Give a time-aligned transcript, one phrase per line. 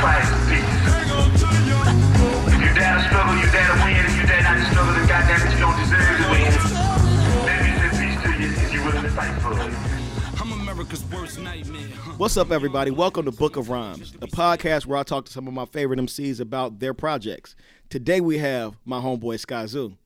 [0.00, 0.64] fight is peace.
[2.54, 4.06] If you dare to struggle, you dare to win.
[4.06, 6.50] If you dare not to struggle, then goddamn it, you don't deserve to win.
[7.46, 10.40] Let me peace to you if you're willing to fight for it.
[10.40, 11.80] I'm America's worst nightmare.
[12.16, 12.90] What's up, everybody?
[12.90, 15.98] Welcome to Book of Rhymes, a podcast where I talk to some of my favorite
[16.00, 17.54] MCs about their projects.
[17.90, 19.96] Today we have my homeboy Skyzoo.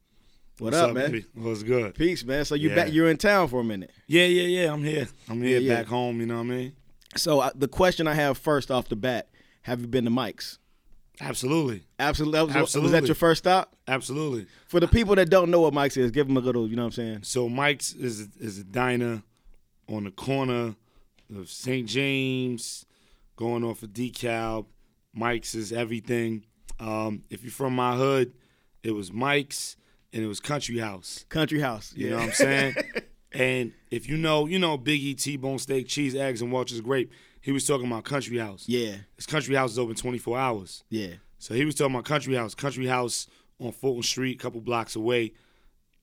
[0.58, 1.10] What What's up, man?
[1.10, 1.24] baby?
[1.34, 1.94] What's good?
[1.94, 2.44] Peace, man.
[2.44, 2.74] So you Yeah.
[2.76, 2.92] back?
[2.92, 3.90] You're in town for a minute.
[4.06, 4.72] Yeah, yeah, yeah.
[4.72, 5.08] I'm here.
[5.28, 5.74] I'm here Yeah, yeah.
[5.80, 6.20] back home.
[6.20, 6.72] You know what I mean?
[7.16, 9.28] So uh, the question I have first off the bat:
[9.62, 10.58] Have you been to Mike's?
[11.20, 12.60] Absolutely, Absolutely.
[12.60, 13.76] Was, was that your first stop?
[13.86, 14.46] absolutely.
[14.66, 16.66] For the people that don't know what Mike's is, give them a little.
[16.66, 17.18] You know what I'm saying?
[17.22, 19.22] So Mike's is is a diner
[19.88, 20.74] on the corner
[21.36, 21.86] of St.
[21.86, 22.86] James,
[23.36, 24.66] going off of DeKalb.
[25.14, 26.44] Mike's is everything.
[26.80, 28.32] Um, if you're from my hood,
[28.82, 29.76] it was Mike's
[30.12, 31.24] and it was Country House.
[31.28, 31.92] Country House.
[31.94, 32.74] You know what I'm saying?
[33.32, 37.12] and if you know, you know Biggie, T-bone steak, cheese, eggs, and Welch's grape.
[37.42, 38.64] He was talking about Country House.
[38.66, 38.94] Yeah.
[39.16, 40.84] His Country House is open 24 hours.
[40.88, 41.14] Yeah.
[41.38, 43.26] So he was talking about Country House, Country House
[43.60, 45.32] on Fulton Street, a couple blocks away.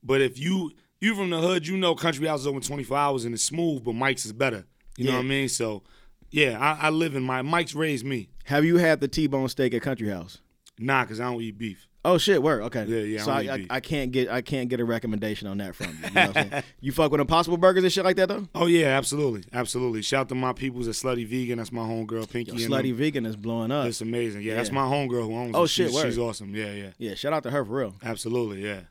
[0.03, 3.25] But if you you from the hood, you know Country House is open 24 hours
[3.25, 4.66] and it's smooth, but Mike's is better.
[4.97, 5.47] You know what I mean?
[5.47, 5.83] So
[6.30, 8.28] yeah, I, I live in my Mike's raised me.
[8.44, 10.39] Have you had the T-bone steak at Country House?
[10.78, 11.88] Nah, cause I don't eat beef.
[12.05, 12.42] Oh shit!
[12.42, 12.61] Word.
[12.64, 12.86] Okay.
[12.86, 13.66] Yeah, yeah, So I, I.
[13.69, 15.94] I can't get I can't get a recommendation on that from you.
[16.08, 16.64] You, know what I'm saying?
[16.80, 18.47] you fuck with Impossible Burgers and shit like that though.
[18.56, 20.02] Oh yeah, absolutely, absolutely.
[20.02, 21.58] Shout out to my peoples at Slutty Vegan.
[21.58, 22.53] That's my homegirl Pinky.
[22.53, 22.95] Yo, Slutty them.
[22.97, 23.86] Vegan is blowing up.
[23.86, 24.44] It's amazing.
[24.44, 25.67] Yeah, that's my homegirl who owns Oh, it.
[25.67, 26.06] shit, She's, word.
[26.06, 26.56] she's awesome.
[26.56, 27.95] Yeah, yeah, Yeah, shout out to her for real.
[28.02, 28.63] absolutely.
[28.63, 28.81] Yeah.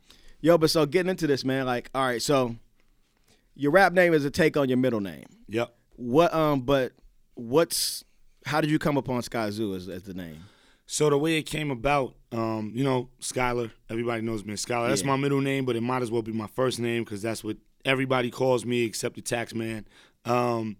[0.42, 2.56] Yo, but so getting into this, man, like, all right, so
[3.56, 5.24] your rap name is a take on your middle name.
[5.48, 5.74] Yep.
[5.96, 6.92] What um but
[7.34, 8.04] what's
[8.44, 10.44] how did you come upon Skyzoo as, as the name?
[10.86, 13.70] So the way it came about, um, you know, Skylar.
[13.88, 14.88] Everybody knows me as Skylar.
[14.88, 15.08] That's Yeah.
[15.08, 17.56] my middle name, but it might as well be my first name because that's what
[17.84, 19.86] everybody calls me except the tax man.
[20.24, 20.76] Um,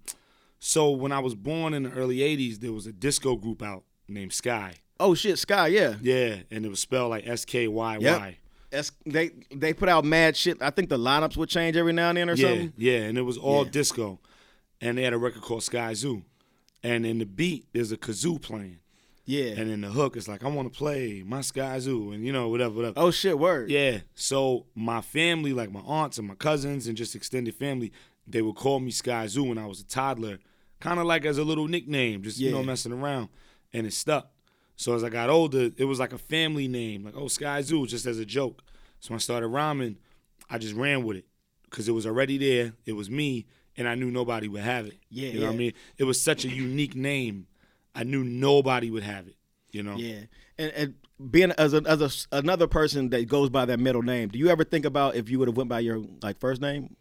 [0.59, 3.85] so when I was born in the early '80s, there was a disco group out
[4.09, 4.75] named Skyy.
[5.01, 5.95] Oh shit, Skyy, yeah.
[6.03, 7.99] Yeah, and it was spelled like S K Y.
[7.99, 8.39] Y.
[8.71, 10.61] That's, they they put out mad shit.
[10.61, 12.73] I think the lineups would change every now and then or Yeah, something.
[12.77, 13.71] yeah, and it was all Yeah.
[13.71, 14.21] disco,
[14.83, 16.23] and they had a record called Skyzoo,
[16.83, 18.81] and in the beat there's a kazoo playing,
[19.29, 19.53] Yeah.
[19.59, 22.49] and then the hook is like I want to play my Skyzoo, and you know
[22.49, 22.95] whatever, whatever.
[22.97, 23.71] oh shit, word.
[23.71, 23.99] Yeah.
[24.15, 27.93] So my family, like my aunts and my cousins and just extended family,
[28.27, 30.39] they would call me Skyzoo when I was a toddler,
[30.81, 33.29] kind of like as a little nickname, just you know messing around,
[33.73, 34.31] and it stuck.
[34.77, 38.07] So as I got older, it was like a family name, like oh Skyzoo, just
[38.07, 38.63] as a joke.
[39.01, 39.99] So when I started rhyming,
[40.49, 41.27] I just ran with it
[41.65, 42.73] because it was already there.
[42.87, 43.45] It was me,
[43.77, 44.97] and I knew nobody would have it.
[45.11, 45.73] Yeah, You know what I mean?
[45.99, 47.47] It was such a unique name.
[47.95, 49.37] I knew nobody would have it.
[49.71, 49.97] You know?
[49.97, 50.21] Yeah,
[50.59, 50.95] and, and
[51.31, 54.49] being as a, as a, another person that goes by that middle name, do you
[54.49, 56.97] ever think about if you would have went by your like first name?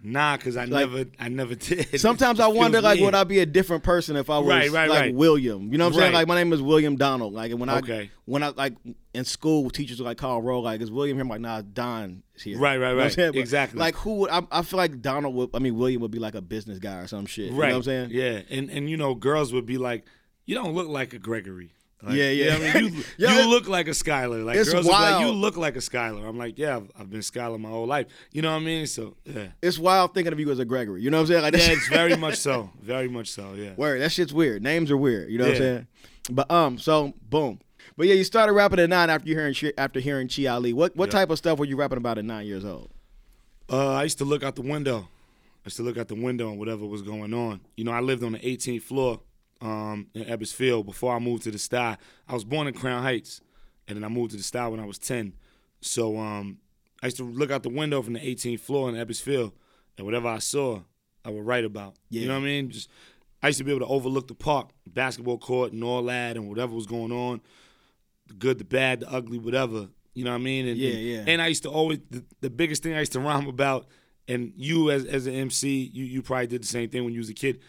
[0.00, 2.00] Nah, because I Like- never, I never did.
[2.00, 3.06] Sometimes I wonder like weird.
[3.06, 5.14] would I be a different person if I was Right, right, like right.
[5.14, 5.72] William?
[5.72, 6.12] You know what I'm saying?
[6.14, 7.32] Like my name is William Donald.
[7.34, 8.10] Like when I Okay.
[8.24, 8.74] when I like
[9.12, 11.22] in school, teachers would like call roll like is William here?
[11.24, 12.58] I'm like nah, Don is here.
[12.58, 13.36] Right, right, You know right.
[13.36, 13.80] Exactly.
[13.80, 16.36] Like who would I, I feel like Donald would I mean William would be like
[16.36, 17.46] a business guy or some shit.
[17.46, 17.70] You know Right.
[17.72, 18.10] what I'm saying?
[18.12, 20.04] Yeah, and and you know, girls would be like,
[20.46, 21.72] "You don't look like a Gregory."
[22.02, 22.56] Like, Yeah, you yeah.
[22.58, 24.44] know I mean, you, Yo, you look like a Skylar.
[24.44, 25.22] Like it's girls be like, wild.
[25.26, 28.06] "You look like a Skylar." I'm like, "Yeah, I've, I've been Skylar my whole life."
[28.32, 28.86] You know what I mean?
[28.86, 31.02] So yeah, It's wild thinking of you as a Gregory.
[31.02, 31.42] You know what I'm saying?
[31.42, 33.54] Like yeah, it's very much so, very much so.
[33.54, 33.72] Yeah.
[33.76, 34.62] Word, that shit's weird.
[34.62, 35.30] Names are weird.
[35.30, 35.86] You know what I'm saying?
[36.30, 37.58] But um, so boom.
[37.96, 40.72] But yeah, you started rapping at nine after you hearing after hearing Chi Ali.
[40.72, 41.18] What what Yeah.
[41.18, 42.90] type of stuff were you rapping about at nine years old?
[43.70, 45.08] Uh, I used to look out the window.
[45.64, 47.60] I used to look out the window and whatever was going on.
[47.76, 49.20] You know, I lived on the 18th floor
[49.60, 51.96] um, in Ebbets Field before I moved to the Stuy.
[52.28, 53.40] I was born in Crown Heights,
[53.86, 55.34] and then I moved to the Stuy when I was 10.
[55.80, 56.58] So um,
[57.02, 59.52] I used to look out the window from the 18th floor in Ebbets Field,
[59.96, 60.80] and whatever I saw,
[61.24, 61.94] I would write about.
[62.10, 62.22] Yeah.
[62.22, 62.70] You know what I mean?
[62.70, 62.88] Just
[63.42, 66.48] I used to be able to overlook the park, basketball court, and all that, and
[66.48, 67.40] whatever was going on,
[68.26, 69.88] the good, the bad, the ugly, whatever.
[70.14, 70.66] You know what I mean?
[70.66, 71.24] And, Yeah, yeah.
[71.26, 73.86] And I used to always the, the biggest thing I used to rhyme about,
[74.26, 77.20] and you as as an MC, you you probably did the same thing when you
[77.20, 77.60] was a kid.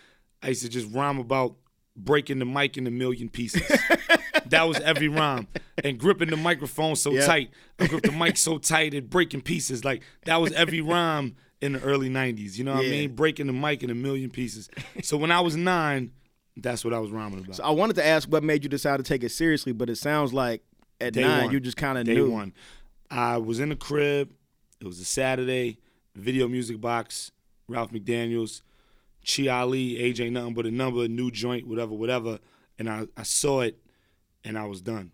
[0.41, 1.55] I used to just rhyme about
[1.95, 3.61] breaking the mic in a million pieces.
[4.47, 5.47] that was every rhyme.
[5.83, 7.25] And gripping the microphone so Yeah.
[7.25, 7.51] tight.
[7.79, 9.83] I grip the mic so tight it breaking pieces.
[9.85, 12.57] Like that was every rhyme in the early '90s.
[12.57, 12.89] You know what Yeah.
[12.89, 13.15] I mean?
[13.15, 14.69] Breaking the mic in a million pieces.
[15.03, 16.11] So when I was nine,
[16.57, 17.55] that's what I was rhyming about.
[17.57, 19.97] So I wanted to ask what made you decide to take it seriously, but it
[19.97, 20.61] sounds like
[21.01, 21.53] at Day nine one.
[21.53, 22.29] you just kind of Day knew.
[22.31, 22.53] one.
[23.11, 24.31] I was in the crib.
[24.81, 25.79] It was a Saturday.
[26.15, 27.31] Video music box.
[27.67, 28.61] Ralph McDaniels,
[29.27, 32.39] Chi Ali, ain't nothing but a number, new joint, whatever, whatever.
[32.77, 33.77] And I, I saw it,
[34.43, 35.11] and I was done.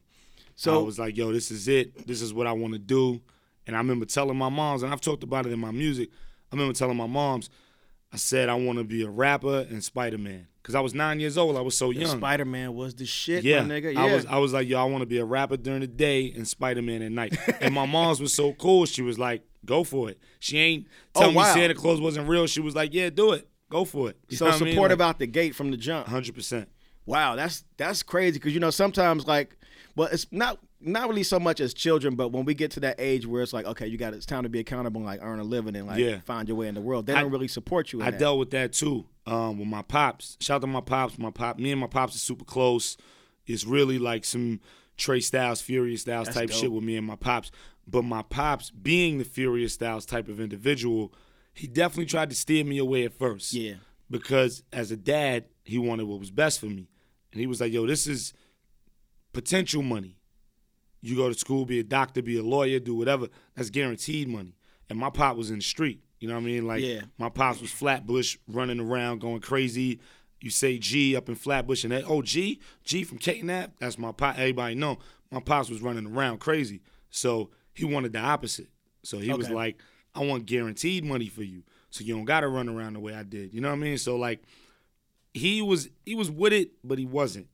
[0.56, 2.08] So I was like, yo, this is it.
[2.08, 3.22] This is what I want to do.
[3.68, 6.10] And I remember telling my moms, and I've talked about it in my music.
[6.52, 7.50] I remember telling my moms,
[8.14, 10.48] I said I want to be a rapper and Spider Man.
[10.62, 11.58] because I was nine years old.
[11.58, 12.18] I was so young.
[12.18, 13.94] Spider Man was the shit, Yeah, nigga.
[13.94, 14.04] Yeah.
[14.04, 16.32] I was I was like, yo, I want to be a rapper during the day
[16.32, 17.36] and Spider Man at night.
[17.60, 18.86] and my mom's was so cool.
[18.86, 20.20] She was like, go for it.
[20.40, 21.44] She ain't Oh, tell me.
[21.44, 22.46] Santa Claus wasn't real.
[22.48, 23.50] She was like, yeah, do it.
[23.70, 24.18] Go for it.
[24.30, 24.74] You so what I mean?
[24.74, 26.08] supportive Like, out the gate from the jump.
[26.08, 26.68] 100%.
[27.08, 29.56] Wow, that's that's crazy because you know sometimes like,
[29.96, 32.96] well, it's not not really so much as children, but when we get to that
[33.00, 35.40] age where it's like, okay, you got it's time to be accountable, and like earn
[35.40, 36.20] a living and like Yeah.
[36.22, 37.06] find your way in the world.
[37.06, 38.02] They I- don't really support you.
[38.02, 38.20] I that.
[38.20, 40.36] dealt with that too um, with my pops.
[40.42, 41.18] Shout out to my pops.
[41.20, 42.98] My pop, me and my pops are super close.
[43.46, 44.60] It's really like some
[44.98, 46.58] Tre Styles, Furious Styles That's type dope.
[46.60, 47.52] shit with me and my pops.
[47.88, 51.14] But my pops, being the Furious Styles type of individual,
[51.56, 53.54] he definitely tried to steer me away at first.
[53.54, 53.76] Yeah.
[54.12, 56.88] Because as a dad, he wanted what was best for me,
[57.32, 58.34] and he was like, "Yo, this is
[59.34, 60.18] potential money.
[61.02, 63.30] You go to school, be a doctor, be a lawyer, do whatever.
[63.56, 64.56] That's guaranteed money."
[64.90, 66.02] And my pop was in the street.
[66.20, 66.68] You know what I mean?
[66.68, 67.02] Like Yeah.
[67.18, 70.00] my pops was Flatbush running around going crazy.
[70.42, 73.98] You say G up in Flatbush and that, oh G, G from Cape Nap, that's
[73.98, 74.38] my pop.
[74.38, 75.00] Everybody know
[75.32, 76.82] my pops was running around crazy.
[77.10, 78.70] So he wanted the opposite.
[79.04, 79.78] So he was like,
[80.16, 81.64] I want guaranteed money for you.
[81.90, 83.54] So you don't gotta run around the way I did.
[83.54, 83.98] You know what I mean?
[83.98, 84.42] So like
[85.34, 87.48] he was he was with it, but he wasn't.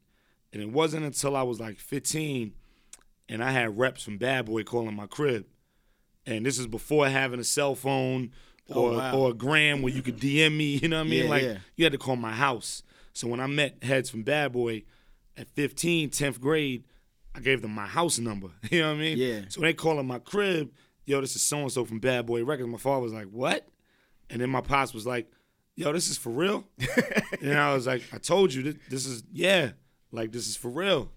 [0.54, 2.54] And it wasn't until I was like 15
[3.30, 5.46] and I had reps from Bad Boy calling my crib.
[6.26, 8.32] And this is before having a cell phone
[8.74, 9.18] Oh, or wow.
[9.18, 11.24] or a gram where you could DM me, you know what I mean?
[11.26, 11.58] Yeah, like yeah.
[11.76, 12.84] you had to call my house.
[13.14, 14.84] So when I met heads from Bad Boy
[15.36, 16.86] at 15, 10th grade,
[17.36, 18.48] I gave them my house number.
[18.72, 19.18] You know what I mean?
[19.18, 19.42] Yeah.
[19.50, 20.72] So when they calling my crib,
[21.06, 22.70] yo, this is so and so from Bad Boy Records.
[22.70, 23.68] My father was like, what?
[24.30, 25.30] And then my pops was like,
[25.76, 26.64] yo, this is for real?
[27.42, 29.72] and I was like, I told you, this, is, yeah,
[30.12, 31.10] like this is for real.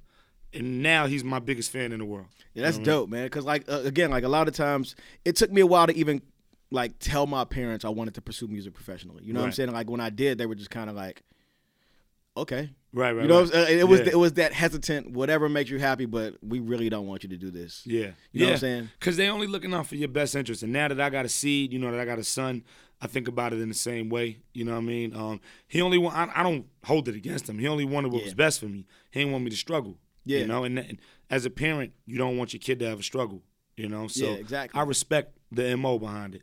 [0.53, 2.27] And now he's my biggest fan in the world.
[2.55, 2.85] Yeah, that's Mm-hmm.
[2.85, 3.25] dope, man.
[3.25, 4.95] Because like uh, again, like a lot of times,
[5.25, 6.23] it took me a while to even
[6.71, 9.25] like tell my parents I wanted to pursue music professionally.
[9.25, 9.73] You know what I'm saying?
[9.73, 11.23] Like when I did, they were just kind of like,
[12.37, 13.23] okay, Right, right.
[13.23, 13.71] you know, right.
[13.71, 14.07] it was Yeah.
[14.07, 17.37] it was that hesitant, whatever makes you happy, but we really don't want you to
[17.37, 17.83] do this.
[17.85, 17.99] Yeah.
[17.99, 18.45] You know yeah.
[18.47, 18.91] what I'm saying?
[19.01, 20.63] Because they only looking out for your best interest.
[20.63, 22.63] And now that I got a seed, you know, that I got a son,
[23.01, 24.39] I think about it in the same way.
[24.53, 25.15] You know what I mean?
[25.15, 27.59] Um, he only want, I, I don't hold it against him.
[27.59, 28.27] He only wanted what Yeah.
[28.27, 28.87] was best for me.
[29.11, 29.99] He didn't want me to struggle.
[30.25, 30.39] Yeah.
[30.39, 30.99] You know, and, and
[31.29, 33.43] as a parent, you don't want your kid to have a struggle.
[33.77, 34.81] You know, so Yeah, exactly.
[34.81, 36.43] I respect the mo behind it.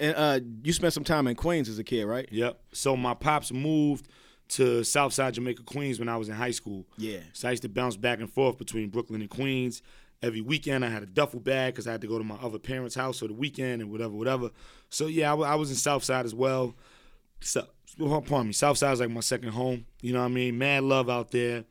[0.00, 2.28] And uh, you spent some time in Queens as a kid, right?
[2.32, 2.60] Yep.
[2.72, 4.08] So my pops moved
[4.48, 6.86] to Southside Jamaica, Queens when I was in high school.
[6.96, 7.20] Yeah.
[7.32, 9.82] So I used to bounce back and forth between Brooklyn and Queens.
[10.22, 12.58] Every weekend I had a duffel bag because I had to go to my other
[12.58, 14.50] parents' house for the weekend and whatever, whatever.
[14.88, 16.74] So yeah, I, was in Southside as well.
[17.40, 17.66] So,
[17.98, 19.84] pardon me, Southside is like my second home.
[20.00, 20.56] You know what I mean?
[20.56, 21.64] Mad love out there.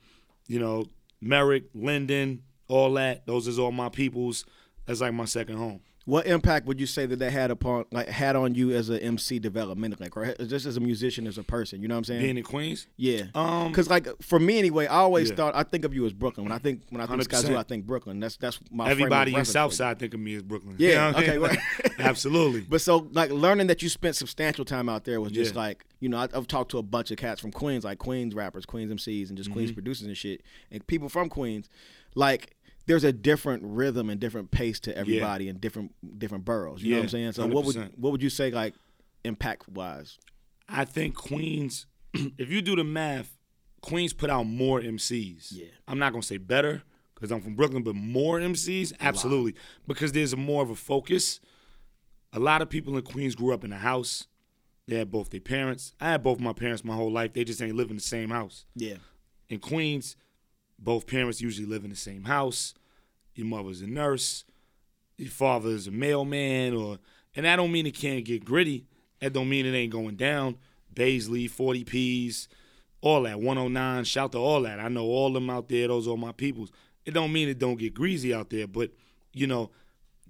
[0.47, 0.85] You know,
[1.21, 3.25] Merrick, Linden, all that.
[3.25, 4.45] Those is all my peoples.
[4.85, 5.81] That's like my second home.
[6.07, 9.01] What impact would you say that that had upon like had on you as a
[9.01, 11.81] MC development, like or just as a musician, as a person?
[11.81, 12.21] You know what I'm saying?
[12.21, 13.23] Being in Queens, Yeah.
[13.33, 15.35] Um, Because like for me anyway, I always Yeah.
[15.35, 16.45] thought I think of you as Brooklyn.
[16.45, 17.45] When I think when I think 100%.
[17.49, 18.19] Skyzoo, I think Brooklyn.
[18.19, 19.45] That's that's my everybody in.
[19.45, 20.75] Southside think of me as Brooklyn.
[20.77, 21.41] Yeah, You know I okay, mean?
[21.41, 21.59] right.
[21.99, 22.61] Absolutely.
[22.61, 25.61] But so like learning that you spent substantial time out there was just Yeah.
[25.61, 28.35] like you know I, I've talked to a bunch of cats from Queens, like Queens
[28.35, 29.75] rappers, Queens MCs, and just Queens Mm-hmm.
[29.75, 31.67] producers and shit, and people from Queens.
[32.13, 36.83] Like there's a different rhythm and different pace to everybody in different different boroughs.
[36.83, 37.31] You know what I'm saying?
[37.33, 37.97] So what would 100%.
[37.97, 38.73] what would you say like
[39.23, 40.17] impact wise?
[40.67, 43.37] I think Queens, if you do the math,
[43.81, 45.47] Queens put out more MCs.
[45.51, 45.67] Yeah.
[45.87, 46.83] I'm not gonna say better
[47.13, 49.55] because I'm from Brooklyn, but more MCs, absolutely,
[49.87, 51.39] because there's more of a focus.
[52.33, 54.27] A lot of people in Queens grew up in a house.
[54.87, 55.95] They had both their parents.
[55.99, 57.33] I had both my parents my whole life.
[57.33, 58.65] They just ain't live in the same house.
[58.75, 58.97] Yeah.
[59.49, 60.15] In Queens,
[60.77, 62.73] both parents usually live in the same house.
[63.33, 64.43] Your mother's a nurse.
[65.17, 66.99] Your father's a mailman, or
[67.35, 68.85] and that don't mean it can't get gritty.
[69.19, 70.57] That don't mean it ain't going down.
[70.93, 72.47] Baisley, 40 P's,
[73.01, 74.79] all that, 109, shout to all that.
[74.79, 76.71] I know all them out there, those are my peoples.
[77.05, 78.91] It don't mean it don't get greasy out there, but
[79.33, 79.71] you know,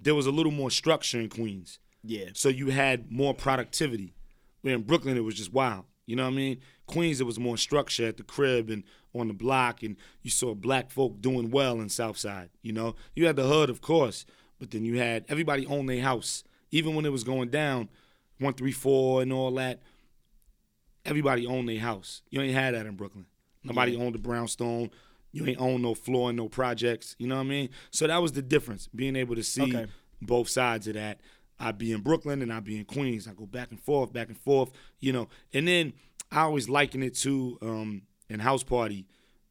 [0.00, 1.78] there was a little more structure in Queens.
[2.02, 2.26] Yeah.
[2.34, 4.14] So you had more productivity.
[4.62, 5.84] Where in Brooklyn it was just wild.
[6.06, 6.60] You know what I mean?
[6.86, 8.84] Queens it was more structure at the crib and
[9.18, 12.50] on the block, and you saw black folk doing well in Southside.
[12.62, 14.26] You know, you had the hood, of course,
[14.58, 16.44] but then you had everybody own their house.
[16.70, 17.88] Even when it was going down,
[18.38, 19.80] one three four and all that,
[21.04, 22.22] everybody owned their house.
[22.30, 23.26] You ain't had that in Brooklyn.
[23.64, 24.90] Nobody owned the brownstone.
[25.32, 27.14] You ain't own no floor and no projects.
[27.18, 27.68] You know what I mean?
[27.90, 29.86] So that was the difference, being able to see Okay.
[30.22, 31.20] both sides of that.
[31.58, 33.26] I'd be in Brooklyn and I'd be in Queens.
[33.26, 34.70] I go back and forth, back and forth,
[35.00, 35.28] you know.
[35.52, 35.94] And then
[36.30, 39.06] I always liken it to um, in House Party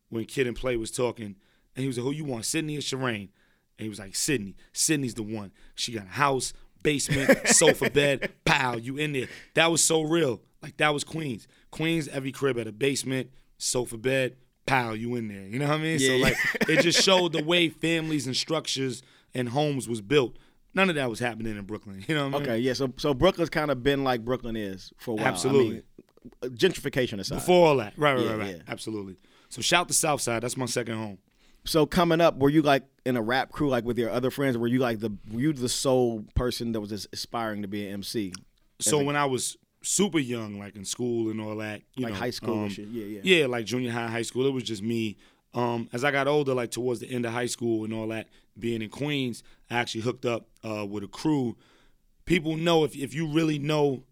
[0.10, 1.36] when Kid and Play was talking,
[1.76, 3.30] and he was like, "Who you want, Sydney or Sharane?"
[3.78, 4.56] And he was like, "Sydney.
[4.74, 5.52] Sydney's the one.
[5.76, 6.54] She got a house,
[6.84, 8.32] basement, sofa bed.
[8.46, 10.42] Pow, you in there." That was so real.
[10.62, 11.48] Like that was Queens.
[11.72, 15.48] Queens, every crib had a basement, sofa bed, pow, you in there.
[15.48, 16.00] You know what I mean?
[16.00, 16.24] Yeah, so yeah.
[16.24, 16.38] like
[16.70, 19.04] it just showed the way families and structures
[19.34, 20.38] and homes was built.
[20.74, 22.04] None of that was happening in Brooklyn.
[22.08, 22.50] You know what I mean?
[22.50, 22.74] Okay, yeah.
[22.74, 25.26] So so Brooklyn's kind of been like Brooklyn is for a while.
[25.26, 25.70] I Absolutely.
[25.76, 25.84] mean,
[26.44, 27.36] gentrification aside.
[27.36, 27.94] Before all that.
[27.98, 28.56] Right, right, Yeah, right, right.
[28.58, 28.62] yeah.
[28.68, 29.18] Absolutely.
[29.50, 30.44] So shout the South Side.
[30.44, 31.18] That's my second home.
[31.66, 34.56] so coming up, were you like in a rap crew like with your other friends?
[34.56, 37.68] Or were you like the were you the sole person that was as- aspiring to
[37.68, 38.34] be an MC?
[38.80, 42.20] So when I was super young, like in school and all that, you Like know,
[42.20, 42.70] high school um.
[42.78, 43.22] Yeah, yeah.
[43.24, 44.46] Yeah, like junior high, high school.
[44.48, 45.18] It was just me.
[45.54, 48.28] Um, as I got older, like towards the end of high school and all that,
[48.60, 51.56] being in Queens, I actually hooked up uh, with a crew.
[52.26, 54.04] People know if if you really know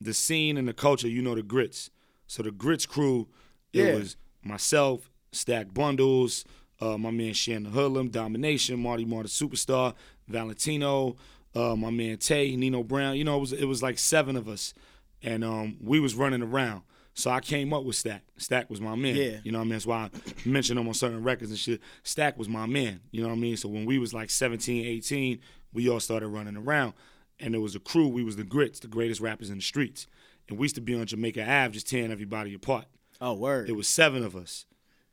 [0.00, 1.90] the scene and the culture, you know the grits.
[2.26, 3.28] So the grits crew,
[3.72, 3.94] it Yeah.
[3.94, 6.44] was myself, Stack Bundles,
[6.80, 9.94] uh, my man Shannon Hoodlum, Domination, Marty Marty Superstar,
[10.28, 11.16] Valentino,
[11.54, 13.16] uh, my man Tay, Nino Brown.
[13.16, 14.74] You know, it was it was like seven of us,
[15.22, 16.82] and um, we was running around.
[17.16, 18.24] So I came up with Stack.
[18.38, 19.14] Stack was my man.
[19.14, 19.36] Yeah.
[19.44, 19.72] You know what I mean?
[19.74, 21.80] That's why I mention him on certain records and shit.
[22.02, 23.00] Stack was my man.
[23.12, 23.56] You know what I mean?
[23.56, 25.38] So when we was like 17, 18,
[25.72, 26.94] we all started running around.
[27.40, 30.06] And there was a crew, we was the grits, the greatest rappers in the streets.
[30.48, 32.86] And we used to be on Jamaica Ave just tearing everybody apart.
[33.20, 33.68] Oh, word.
[33.68, 34.66] It was seven of us.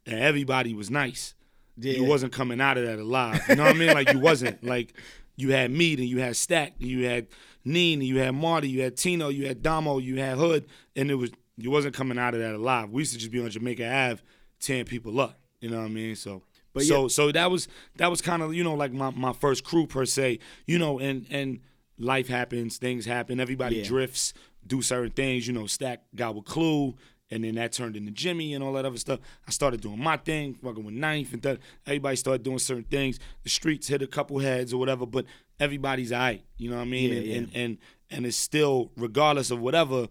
[0.06, 1.36] And everybody was nice.
[1.78, 1.94] Yeah.
[1.94, 3.42] You wasn't coming out of that alive.
[3.48, 3.94] You know what I mean?
[3.94, 4.64] Like you wasn't.
[4.72, 4.94] Like
[5.38, 7.28] you had me, and you had Stack, and you had
[7.66, 11.10] Neen, and you had Marty, you had Tino, you had Damo, you had Hood, and
[11.10, 12.90] it was you wasn't coming out of that alive.
[12.90, 14.22] We used to just be on Jamaica Ave
[14.60, 15.40] tearing people up.
[15.62, 16.16] You know what I mean?
[16.16, 19.10] So But so yeah- so that was that was kind of you know like my,
[19.12, 20.40] my first crew per se.
[20.68, 21.60] You know, and and
[22.02, 23.84] life happens, things happen, everybody Yeah.
[23.84, 24.34] drifts,
[24.66, 25.48] do certain things.
[25.48, 26.96] You know, Stack got with Clue.
[27.34, 29.22] And then that turned into Jimmy and all that other stuff.
[29.48, 31.60] I started doing my thing, fucking with Ninth, and that.
[31.88, 33.20] Everybody started doing certain things.
[33.44, 35.26] The streets hit a couple heads or whatever, but
[35.58, 36.44] everybody's alright.
[36.58, 37.12] You know what I mean?
[37.12, 37.36] Yeah, and, yeah.
[37.38, 37.78] and and
[38.10, 40.08] and it's still, regardless of whatever,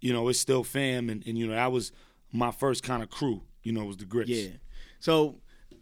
[0.00, 1.10] you know, it's still fam.
[1.10, 1.90] And, and you know, that was
[2.32, 3.42] my first kind of crew.
[3.64, 4.30] You know, was the grits.
[4.30, 4.50] Yeah.
[5.00, 5.40] So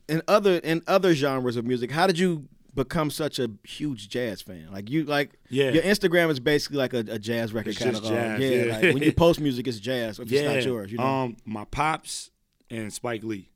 [0.09, 4.41] in other in other genres of music, how did you become such a huge jazz
[4.41, 4.69] fan?
[4.73, 5.71] Like you like Yeah.
[5.71, 8.13] your Instagram is basically like a, a jazz record It's just catalog.
[8.13, 8.73] jazz, yeah, yeah.
[8.73, 10.41] like when you post music it's jazz if yeah.
[10.41, 11.05] it's not yours, you know.
[11.05, 12.31] Um, my pops
[12.71, 13.51] and Spike Lee.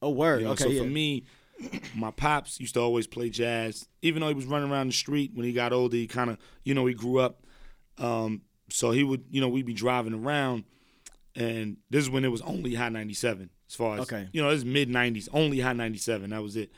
[0.00, 0.40] oh word.
[0.40, 0.82] You know, okay, so yeah.
[0.82, 1.24] for me,
[1.94, 3.88] my pops used to always play jazz.
[4.02, 6.38] Even though he was running around the street when he got older, he kind of,
[6.64, 7.42] you know, he grew up.
[7.98, 10.64] Um, so he would, you know, we'd be driving around,
[11.34, 13.50] and this is when it was only Hot 97.
[13.68, 14.28] As far as, Okay.
[14.32, 16.30] you know, is mid 90s, only Hot 97.
[16.30, 16.70] That was it.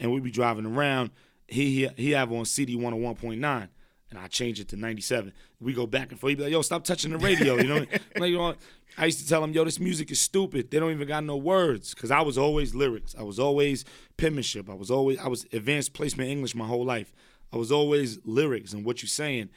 [0.00, 1.10] And we'd be driving around.
[1.48, 3.68] He he, he have on CD 101.9.
[4.10, 5.32] And I change it to 97.
[5.60, 6.30] We go back and forth.
[6.30, 7.56] He'd be like, yo, stop touching the radio.
[7.56, 7.78] You know,
[8.16, 8.54] like, you know,
[8.96, 10.70] I used to tell him, yo, this music is stupid.
[10.70, 11.92] They don't even got no words.
[11.94, 13.16] Cause I was always lyrics.
[13.18, 13.84] I was always
[14.16, 14.70] penmanship.
[14.70, 17.12] I was always I was advanced placement English my whole life.
[17.52, 19.48] I was always lyrics and what you saying.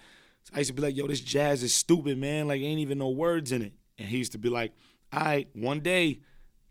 [0.46, 2.48] So I used to be like, yo, this jazz is stupid, man.
[2.48, 3.74] Like ain't even no words in it.
[4.00, 4.72] And he used to be like,
[5.14, 6.22] all right, one day,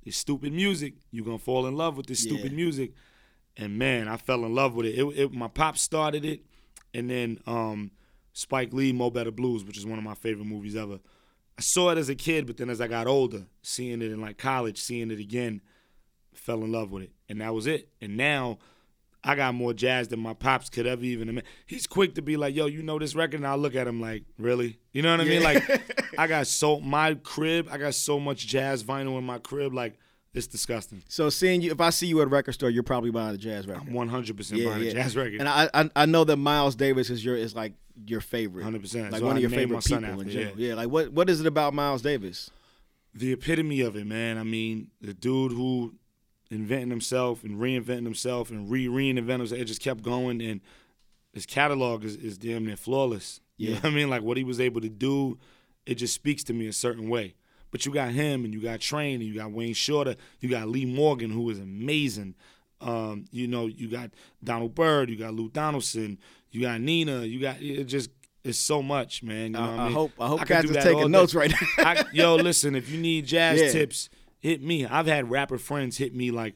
[0.04, 2.56] this stupid music, you're gonna fall in love with this stupid Yeah.
[2.56, 2.92] music.
[3.56, 4.98] And man, I fell in love with it.
[4.98, 6.44] It, it my pop started it,
[6.92, 7.90] and then um,
[8.32, 10.98] Spike Lee, Mo Better Blues, which is one of my favorite movies ever.
[11.58, 14.20] I saw it as a kid, but then as I got older, seeing it in
[14.20, 15.62] like college, seeing it again,
[16.34, 17.88] fell in love with it, and that was it.
[18.00, 18.58] And now
[19.24, 21.48] I got more jazz than my pops could ever even imagine.
[21.64, 24.00] He's quick to be like, "Yo, you know this record?" And I look at him
[24.00, 25.42] like, "Really?" You know what I mean?
[25.42, 25.64] Like,
[26.18, 29.98] I got so my crib, I got so much jazz vinyl in my crib, like
[30.36, 31.02] it's disgusting.
[31.08, 33.38] So seeing you, if I see you at a record store, you're probably buying a
[33.38, 33.88] jazz record.
[33.88, 35.40] I'm 100 percent buying a jazz record.
[35.40, 37.72] And I, I I know that Miles Davis is your is like
[38.06, 38.64] your favorite.
[38.66, 39.10] 100%.
[39.10, 40.58] Like So one I of your favorite people in general.
[40.60, 40.74] Yeah.
[40.74, 42.50] Like what what is it about Miles Davis?
[43.14, 44.36] the epitome of it, man.
[44.36, 45.94] I mean, the dude who
[46.50, 50.60] inventing himself and reinventing himself and re reinventing himself, it just kept going and
[51.32, 53.40] his catalog is, is damn near flawless.
[53.56, 53.80] You know Yeah.
[53.80, 54.10] what I mean?
[54.10, 55.38] Like what he was able to do,
[55.86, 57.36] it just speaks to me a certain way.
[57.70, 60.68] But you got him and you got Train and you got Wayne Shorter, you got
[60.68, 62.34] Lee Morgan, who is amazing.
[62.80, 64.10] Um, you know, you got
[64.44, 66.18] Donald Byrd, you got Lou Donaldson,
[66.50, 68.10] you got Nina, you got it just
[68.44, 69.46] it's so much, man.
[69.46, 69.92] You know I- I mean?
[69.92, 71.66] hope- I hope do is that taking notes right now.
[71.84, 73.70] I, yo, listen, if you need jazz Yeah.
[73.72, 74.08] tips,
[74.38, 74.86] hit me.
[74.86, 76.54] I've had rapper friends hit me like,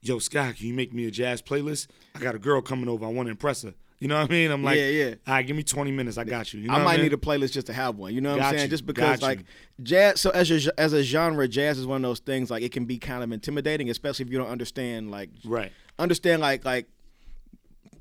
[0.00, 1.88] yo, Scott, can you make me a jazz playlist?
[2.14, 3.04] I got a girl coming over.
[3.04, 3.74] I want to impress her.
[4.02, 4.50] You know what I mean?
[4.50, 5.14] I'm like, Yeah, yeah.
[5.28, 6.18] All right, give me 20 minutes.
[6.18, 6.58] I got you.
[6.60, 7.04] You know I might mean?
[7.04, 8.12] need a playlist just to have one.
[8.12, 8.64] You know what I'm saying?
[8.64, 9.44] you, Just because got like you.
[9.84, 10.20] jazz.
[10.20, 12.84] So as a as a genre, jazz is one of those things like it can
[12.84, 15.70] be kind of intimidating, especially if you don't understand like Right.
[16.00, 16.88] understand like like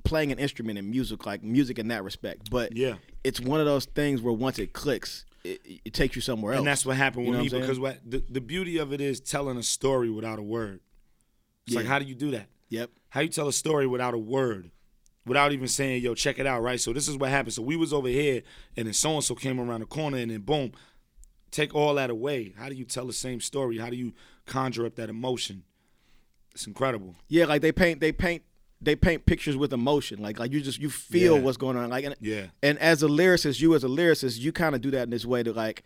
[0.04, 2.50] playing an instrument and music, like music in that respect.
[2.50, 2.96] But Yeah.
[3.24, 6.60] it's one of those things where once it clicks, it, it takes you somewhere else.
[6.60, 9.02] And that's what happened You with know me because what the, the beauty of it
[9.02, 10.80] is telling a story without a word.
[11.68, 12.48] It's like, how do you do that?
[12.70, 12.90] Yep.
[13.10, 14.72] How you tell a story without a word,
[15.26, 16.80] without even saying, "Yo, check it out." Right.
[16.80, 17.54] So this is what happened.
[17.54, 18.42] So we was over here,
[18.78, 20.72] and then so and so came around the corner, and then boom,
[21.52, 22.54] take all that away?
[22.58, 23.78] How do you tell the same story?
[23.78, 24.14] How do you
[24.46, 25.64] conjure up that emotion?
[26.54, 27.16] It's incredible.
[27.28, 28.44] Yeah, like they paint they paint
[28.84, 30.22] they paint pictures with emotion.
[30.22, 31.42] Like like you just you feel Yeah.
[31.42, 31.90] what's going on.
[31.90, 32.48] Like and, Yeah.
[32.64, 35.26] and as a lyricist, you as a lyricist, you kind of do that in this
[35.26, 35.84] way to like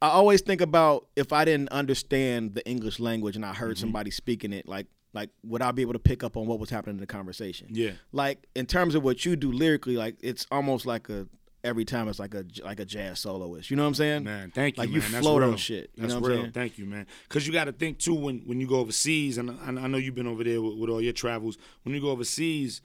[0.00, 3.80] I always think about if I didn't understand the English language and I heard Mm-hmm.
[3.80, 6.70] somebody speaking it, like like would I be able to pick up on what was
[6.70, 7.68] happening in the conversation?
[7.70, 7.92] Yeah.
[8.12, 11.26] Like in terms of what you do lyrically, like it's almost like a
[11.64, 13.70] every time it's like a like a jazz soloist.
[13.70, 14.24] You know what I'm saying?
[14.24, 14.94] Man, thank you, Like man.
[14.96, 16.40] you That's float on shit, you That's know what I'm real.
[16.42, 16.52] saying?
[16.52, 17.06] Thank you, man.
[17.28, 19.98] Because you got to think too when when you go overseas, and I, I know
[19.98, 21.58] you've been over there with, with all your travels.
[21.84, 22.80] When you go overseas,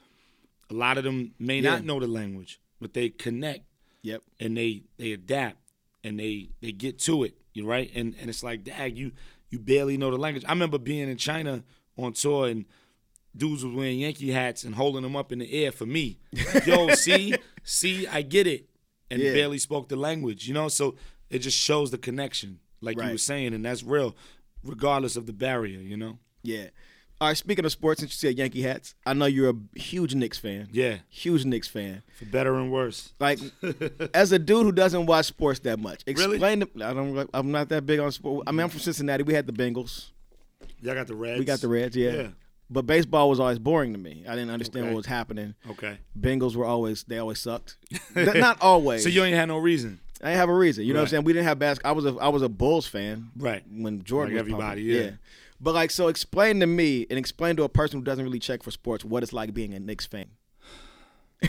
[0.69, 1.71] a lot of them may Yeah.
[1.71, 3.61] not know the language, but they connect
[4.03, 4.21] Yep.
[4.39, 5.57] and they they adapt
[6.03, 7.35] and they they get to it.
[7.53, 7.89] You right?
[7.95, 9.11] And and it's like, dag, you
[9.49, 10.43] you barely know the language.
[10.45, 11.63] I remember being in China
[11.97, 12.65] on tour and
[13.35, 16.19] dudes was wearing Yankee hats and holding them up in the air for me.
[16.65, 18.67] Yo, see, see, I get it,
[19.11, 19.33] and Yeah.
[19.33, 20.47] barely spoke the language.
[20.47, 20.95] You know, so
[21.29, 24.15] it just shows the connection, like you were saying, and that's real,
[24.63, 25.79] regardless of the barrier.
[25.79, 26.17] You know?
[26.43, 26.67] Yeah.
[27.19, 27.37] All right.
[27.37, 30.67] Speaking of sports, since you said Yankee hats, I know you're a huge Knicks fan.
[30.71, 32.03] Yeah, Huge Knicks fan.
[32.17, 33.13] for better and worse.
[33.19, 33.39] Like,
[34.13, 36.35] as a dude who doesn't watch sports that much, Really?
[36.35, 36.59] explain.
[36.61, 37.29] To, I don't.
[37.33, 38.43] I'm not that big on sport.
[38.47, 39.23] I mean, I'm from Cincinnati.
[39.23, 40.11] We had the Bengals.
[40.81, 41.39] Y'all got the Reds.
[41.39, 41.95] We got the Reds.
[41.95, 42.11] Yeah.
[42.11, 42.27] Yeah.
[42.69, 44.25] But baseball was always boring to me.
[44.27, 44.93] I didn't understand Okay.
[44.93, 45.55] what was happening.
[45.69, 45.97] Okay.
[46.19, 47.77] Bengals were always they always sucked.
[48.15, 49.03] Not always.
[49.03, 49.99] So you ain't had no reason.
[50.21, 50.83] I didn't have a reason.
[50.83, 51.23] You know what I'm saying?
[51.23, 51.91] We didn't have basketball.
[51.91, 53.29] I was a I was a Bulls fan.
[53.37, 53.63] Right.
[53.71, 55.05] When Jordan Like was everybody, pumping.
[55.13, 55.17] yeah.
[55.61, 58.63] But like so explain to me and explain to a person who doesn't really check
[58.63, 60.25] for sports what it's like being a Knicks fan.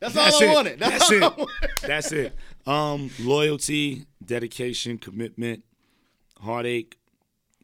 [0.00, 0.54] That's, all I it.
[0.54, 0.78] wanted.
[0.78, 1.20] That's, That's it.
[1.20, 1.46] Wanted.
[1.82, 2.32] That's it.
[2.66, 5.62] Um, loyalty, dedication, commitment,
[6.40, 6.96] heartache,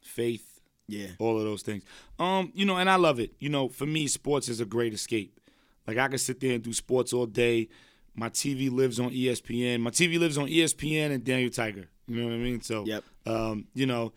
[0.07, 1.07] faith, Yeah.
[1.19, 1.83] all of those things.
[2.19, 3.33] Um, you know, and I love it.
[3.39, 5.39] You know, for me, sports is a great escape.
[5.85, 7.69] Like I can sit there and do sports all day.
[8.15, 9.79] My TV lives on ESPN.
[9.81, 11.87] My TV lives on ESPN and Daniel Tiger.
[12.07, 12.61] You know what I mean?
[12.61, 13.03] So, Yep.
[13.25, 14.13] um, you know,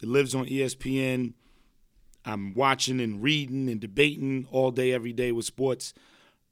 [0.00, 1.34] it lives on ESPN.
[2.24, 5.94] I'm watching and reading and debating all day, every day with sports.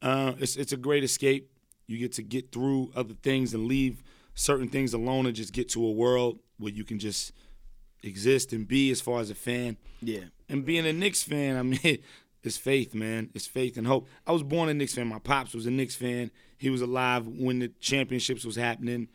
[0.00, 1.50] Uh, it's it's a great escape.
[1.86, 4.02] You get to get through other things and leave
[4.34, 7.32] certain things alone and just get to a world where you can just
[8.02, 9.76] exist and be as far as a fan.
[10.00, 10.24] Yeah.
[10.48, 11.98] And being a Knicks fan, I mean,
[12.42, 13.30] it's faith, man.
[13.34, 14.08] It's faith and hope.
[14.26, 15.08] I was born a Knicks fan.
[15.08, 16.30] My pops was a Knicks fan.
[16.56, 19.08] He was alive when the championships was happening.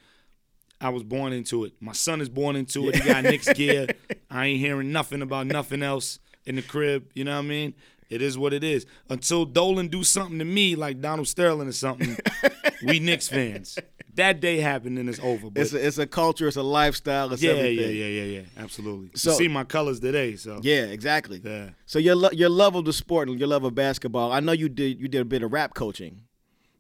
[0.80, 1.74] I was born into it.
[1.80, 2.96] My son is born into it.
[2.96, 3.88] He got Knicks gear.
[4.30, 7.10] I ain't hearing nothing about nothing else in the crib.
[7.14, 7.74] You know what I mean?
[8.14, 8.86] It is what it is.
[9.10, 12.18] Until Dolan do something to me like Donald Sterling or something,
[12.86, 13.78] we Knicks fans.
[14.16, 15.50] That day happened and it's over.
[15.50, 17.96] But It's a, it's a culture, it's a lifestyle, it's yeah, everything.
[17.98, 18.64] yeah, yeah, yeah, yeah.
[18.64, 19.10] Absolutely.
[19.16, 21.42] So- you see my colors today, so Yeah, exactly.
[21.44, 21.70] Yeah.
[21.88, 24.32] So your lo- your love of the sport and your love of basketball.
[24.32, 26.22] I know you did you did a bit of rap coaching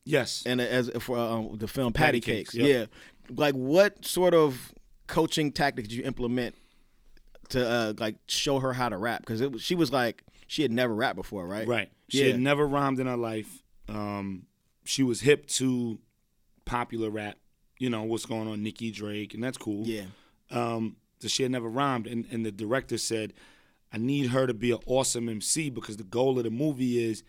[0.06, 0.44] Yes.
[0.46, 2.50] and as for um, the film Patti, Patti Cakes.
[2.52, 2.90] Cakes, yep.
[3.30, 3.36] Yeah.
[3.36, 4.72] Like what sort of
[5.08, 6.54] coaching tactics did you implement
[7.50, 9.22] to uh, like show her how to rap?
[9.26, 11.68] Because she was like she had never rapped before, right?
[11.68, 11.92] Right.
[12.10, 12.32] She Yeah.
[12.32, 13.64] had never rhymed in her life.
[13.88, 14.46] Um,
[14.86, 16.00] she was hip to
[16.66, 17.38] popular rap.
[17.80, 19.86] You know what's going on, Nicki Drake, and that's cool.
[19.86, 20.06] Yeah.
[20.52, 23.34] Um, so she had never rhymed, and, and the director said,
[23.92, 27.24] "I need her to be an awesome MC because the goal of the movie is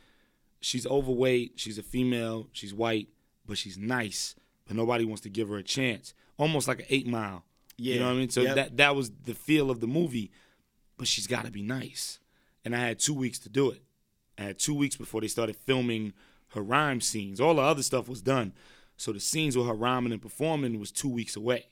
[0.61, 3.09] she's overweight, she's a female, she's white,
[3.47, 4.35] but she's nice,
[4.67, 6.15] but nobody wants to give her a chance.
[6.39, 7.45] Almost like an Eight Mile.
[7.77, 7.95] Yeah.
[7.95, 8.31] You know what I mean?
[8.31, 8.55] So Yep.
[8.57, 10.31] that that was the feel of the movie,
[10.97, 12.19] but she's got to be nice.
[12.65, 13.83] And I had two weeks to do it.
[14.39, 16.13] I had two weeks before they started filming
[16.49, 17.41] her rhyme scenes.
[17.41, 18.53] All the other stuff was done.
[18.97, 21.67] So the scenes with her rhyming and performing was two weeks away.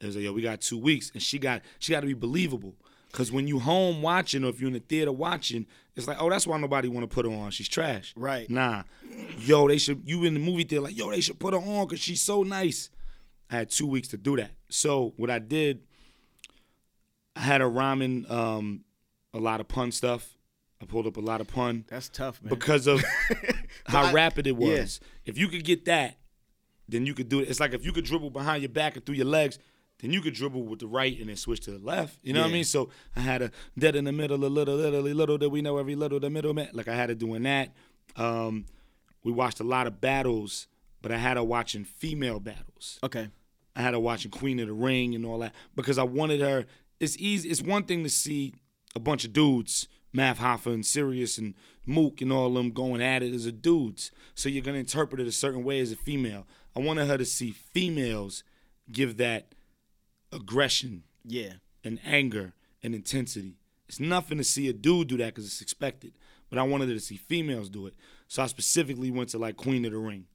[0.00, 2.14] It was like, yo, we got two weeks, and she got she got to be
[2.14, 2.74] believable.
[3.10, 6.28] Cause when you home watching, or if you're in the theater watching, it's like, oh,
[6.28, 7.50] that's why nobody want to put her on.
[7.50, 8.12] She's trash.
[8.14, 8.48] Right.
[8.50, 8.82] Nah,
[9.38, 10.02] yo, they should.
[10.04, 12.42] You in the movie theater, like, yo, they should put her on because she's so
[12.42, 12.90] nice.
[13.50, 14.50] I had two weeks to do that.
[14.68, 15.80] So what I did,
[17.34, 18.84] I had a rhyming um,
[19.34, 20.34] a lot of pun stuff.
[20.80, 22.50] I pulled up a lot of pun That's tough, man.
[22.50, 23.02] because of
[23.86, 24.80] how I- rapid it yeah.
[24.80, 25.00] was.
[25.24, 26.16] If you could get that,
[26.88, 27.48] then you could do it.
[27.48, 29.58] It's like if you could dribble behind your back and through your legs,
[29.98, 32.18] then you could dribble with the right and then switch to the left.
[32.22, 32.64] You know what I mean?
[32.64, 35.78] So I had a dead in the middle, a little, little, little that we know
[35.78, 36.68] every little, the middle man.
[36.72, 37.74] Like I had her doing that.
[38.16, 38.64] Um,
[39.24, 40.68] we watched a lot of battles,
[41.02, 42.98] but I had her watching female battles.
[43.02, 43.28] okay.
[43.74, 46.66] I had her watching Queen of the Ring and all that because I wanted her.
[46.98, 47.48] It's easy.
[47.48, 48.54] It's one thing to see
[48.94, 51.54] a bunch of dudes, Math Hoffa and Serius and
[51.86, 54.10] Mook and all of them going at it as a dudes.
[54.34, 56.46] So you're gonna interpret it a certain way as a female.
[56.76, 58.44] I wanted her to see females
[58.90, 59.54] give that
[60.32, 61.54] aggression Yeah.
[61.84, 63.56] and anger and intensity.
[63.88, 66.12] It's nothing to see a dude do that because it's expected.
[66.50, 67.94] But I wanted her to see females do it.
[68.26, 70.26] So I specifically went to like Queen of the Ring.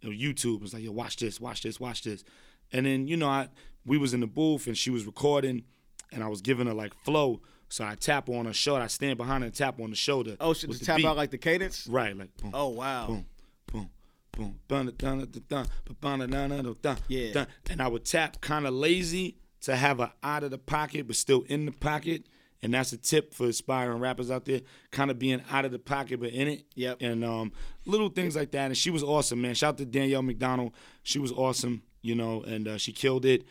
[0.00, 2.24] You know, YouTube was like, yo, watch this, watch this, watch this.
[2.72, 3.48] And then you know, I
[3.84, 5.64] we was in the booth and she was recording,
[6.12, 7.40] and I was giving her like flow.
[7.72, 8.82] So I tap on her shoulder.
[8.82, 10.36] I stand behind her and tap on the shoulder.
[10.38, 11.06] Oh, she just tap beat.
[11.06, 11.86] out like the cadence?
[11.86, 12.14] Right.
[12.14, 13.06] Like, boom, oh, wow.
[13.06, 13.26] Boom,
[13.66, 13.90] boom,
[14.30, 14.58] boom.
[14.68, 15.66] Dun, dun, dun,
[15.98, 17.32] dun, dun, dun, yeah.
[17.32, 17.46] Dun.
[17.70, 21.16] And I would tap kind of lazy to have her out of the pocket, but
[21.16, 22.26] still in the pocket.
[22.62, 25.78] And that's a tip for aspiring rappers out there, kind of being out of the
[25.78, 26.66] pocket but in it.
[26.74, 26.98] Yep.
[27.00, 27.52] And um,
[27.86, 28.66] little things like that.
[28.66, 29.54] And she was awesome, man.
[29.54, 30.74] Shout out to Danielle Macdonald.
[31.04, 33.44] She was awesome, you know, and uh, she killed it.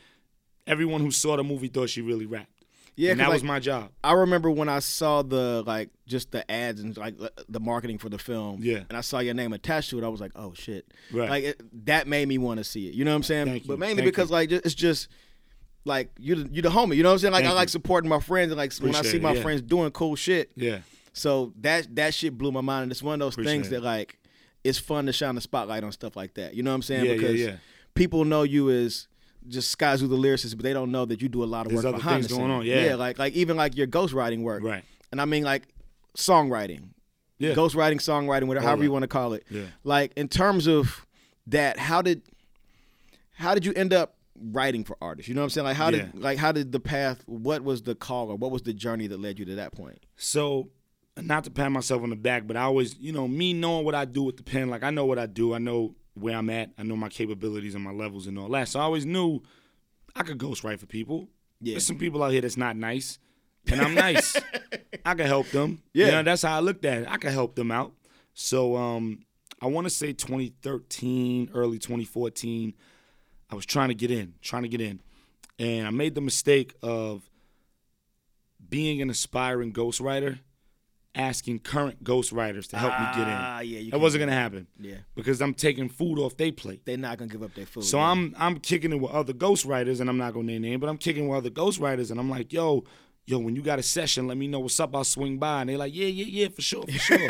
[0.68, 2.61] Everyone who saw the movie thought she really rapped.
[3.02, 3.90] Yeah, and that 'cause, was my job.
[4.04, 7.16] I remember when I saw the like just the ads and like
[7.50, 8.60] the marketing for the film.
[8.62, 8.84] Yeah.
[8.90, 10.04] And I saw your name attached to it.
[10.04, 10.86] I was like, oh shit.
[11.12, 11.30] Right.
[11.30, 12.94] Like it, that made me want to see it.
[12.94, 13.48] You know what I'm saying?
[13.48, 13.68] Thank you.
[13.70, 14.34] But mainly Thank because you.
[14.34, 15.08] like it's just
[15.84, 16.96] like you the- you the homie.
[16.96, 17.34] You know what I'm saying?
[17.34, 19.34] Like Thank I like supporting my friends and like when I Appreciate see it, my
[19.34, 19.42] yeah.
[19.42, 20.52] friends doing cool shit.
[20.56, 20.80] Yeah.
[21.14, 22.84] So that that shit blew my mind.
[22.84, 24.20] And it's one of those things Appreciate that like
[24.64, 26.54] it's fun to shine the spotlight on stuff like that.
[26.54, 27.06] You know what I'm saying?
[27.06, 27.56] Yeah, yeah, because yeah.
[27.96, 29.08] people know you as
[29.48, 31.84] just Skyzoo the lyricist, but they don't know that you do a lot of There's
[31.84, 32.52] work behind the going scenes.
[32.52, 32.96] on, yeah.
[32.96, 34.64] like like even like your ghostwriting work.
[34.64, 34.84] Right.
[35.12, 35.68] And I mean like
[36.18, 36.90] songwriting.
[37.38, 37.54] Yeah.
[37.54, 39.44] Ghostwriting, songwriting, whatever All however you want to call it.
[39.50, 39.64] Yeah.
[39.84, 41.06] Like in terms of
[41.48, 42.22] that, how did
[43.34, 45.28] how did you end up writing for artists?
[45.28, 45.66] You know what I'm saying?
[45.66, 46.04] Like how Yeah.
[46.12, 49.08] did like how did the path what was the call or what was the journey
[49.08, 50.00] that led you to that point?
[50.18, 50.70] So,
[51.20, 53.96] not to pat myself on the back, but I always, you know, me knowing what
[53.96, 55.54] I do with the pen, like I know what I do.
[55.54, 56.72] I know where I'm at.
[56.78, 58.68] I know my capabilities and my levels and all that.
[58.68, 59.42] So I always knew
[60.16, 61.28] I could ghostwrite for people.
[61.62, 61.74] Yeah.
[61.74, 63.20] There's some people out here that's not nice,
[63.68, 64.36] and I'm nice.
[65.06, 65.82] I can help them.
[65.94, 66.08] Yeah.
[66.08, 67.08] You know, that's how I looked at it.
[67.10, 67.94] I can help them out.
[68.34, 69.26] So um,
[69.62, 72.74] I want to say 2013, early 2014,
[73.50, 75.02] I was trying to get in, trying to get in.
[75.60, 77.30] And I made the mistake of
[78.68, 80.40] being an aspiring ghostwriter,
[81.14, 83.34] asking current ghostwriters to help me get in.
[83.38, 84.68] Ah, yeah, you that wasn't gonna happen.
[84.80, 84.98] Yeah.
[85.16, 86.86] Because I'm taking food off their plate.
[86.86, 87.84] They're not gonna give up their food.
[87.84, 88.00] So.
[88.00, 90.98] I'm I'm kicking it with other ghostwriters, and I'm not gonna name name, but I'm
[90.98, 92.86] kicking with other ghostwriters, and I'm like, yo,
[93.26, 94.96] yo, when you got a session, let me know what's up.
[94.96, 97.30] I'll swing by, and they're like, yeah, yeah, yeah, for sure, for sure.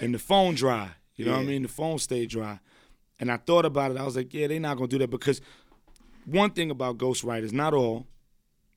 [0.00, 1.62] and the phone dry, you know what I mean?
[1.62, 2.60] The phone stayed dry,
[3.18, 3.96] and I thought about it.
[3.96, 5.40] I was like, yeah, they're not gonna do that because
[6.24, 8.06] one thing about ghostwriters, not all,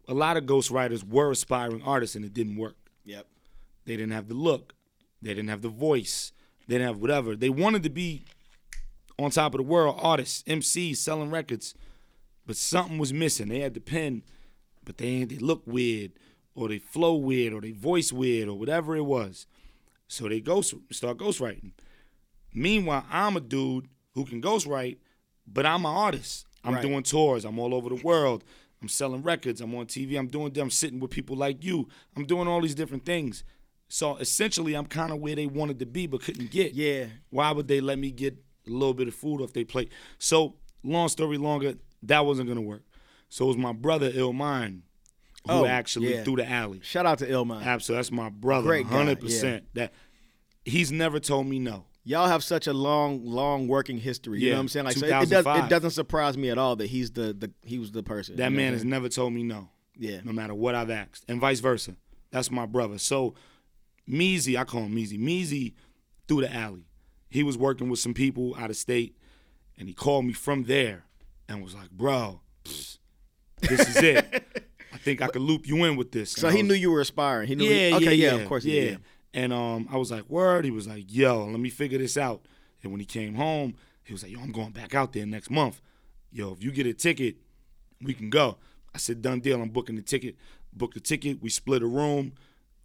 [0.07, 2.75] a lot of ghostwriters were aspiring artists, and it didn't work.
[3.05, 3.27] Yep.
[3.85, 4.73] They didn't have the look.
[5.21, 6.31] They didn't have the voice.
[6.67, 7.35] They didn't have whatever.
[7.35, 8.25] They wanted to be
[9.17, 11.73] on top of the world, artists, MCs, selling records,
[12.45, 13.47] but something was missing.
[13.49, 14.23] They had the pen,
[14.83, 16.11] but they ain't they look weird,
[16.53, 19.47] or they flow weird, or they voice weird, or whatever it was.
[20.07, 21.71] So they ghost start ghostwriting.
[22.53, 24.97] Meanwhile, I'm a dude who can ghostwrite,
[25.47, 26.45] but I'm an artist.
[26.63, 26.81] I'm Right.
[26.81, 27.45] doing tours.
[27.45, 28.43] I'm all over the world.
[28.81, 29.61] I'm selling records.
[29.61, 30.17] I'm on TV.
[30.17, 30.57] I'm doing.
[30.57, 31.87] I'm sitting with people like you.
[32.15, 33.43] I'm doing all these different things.
[33.87, 36.73] So essentially, I'm kind of where they wanted to be, but couldn't get.
[36.73, 37.05] Yeah.
[37.29, 38.35] Why would they let me get
[38.67, 39.91] a little bit of food off their plate?
[40.17, 42.83] So long story longer, that wasn't gonna work.
[43.29, 44.81] So it was my brother Illmind
[45.47, 46.23] who Oh, actually yeah.
[46.23, 46.79] threw the alley.
[46.83, 47.63] Shout out to Illmind.
[47.63, 48.67] Absolutely, that's my brother.
[48.67, 49.65] Great hundred percent.
[49.75, 49.93] That
[50.63, 51.85] he's never told me no.
[52.07, 54.39] Y'all have such a long, long working history.
[54.39, 54.85] You know Yeah, what I'm saying?
[54.85, 57.51] Like, so it, it does, it doesn't surprise me at all that he's the, the
[57.63, 58.35] he was the person.
[58.35, 59.69] That you know man has never told me no.
[59.97, 60.19] Yeah.
[60.23, 61.95] no matter what I've asked, and vice versa.
[62.31, 62.97] That's my brother.
[62.97, 63.33] So,
[64.09, 65.19] Measy, I call him Measy.
[65.19, 65.73] Measy
[66.27, 66.85] through the alley.
[67.29, 69.15] He was working with some people out of state,
[69.77, 71.05] and he called me from there
[71.49, 72.99] and was like, "Bro, this
[73.61, 74.43] is it.
[74.93, 76.91] I think I could loop you in with this." So And he was- knew you
[76.91, 77.47] were aspiring.
[77.47, 77.65] He knew.
[77.69, 78.97] yeah, he, okay, yeah, yeah, of course, he yeah.
[79.33, 82.45] And um, I was like, "Word." He was like, "Yo, let me figure this out."
[82.83, 85.49] And when he came home, he was like, "Yo, I'm going back out there next
[85.49, 85.81] month.
[86.31, 87.35] Yo, if you get a ticket,
[88.01, 88.57] we can go."
[88.93, 89.61] I said, "Done deal.
[89.61, 90.35] I'm booking the ticket."
[90.71, 91.41] Booked the ticket.
[91.41, 92.33] We split a room.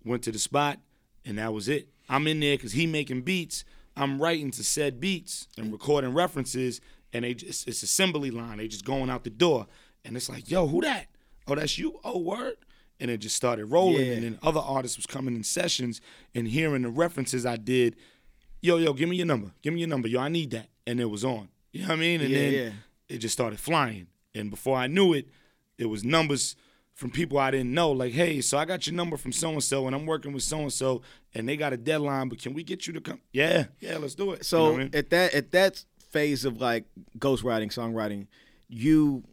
[0.04, 0.78] Went to the spot,
[1.24, 1.88] and that was it.
[2.09, 3.64] I'm in there because he making beats.
[3.96, 6.80] I'm writing to said beats and recording references,
[7.12, 8.59] and they just it's assembly line.
[8.59, 9.66] They just going out the door,
[10.04, 11.06] and it's like, "Yo, who that?
[11.46, 12.00] Oh, that's you.
[12.04, 12.56] Oh, word."
[12.98, 14.12] And it just started rolling, Yeah.
[14.12, 16.00] and then other artists was coming in sessions
[16.35, 17.96] and hearing the references I did.
[18.61, 19.52] Yo, yo, give me your number.
[19.62, 20.06] Give me your number.
[20.06, 20.68] Yo, I need that.
[20.87, 21.48] And it was on.
[21.72, 22.20] You know what I mean?
[22.20, 22.70] And Yeah, then yeah.
[23.09, 24.09] it just started flying.
[24.35, 25.28] And before I knew it,
[25.78, 26.56] it was numbers
[27.01, 27.91] from people I didn't know.
[27.93, 30.43] Like, hey, so I got your number from so and so, and I'm working with
[30.43, 31.01] so and so,
[31.35, 33.21] and they got a deadline, but can we get you to come?
[33.33, 34.41] Yeah, yeah, let's do it.
[34.41, 34.91] You So know I mean?
[34.93, 36.85] at that at that phase of like
[37.19, 38.27] ghostwriting, songwriting,
[38.69, 39.25] you,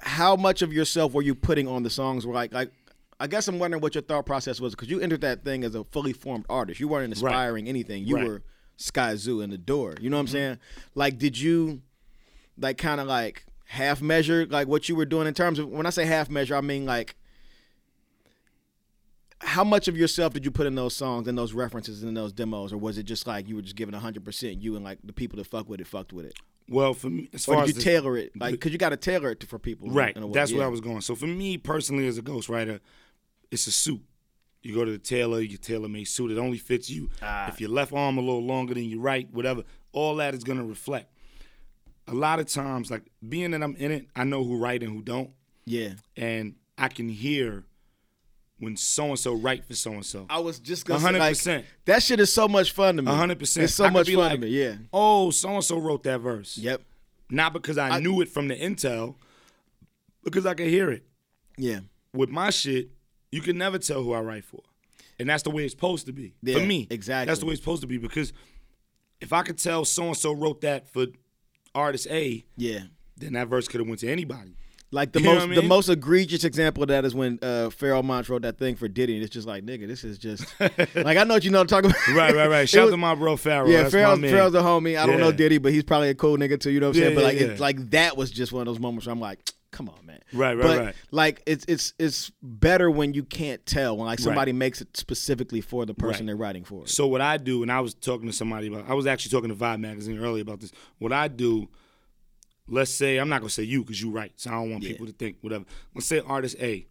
[0.00, 2.26] how much of yourself were you putting on the songs?
[2.26, 2.72] Were like like.
[3.18, 5.74] I guess I'm wondering what your thought process was because you entered that thing as
[5.74, 6.80] a fully formed artist.
[6.80, 8.04] You weren't inspiring anything.
[8.04, 8.24] You Right.
[8.24, 8.32] Mm-hmm.
[8.32, 8.42] were
[8.78, 9.94] Skyzoo in the door.
[10.02, 10.58] You know what I'm saying?
[10.94, 11.80] Like, did you,
[12.58, 15.86] like, kind of like half measure like what you were doing in terms of when
[15.86, 17.16] I say half measure, I mean like
[19.40, 22.32] how much of yourself did you put in those songs and those references and those
[22.32, 24.98] demos, or was it just like you were just giving hundred percent you and like
[25.04, 26.34] the people that fuck with it fucked with it?
[26.68, 28.32] Well, for me, as Or far did as you the- tailor it?
[28.36, 29.88] Like, because you got to tailor it to, for people.
[29.88, 30.16] Right.
[30.16, 30.32] in a way.
[30.32, 30.58] That's yeah.
[30.58, 31.00] where I was going.
[31.00, 32.80] So for me personally, as a ghostwriter,
[33.52, 34.00] it's a suit.
[34.62, 36.32] You go to the tailor, you tailor made suit.
[36.32, 37.08] It only fits you.
[37.22, 37.46] Ah.
[37.48, 40.64] If your left arm a little longer than your right, whatever, all that is gonna
[40.64, 41.12] reflect.
[42.08, 44.92] A lot of times, like being that I'm in it, I know who write and
[44.92, 45.30] who don't,
[45.64, 45.94] Yeah.
[46.16, 47.64] and I can hear
[48.58, 50.26] when so and so write for so and so.
[50.30, 53.02] I was just gonna A say, hundred like, that shit is so much fun to
[53.02, 53.10] me.
[53.12, 53.64] Hundred percent.
[53.64, 54.48] It's so I much fun like, to me.
[54.48, 54.76] Yeah.
[54.92, 56.56] Oh, so and so wrote that verse.
[56.56, 56.82] Yep.
[57.28, 59.16] Not because I, knew it from the intel,
[60.22, 61.04] because I could hear it.
[61.58, 61.80] Yeah.
[62.12, 62.90] with my shit,
[63.32, 64.60] you can never tell who I write for.
[65.18, 66.34] And that's the way it's supposed to be.
[66.42, 66.86] Yeah, for me.
[66.90, 67.26] exactly.
[67.30, 68.32] That's the way it's supposed to be because
[69.20, 71.06] if I could tell so and so wrote that for
[71.76, 72.80] artist A, Yeah.
[73.16, 74.56] then that verse could have went to anybody.
[74.92, 78.04] Like the You most I the most egregious example of that is when uh Pharoahe
[78.04, 81.16] Monch wrote that thing for Diddy and it's just like nigga this is just like
[81.18, 82.68] I know what you know what I'm talking about Right, right, right.
[82.74, 83.68] Shout was- to my bro Pharrell.
[83.68, 84.30] yeah That's Pharoahe's, my man.
[84.32, 86.78] Pharoahe's a homie I don't know Diddy but he's probably a cool nigga too you
[86.78, 88.78] know what I'm saying but like yeah, it, like that was just one of those
[88.80, 90.94] moments where I'm like come on man Right, right, but right.
[91.10, 95.60] like it's it's it's better when you can't tell when like somebody makes it specifically
[95.60, 96.26] for the person Right.
[96.26, 98.94] they're writing for So what I do, and I was talking to somebody about, I
[98.94, 100.72] was actually talking to Vibe magazine earlier about this.
[100.98, 101.68] What I do,
[102.68, 104.90] let's say I'm not gonna say you because you right, so I don't want Yeah.
[104.90, 105.64] people to think whatever.
[105.94, 106.86] Let's say artist A,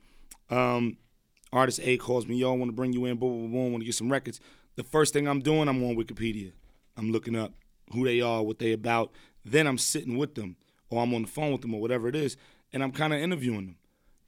[0.50, 0.98] um,
[1.52, 3.86] artist A calls me, y'all want to bring you in, boom, boom, boom, want to
[3.86, 4.40] get some records.
[4.76, 6.52] The first thing I'm doing, I'm on Wikipedia.
[6.98, 7.54] I'm looking up
[7.94, 9.12] who they are, what they about.
[9.44, 10.56] Then I'm sitting with them,
[10.90, 12.38] or I'm on the phone with them, or whatever it is,
[12.74, 13.78] and I'm kind of interviewing them.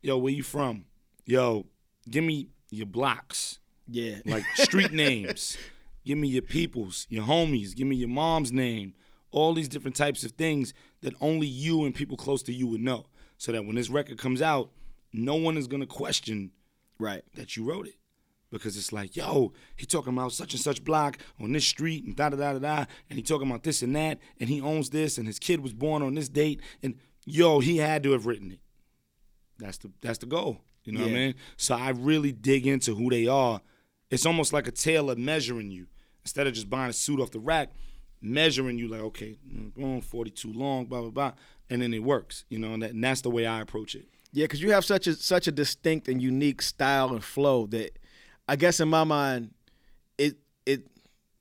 [0.02, 0.86] Yo, where you from?
[1.26, 1.65] Yo,
[2.10, 5.58] give me your blocks yeah like street names.
[6.06, 7.76] Give me your peoples, your homies.
[7.76, 8.93] Give me your mom's name.
[9.32, 12.82] All these different types of things that only you and people close to you would
[12.82, 13.08] know.
[13.38, 14.72] So that when this record comes out,
[15.12, 16.52] no one is gonna question
[17.00, 17.96] right that you wrote it.
[18.49, 22.15] Because it's like, yo, he talking about such and such block on this street and
[22.15, 24.89] da da da da da, and he talking about this and that, and he owns
[24.89, 28.25] this, and his kid was born on this date, and yo, he had to have
[28.25, 28.60] written it.
[29.60, 30.62] That's the that's the goal.
[30.83, 31.36] You know what I mean?
[31.57, 33.60] So I really dig into who they are.
[34.10, 35.88] It's almost like a tailor measuring you.
[36.23, 37.73] Instead of just buying a suit off the rack,
[38.21, 41.31] measuring you like, okay, mm, boom, 42 long, blah, blah, blah.
[41.69, 44.07] And then it works, you know, and, that, and that's the way I approach it.
[44.31, 47.97] Yeah, because you have such a such a distinct and unique style and flow that
[48.47, 49.51] I guess in my mind,
[50.17, 50.88] it it.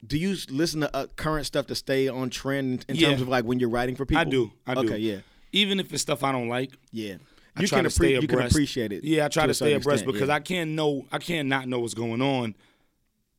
[0.06, 3.08] Do you listen to uh, current stuff to stay on trend in Yeah.
[3.10, 4.20] terms of like when you're writing for people?
[4.20, 4.52] I do.
[4.66, 4.80] I do.
[4.80, 5.18] Okay, yeah,
[5.52, 7.14] Even if it's stuff I don't like, yeah.
[7.56, 9.02] I you try can to stay appre- you can appreciate it.
[9.02, 10.34] Yeah, I try to to, stay abreast extent, because yeah.
[10.34, 12.54] I can't know I can't not know what's going on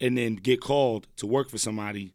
[0.01, 2.13] and then get called to work for somebody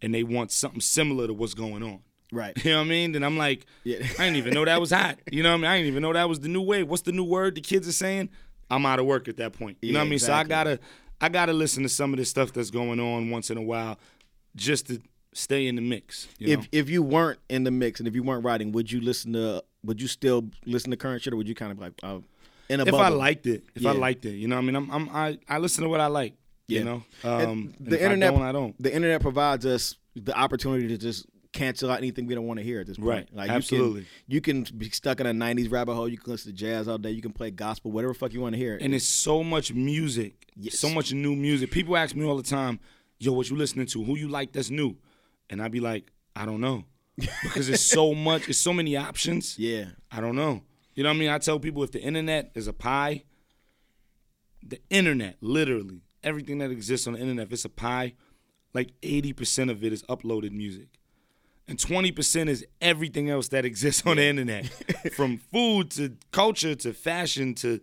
[0.00, 2.00] and they want something similar to what's going on.
[2.32, 2.54] right.
[2.64, 3.12] You know what I mean?
[3.12, 3.98] Then I'm like, Yeah.
[4.18, 5.18] I didn't even know that was hot.
[5.30, 5.70] You know what I mean?
[5.70, 6.88] I didn't even know that was the new wave.
[6.88, 8.30] What's the new word the kids are saying?
[8.72, 9.76] I'm out of work at that point.
[9.82, 10.12] You know what I mean?
[10.14, 10.50] exactly.
[10.50, 10.80] So I gotta
[11.20, 13.98] I gotta listen to some of the stuff that's going on once in a while
[14.56, 15.00] just to
[15.34, 16.28] stay in the mix.
[16.38, 16.62] You know?
[16.62, 19.32] If if you weren't in the mix and if you weren't writing, would you listen
[19.34, 19.62] to?
[19.84, 22.18] Would you still listen to current shit, or would you kind of like uh,
[22.68, 23.00] in a if bubble?
[23.04, 25.38] I liked it, if I liked it, you know, what I mean, I'm, I'm I,
[25.48, 26.34] I listen to what I like,
[26.68, 26.78] Yeah.
[26.78, 27.02] you know.
[27.24, 28.80] Um, the if I internet, don't, I don't.
[28.82, 32.64] The internet provides us the opportunity to just cancel out anything we don't want to
[32.64, 33.08] hear at this point.
[33.08, 33.28] Right.
[33.32, 34.06] Like Absolutely.
[34.26, 36.08] You can, you can be stuck in a '90s rabbit hole.
[36.08, 37.10] You can listen to jazz all day.
[37.10, 38.78] You can play gospel, whatever fuck you want to hear.
[38.80, 40.78] And it's so much music, Yes.
[40.78, 41.70] so much new music.
[41.70, 42.80] People ask me all the time,
[43.18, 44.02] "Yo, what you listening to?
[44.04, 44.96] Who you like that's new?"
[45.50, 46.84] And I be like, "I don't know,"
[47.42, 48.48] because it's so much.
[48.48, 49.58] It's so many options.
[49.58, 50.62] yeah, I don't know.
[50.94, 51.28] You know what I mean?
[51.30, 53.24] I tell people if the internet is a pie,
[54.66, 58.14] the internet, literally, everything that exists on the internet, if it's a pie,
[58.74, 60.88] like 80% of it is uploaded music.
[61.72, 64.66] And 20% is everything else that exists on the internet.
[65.14, 67.80] From food to culture to fashion to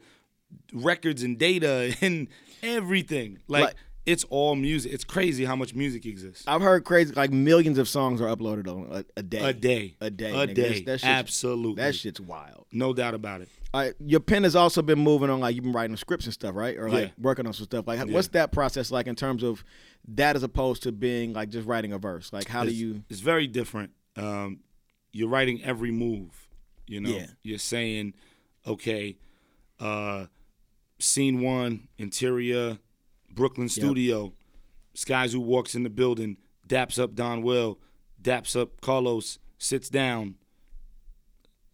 [0.71, 2.27] records and data and
[2.61, 3.39] everything.
[3.47, 3.75] Like, Like-
[4.11, 4.91] it's all music.
[4.93, 6.43] It's crazy how much music exists.
[6.47, 9.39] I've heard crazy like millions of songs are uploaded on a, a day.
[9.49, 9.95] A day.
[10.01, 10.53] a day, A nigga.
[10.55, 10.61] day.
[10.63, 11.83] That's- that shit's- Absolutely.
[11.83, 12.65] That shit's wild.
[12.71, 13.49] No doubt about it.
[13.73, 16.55] Right, your pen has also been moving on, like you've been writing scripts and stuff,
[16.55, 16.75] right?
[16.75, 17.11] Or like Yeah.
[17.19, 17.85] working on some stuff.
[17.87, 19.63] Like, what's that process like in terms of
[20.07, 22.33] that, as opposed to being like just writing a verse?
[22.33, 23.03] Like, how do you?
[23.09, 23.91] It's very different.
[24.15, 24.61] Um,
[25.11, 26.47] you're writing every move.
[26.87, 27.27] You know, Yeah.
[27.43, 28.15] you're saying,
[28.65, 29.17] okay,
[29.79, 30.25] uh,
[30.97, 32.79] scene one, interior,
[33.33, 34.33] Brooklyn studio.
[34.95, 36.37] Skyzoo walks in the building,
[36.67, 37.77] daps up Donwill,
[38.21, 40.35] daps up Carlos, sits down.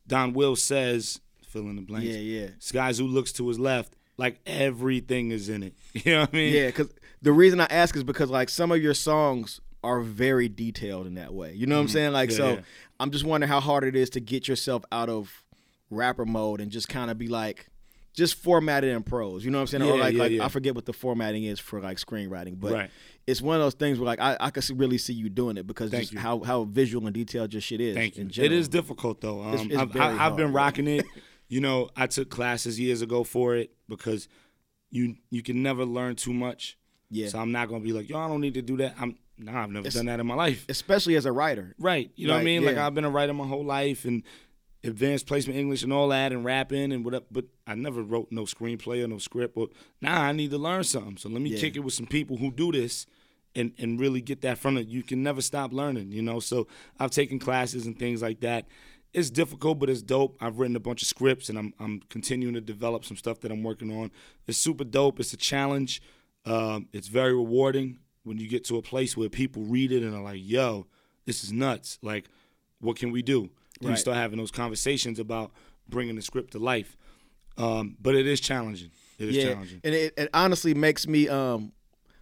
[0.08, 2.08] Donwill says, fill in the blanks.
[2.08, 2.48] Yeah, yeah.
[2.60, 5.74] Skyzoo looks to his left, like everything is in it.
[5.94, 6.54] You know what I mean?
[6.54, 6.90] Yeah, because
[7.22, 11.16] the reason I ask is because like some of your songs are very detailed in
[11.16, 11.54] that way.
[11.54, 12.12] You know what I'm saying?
[12.14, 12.42] Like, Mm-hmm.
[12.42, 12.62] Yeah, so yeah.
[13.00, 15.44] I'm just wondering how hard it is to get yourself out of
[15.90, 17.68] rapper mode and just kind of be like,
[18.16, 19.44] just formatted in prose.
[19.46, 19.84] You know what I'm saying?
[19.84, 20.46] or like, yeah, like yeah.
[20.46, 22.92] I forget what the formatting is for like screenwriting, but Right.
[23.28, 25.68] it's one of those things where like I, I could really see you doing it
[25.68, 27.96] because just how how visual and detailed your shit is.
[27.96, 28.24] Thank you.
[28.26, 28.58] General.
[28.60, 29.42] is difficult though.
[29.44, 31.06] Um, It's- it's I've, I, I've been rocking it.
[31.48, 34.28] You know, I took classes years ago for it because
[34.90, 36.76] you you can never learn too much.
[37.12, 37.28] Yeah.
[37.28, 38.96] So I'm not gonna be like, yo, I don't need to do that.
[39.00, 40.66] I'm nah, I've never It's- done that in my life.
[40.70, 41.76] especially as a writer.
[41.78, 42.10] Right.
[42.16, 42.66] You know what I Like, mean?
[42.66, 42.78] Like.
[42.78, 44.24] I've been a writer my whole life and
[44.86, 47.26] advanced placement English and all that and rapping and whatever.
[47.32, 49.56] But I never wrote no screenplay or no script.
[49.56, 49.70] But
[50.02, 51.18] nah, I need to learn something.
[51.18, 51.60] So let me Yeah.
[51.60, 53.06] kick it with some people who do this
[53.56, 54.88] and, and really get that from it.
[54.88, 56.40] You can never stop learning, you know?
[56.40, 56.68] So
[57.00, 58.68] I've taken classes and things like that.
[59.14, 60.36] It's difficult, but it's dope.
[60.42, 63.52] I've written a bunch of scripts and I'm I'm continuing to develop some stuff that
[63.52, 64.12] I'm working on.
[64.46, 65.20] It's super dope.
[65.22, 66.02] It's a challenge.
[66.46, 70.14] Um, it's very rewarding when you get to a place where people read it and
[70.14, 70.88] are like, yo,
[71.26, 71.98] this is nuts.
[72.02, 72.26] Like,
[72.82, 73.50] what can we do?
[73.82, 73.92] Right.
[73.92, 75.52] You start having those conversations about
[75.88, 76.98] bringing the script to life.
[77.58, 78.92] Um, but it is challenging.
[79.18, 79.82] It is yeah, challenging.
[79.84, 81.72] and it, it honestly makes me um.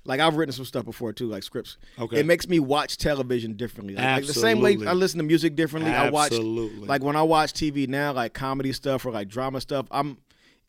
[0.06, 1.78] Like I've written some stuff before too, like scripts.
[1.98, 2.20] Okay.
[2.20, 3.96] It makes me watch television differently.
[3.96, 5.94] Like, like the same way I listen to music differently.
[5.94, 6.86] I watch Absolutely.
[6.86, 9.88] like when I watch TV now, like comedy stuff or like drama stuff.
[9.92, 10.18] I'm,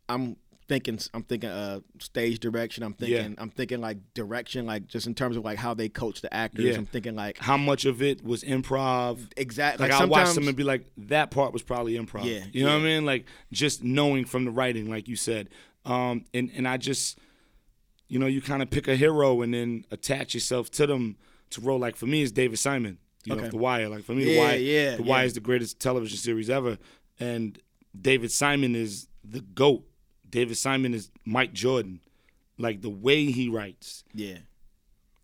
[0.09, 0.37] I'm
[0.69, 2.83] thinking, I'm thinking uh stage direction.
[2.83, 3.35] I'm thinking, Yeah.
[3.43, 6.65] I'm thinking like direction, like just in terms of like how they coach the actors.
[6.65, 6.77] Yeah.
[6.77, 9.19] I'm thinking like How much of it was improv?
[9.37, 9.85] exactly.
[9.85, 12.25] Like, Like, I watch them and be like, that part was probably improv.
[12.25, 13.05] Yeah, You know what I mean?
[13.05, 15.49] Like just knowing from the writing, like you said.
[15.85, 17.19] Um, and, and I just,
[18.09, 21.17] you know, you kind of pick a hero and then attach yourself to them
[21.51, 21.79] to roll.
[21.79, 22.99] Like for me, it's David Simon.
[23.27, 23.89] You know, The Wire.
[23.89, 24.57] Like for me, The Wire.
[24.57, 25.09] yeah, The yeah.
[25.09, 26.77] Wire is the greatest television series ever,
[27.19, 27.59] and
[27.99, 29.85] David Simon is the goat.
[30.35, 32.01] David Simon is Mike Jordan.
[32.59, 34.39] Like the way he writes, yeah.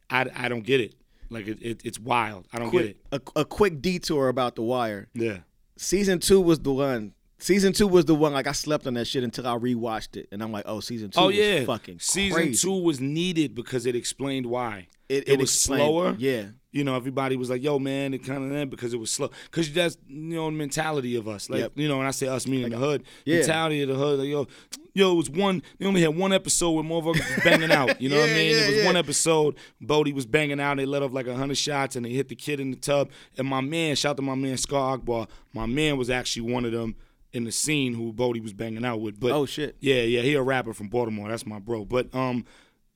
[0.08, 0.94] I, I don't get it.
[1.30, 2.46] Like it, it it's wild.
[2.52, 2.96] I don't get it.
[3.10, 5.08] a, a quick detour about the Wire.
[5.14, 5.38] Yeah.
[5.76, 7.14] Season two was the one.
[7.38, 8.32] Season two was the one.
[8.32, 11.10] Like I slept on that shit until I rewatched it, and I'm like, oh, season
[11.10, 11.18] two.
[11.20, 12.66] Oh was yeah, fucking season crazy.
[12.68, 14.88] two was needed because it explained why.
[15.08, 16.14] It, it, it was explained- slower.
[16.18, 18.98] Yeah, You know, everybody was like, "Yo, man," it kind of eh, that because it
[19.00, 19.30] was slow.
[19.44, 21.48] Because that's you know the mentality of us.
[21.50, 21.72] Like Yep.
[21.76, 23.38] you know, when I say us, meaning the hood, yeah.
[23.38, 24.18] mentality of the hood.
[24.20, 24.46] Like, yo,
[24.94, 25.62] yo, it was one.
[25.78, 28.00] They only had one episode where motherfuckers was banging out.
[28.00, 28.50] You know what I mean?
[28.50, 28.86] yeah, it was yeah.
[28.86, 29.56] one episode.
[29.80, 30.76] Bodie was banging out.
[30.76, 33.10] They let off like hundred shots and they hit the kid in the tub.
[33.38, 35.26] And my man, shout out to my man Skarr Akbar.
[35.52, 36.96] My man was actually one of them
[37.32, 39.20] in the scene who Bodie was banging out with.
[39.20, 39.76] But Oh, shit.
[39.80, 41.28] yeah, yeah, he a rapper from Baltimore.
[41.28, 41.84] That's my bro.
[41.84, 42.44] But um,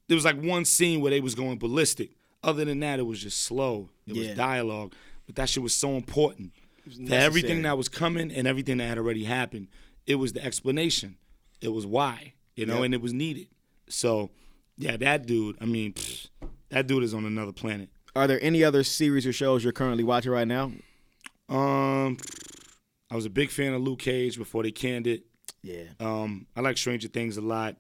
[0.08, 2.10] there was like one scene where they was going ballistic.
[2.42, 3.88] Other than that, it was just slow.
[4.06, 4.28] It Yeah.
[4.28, 4.92] was dialogue,
[5.26, 6.52] but that shit was so important
[7.06, 9.68] for everything that was coming and everything that had already happened.
[10.06, 11.16] It was the explanation.
[11.60, 12.84] It was why, you know, Yep.
[12.84, 13.48] and it was needed.
[13.88, 14.30] So,
[14.76, 15.56] yeah, that dude.
[15.60, 16.28] I mean, pfft,
[16.70, 17.88] that dude is on another planet.
[18.16, 20.72] Are there any other series or shows you're currently watching right now?
[21.48, 22.16] Um,
[23.10, 25.24] I was a big fan of Luke Cage before they canned it.
[25.62, 25.84] Yeah.
[26.00, 27.76] Um, I like Stranger Things a lot.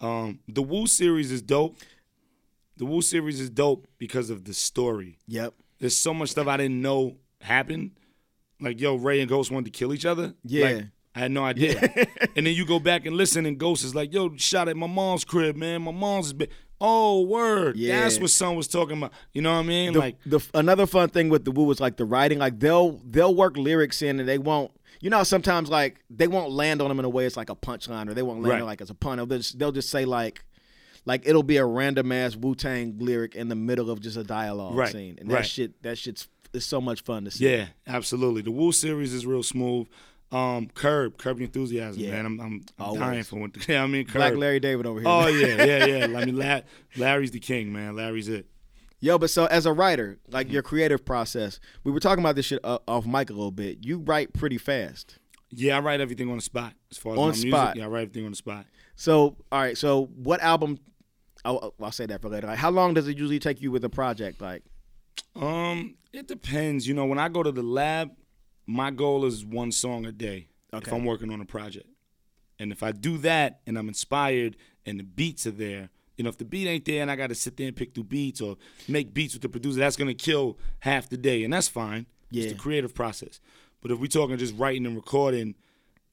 [0.00, 1.76] Um, the Wu series is dope.
[2.76, 5.18] The Wu series is dope because of the story.
[5.28, 5.54] Yep.
[5.78, 7.92] There's so much stuff I didn't know happened.
[8.60, 10.34] Like, yo, Rae and Ghost wanted to kill each other.
[10.44, 10.64] Yeah.
[10.66, 10.84] Like,
[11.14, 11.78] I had no idea.
[12.36, 14.86] and then you go back and listen, and Ghost is like, yo, shot at my
[14.88, 15.82] mom's crib, man.
[15.82, 16.48] My mom's been.
[16.80, 17.76] Oh, word.
[17.76, 18.00] Yeah.
[18.00, 19.12] That's what son was talking about.
[19.32, 19.92] You know what I mean?
[19.92, 22.38] The, like, the another fun thing with the Wu is like the writing.
[22.38, 24.72] Like they'll they'll work lyrics in and they won't.
[25.00, 27.54] You know, sometimes like they won't land on them in a way it's like a
[27.56, 28.60] punchline or they won't land Right.
[28.62, 29.18] on like as a pun.
[29.18, 30.44] They'll just, they'll just say like.
[31.06, 34.24] Like it'll be a random ass Wu Tang lyric in the middle of just a
[34.24, 35.46] dialogue Right, scene, and that right.
[35.46, 37.46] shit, that shit's is so much fun to see.
[37.50, 38.40] yeah, absolutely.
[38.40, 39.86] The Wu series is real smooth.
[40.34, 42.10] Um, Curb, Curb Your Enthusiasm, Yeah.
[42.12, 42.26] man.
[42.26, 43.52] I'm, I'm, I'm dying for one.
[43.68, 44.14] Yeah, I mean, Curb.
[44.14, 45.08] Black Larry David over here.
[45.08, 46.18] Oh yeah, yeah, yeah.
[46.18, 46.60] I mean, La-
[46.96, 47.94] Larry's the king, man.
[47.96, 48.46] Larry's it.
[49.00, 50.54] Yo, but so as a writer, like Mm-hmm.
[50.54, 53.78] your creative process, we were talking about this shit uh, off mic a little bit.
[53.84, 55.18] You write pretty fast.
[55.50, 56.72] Yeah, I write everything on the spot.
[56.90, 57.76] As far as On my music, spot.
[57.76, 58.66] yeah, I write everything on the spot.
[58.96, 59.76] So, all right.
[59.78, 60.78] So, what album?
[61.44, 62.46] I'll, I'll say that for later.
[62.48, 64.40] Like, how long does it usually take you with a project?
[64.40, 64.62] Like,
[65.36, 66.88] Um, it depends.
[66.88, 68.10] You know, when I go to the lab,
[68.66, 71.86] my goal is one song a day if I'm working on a project.
[72.58, 76.30] And if I do that and I'm inspired and the beats are there, you know,
[76.30, 78.40] if the beat ain't there and I got to sit there and pick through beats
[78.40, 82.06] or make beats with the producer, that's gonna kill half the day, and that's fine.
[82.30, 82.44] Yeah.
[82.44, 83.40] It's the creative process.
[83.80, 85.56] But if we're talking just writing and recording,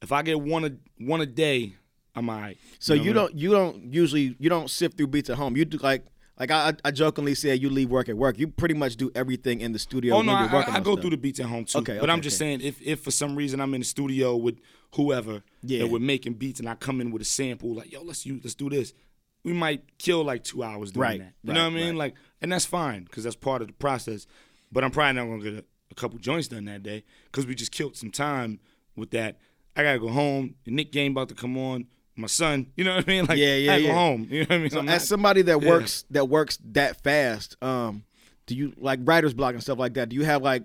[0.01, 0.71] if I get one a
[1.03, 1.75] one a day,
[2.15, 2.57] I'm alright.
[2.79, 3.27] so know you what I mean?
[3.27, 5.55] don't you don't usually you don't sift through beats at home.
[5.55, 6.05] You do like
[6.41, 8.39] like I, I jokingly said you leave work at work.
[8.39, 10.15] You pretty much do everything in the studio.
[10.15, 11.77] Oh no, when I, you're working I, I go through the beats at home too.
[11.77, 12.57] Okay, but I'm just okay.
[12.57, 14.57] saying, if if for some reason I'm in the studio with
[14.95, 15.83] whoever Yeah.
[15.83, 18.41] and we're making beats and I come in with a sample, like yo, let's use,
[18.43, 18.91] let's do this.
[19.43, 21.33] We might kill like two hours doing Right, that.
[21.43, 21.89] You right, know what I mean?
[21.89, 21.97] right.
[21.97, 24.25] Like, and that's fine because that's part of the process.
[24.71, 27.53] But I'm probably not gonna get a, a couple joints done that day because we
[27.53, 28.59] just killed some time
[28.95, 29.37] with that.
[29.75, 30.55] I gotta go home.
[30.63, 31.85] The Knick game about to come on.
[32.15, 32.67] My son.
[32.75, 33.25] You know what I mean?
[33.25, 33.93] Like, Yeah, yeah, go yeah.
[33.93, 34.27] home.
[34.29, 34.69] You know what I mean?
[34.69, 35.69] So as not- somebody that Yeah.
[35.69, 38.03] works that works that fast, um,
[38.47, 40.09] do you like writer's block and stuff like that?
[40.09, 40.63] Do you have like,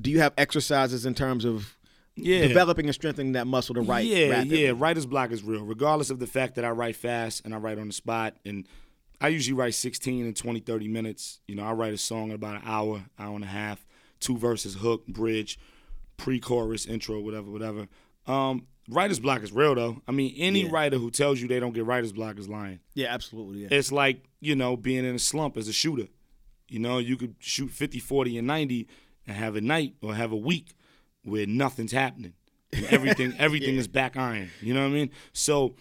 [0.00, 1.76] do you have exercises in terms of
[2.16, 2.46] yeah.
[2.48, 4.06] developing and strengthening that muscle to write?
[4.06, 4.64] Yeah, rapidly?
[4.64, 4.72] yeah.
[4.76, 7.78] Writer's block is real, regardless of the fact that I write fast and I write
[7.78, 8.36] on the spot.
[8.44, 8.66] And
[9.20, 11.40] I usually write 16 and 20, 30 minutes.
[11.46, 13.86] You know, I write a song in about an hour, hour and a half,
[14.20, 15.58] two verses, hook, bridge,
[16.16, 17.88] pre-chorus, intro, whatever, whatever.
[18.26, 20.02] Um, writer's block is real though.
[20.06, 20.70] I mean, any Yeah.
[20.70, 22.80] writer who tells you they don't get writer's block is lying.
[22.94, 23.62] yeah, absolutely.
[23.62, 23.68] Yeah.
[23.70, 26.08] It's like, you know, being in a slump as a shooter.
[26.68, 28.88] You know, you could shoot 50, 40, and 90
[29.26, 30.74] and have a night or have a week
[31.22, 32.32] where nothing's happening.
[32.72, 34.50] And everything everything is back iron.
[34.60, 35.10] You know what I mean?
[35.32, 35.76] So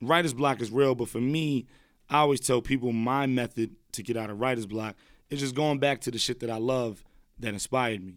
[0.00, 1.66] writer's block is real, but for me,
[2.08, 4.96] I always tell people my method to get out of writer's block
[5.28, 7.04] is just going back to the shit that I love
[7.38, 8.14] that inspired me.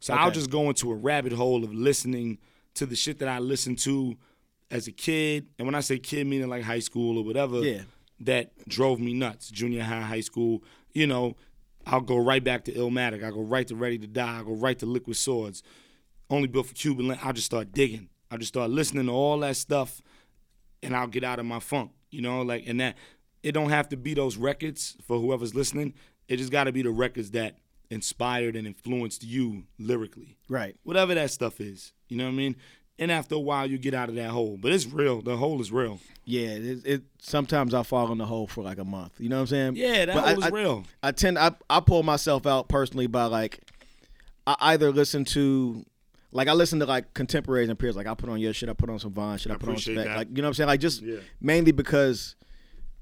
[0.00, 2.38] So I'll just go into a rabbit hole of listening
[2.76, 4.16] to the shit that I listened to
[4.70, 5.46] as a kid.
[5.58, 7.82] And when I say kid, meaning like high school or whatever, Yeah.
[8.20, 9.50] that drove me nuts.
[9.50, 10.62] Junior high, high school,
[10.92, 11.36] you know,
[11.86, 13.22] I'll go right back to Illmatic.
[13.22, 14.36] I'll go right to Ready to Die.
[14.38, 15.62] I'll go right to Liquid Swords.
[16.28, 17.24] Only built for Cuban Link.
[17.24, 18.08] I'll just start digging.
[18.30, 20.00] I'll just start listening to all that stuff
[20.82, 21.92] and I'll get out of my funk.
[22.10, 22.96] You know, like and that
[23.42, 25.94] it don't have to be those records for whoever's listening.
[26.26, 27.58] It just gotta be the records that
[27.90, 30.36] inspired and influenced you lyrically.
[30.48, 30.76] right.
[30.84, 31.92] Whatever that stuff is.
[32.08, 32.56] You know what I mean?
[32.98, 34.56] And after a while you get out of that hole.
[34.60, 35.20] But it's real.
[35.20, 36.00] The hole is real.
[36.24, 36.48] Yeah.
[36.48, 39.12] It, it sometimes I fall in the hole for like a month.
[39.18, 39.76] You know what I'm saying?
[39.76, 40.84] Yeah, that But hole I- is real.
[41.02, 43.60] I tend I I pull myself out personally by like
[44.46, 45.84] I either listen to
[46.32, 47.96] like I listen to like contemporaries and peers.
[47.96, 49.68] Like I put on your shit, I put on some Von shit, I, I put
[49.68, 49.94] on spec.
[49.96, 50.16] that.
[50.16, 50.68] Like you know what I'm saying?
[50.68, 51.18] Like just Yeah.
[51.40, 52.34] mainly because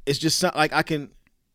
[0.06, 1.10] it's just like I can.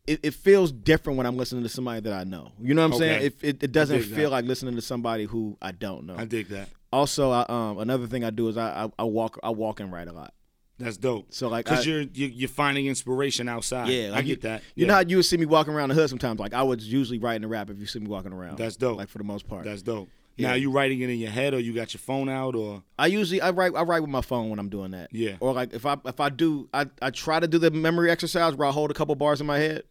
[0.10, 2.52] It, it feels different when I'm listening to somebody that I know.
[2.60, 3.26] You know what I'm saying?
[3.26, 4.38] It, it, it doesn't feel that.
[4.38, 6.16] like listening to somebody who I don't know.
[6.18, 6.70] I dig that.
[6.92, 9.92] also, I, um, another thing I do is I, I I walk I walk and
[9.92, 10.34] write a lot.
[10.80, 11.28] That's dope.
[11.34, 13.90] So like because you're, you're you're finding inspiration outside.
[13.90, 14.64] Yeah, I get you, that.
[14.76, 14.88] You Yeah.
[14.88, 16.40] know how you would see me walking around the hood sometimes.
[16.40, 18.58] Like I was usually writing a rap if you see me walking around.
[18.58, 18.98] That's dope.
[18.98, 19.66] Like for the most part.
[19.66, 20.10] That's dope.
[20.38, 20.48] Yeah.
[20.48, 23.08] Now you writing it in your head, or you got your phone out, or I
[23.08, 25.10] usually I write I write with my phone when I'm doing that.
[25.12, 25.36] Yeah.
[25.42, 28.56] Or like if I if I do I, I try to do the memory exercise
[28.56, 29.84] where I hold a couple bars in my head,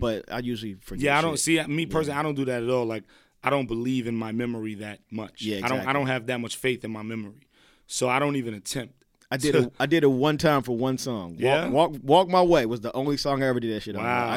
[0.00, 0.98] but I usually forget.
[1.00, 1.06] Mm-hmm.
[1.06, 1.66] yeah, I don't shit.
[1.66, 2.18] see me personally.
[2.18, 2.84] I don't do that at all.
[2.84, 3.04] Like
[3.44, 5.42] I don't believe in my memory that much.
[5.42, 5.86] Yeah, I don't.
[5.86, 7.46] I don't have that much faith in my memory,
[7.86, 8.94] so I don't even attempt.
[9.30, 9.72] I did it.
[9.80, 11.30] I did it one time for one song.
[11.32, 11.68] Walk, Yeah?
[11.70, 14.04] walk, walk my way was the only song I ever did that shit on.
[14.04, 14.28] Wow.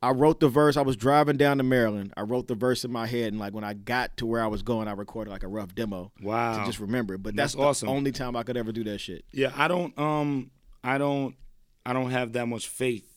[0.00, 0.78] I, I wrote the verse.
[0.78, 2.14] I was driving down to Maryland.
[2.16, 4.46] I wrote the verse in my head, and like when I got to where I
[4.46, 6.58] was going, I recorded like a rough demo Wow.
[6.60, 7.22] to just remember it.
[7.22, 7.88] But that's, That's awesome.
[7.88, 9.26] the only time I could ever do that shit.
[9.32, 9.96] Yeah, I don't.
[9.98, 10.50] Um,
[10.82, 11.34] I don't.
[11.84, 13.07] I don't have that much faith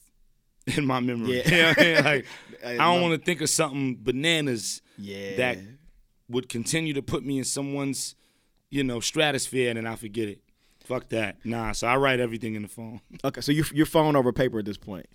[0.77, 1.43] in my memory.
[1.43, 1.43] Yeah.
[1.49, 2.03] You know I mean?
[2.03, 2.25] Like
[2.63, 5.35] Hey, I don't want to think of something bananas Yeah.
[5.37, 5.57] that
[6.29, 8.15] would continue to put me in someone's,
[8.69, 10.41] you know, stratosphere, and then I forget it.
[10.85, 11.37] Fuck that.
[11.43, 11.71] Nah.
[11.71, 13.01] So I write everything in the phone.
[13.23, 15.07] Okay, so you you're phone over paper at this point.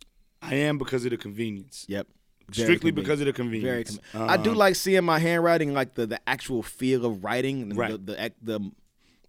[0.42, 1.86] I am because of the convenience.
[1.88, 2.08] Yep.
[2.50, 3.50] Very Strictly because of the Very.
[3.50, 3.98] convenience.
[4.12, 7.62] Com- I do Um, like seeing my handwriting, like the, the actual feel of writing,
[7.62, 7.90] and Right.
[8.06, 8.70] the, the the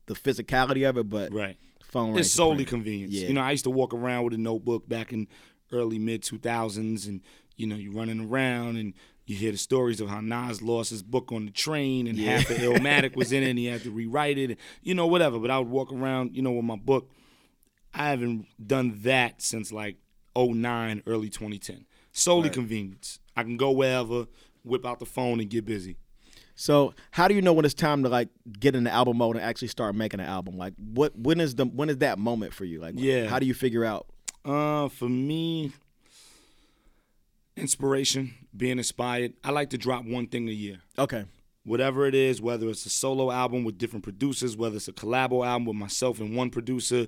[0.08, 1.10] the physicality of it.
[1.10, 1.58] But Right.
[1.84, 3.14] phone It's solely convenience.
[3.14, 3.28] Yeah.
[3.30, 5.28] You know, I used to walk around with a notebook back in
[5.72, 7.22] early mid 2000s, and
[7.56, 8.94] you know, you're running around and
[9.26, 12.38] you hear the stories of how Nas lost his book on the train, and Yeah.
[12.40, 14.58] half of Illmatic was in it, and he had to rewrite it.
[14.82, 15.40] You know, whatever.
[15.40, 17.10] But I would walk around, you know, with my book.
[17.94, 19.98] I haven't done that since like
[20.36, 21.86] 09, early 2010.
[22.12, 23.20] Solely convenience.
[23.36, 24.28] I can go wherever,
[24.64, 25.98] whip out the phone, and get busy.
[26.56, 29.36] So how do you know when it's time to like get in the album mode
[29.36, 30.58] and actually start making an album?
[30.58, 32.80] Like what when is the when is that moment for you?
[32.80, 33.28] Like Yeah.
[33.28, 34.08] how do you figure out?
[34.48, 35.74] Uh, for me,
[37.58, 39.34] inspiration, being inspired.
[39.44, 40.78] I like to drop one thing a year.
[40.98, 41.26] Okay.
[41.66, 45.46] Whatever it is, whether it's a solo album with different producers, whether it's a collabo
[45.46, 47.08] album with myself and one producer,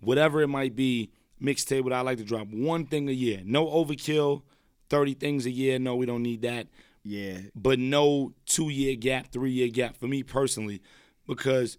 [0.00, 1.10] whatever it might be,
[1.42, 1.84] mixtape.
[1.84, 3.42] But I like to drop one thing a year.
[3.44, 4.40] No overkill,
[4.88, 5.78] thirty things a year.
[5.78, 6.68] No, we don't need that.
[7.04, 7.38] Yeah.
[7.54, 10.80] But no two year gap, three year gap for me personally,
[11.26, 11.76] because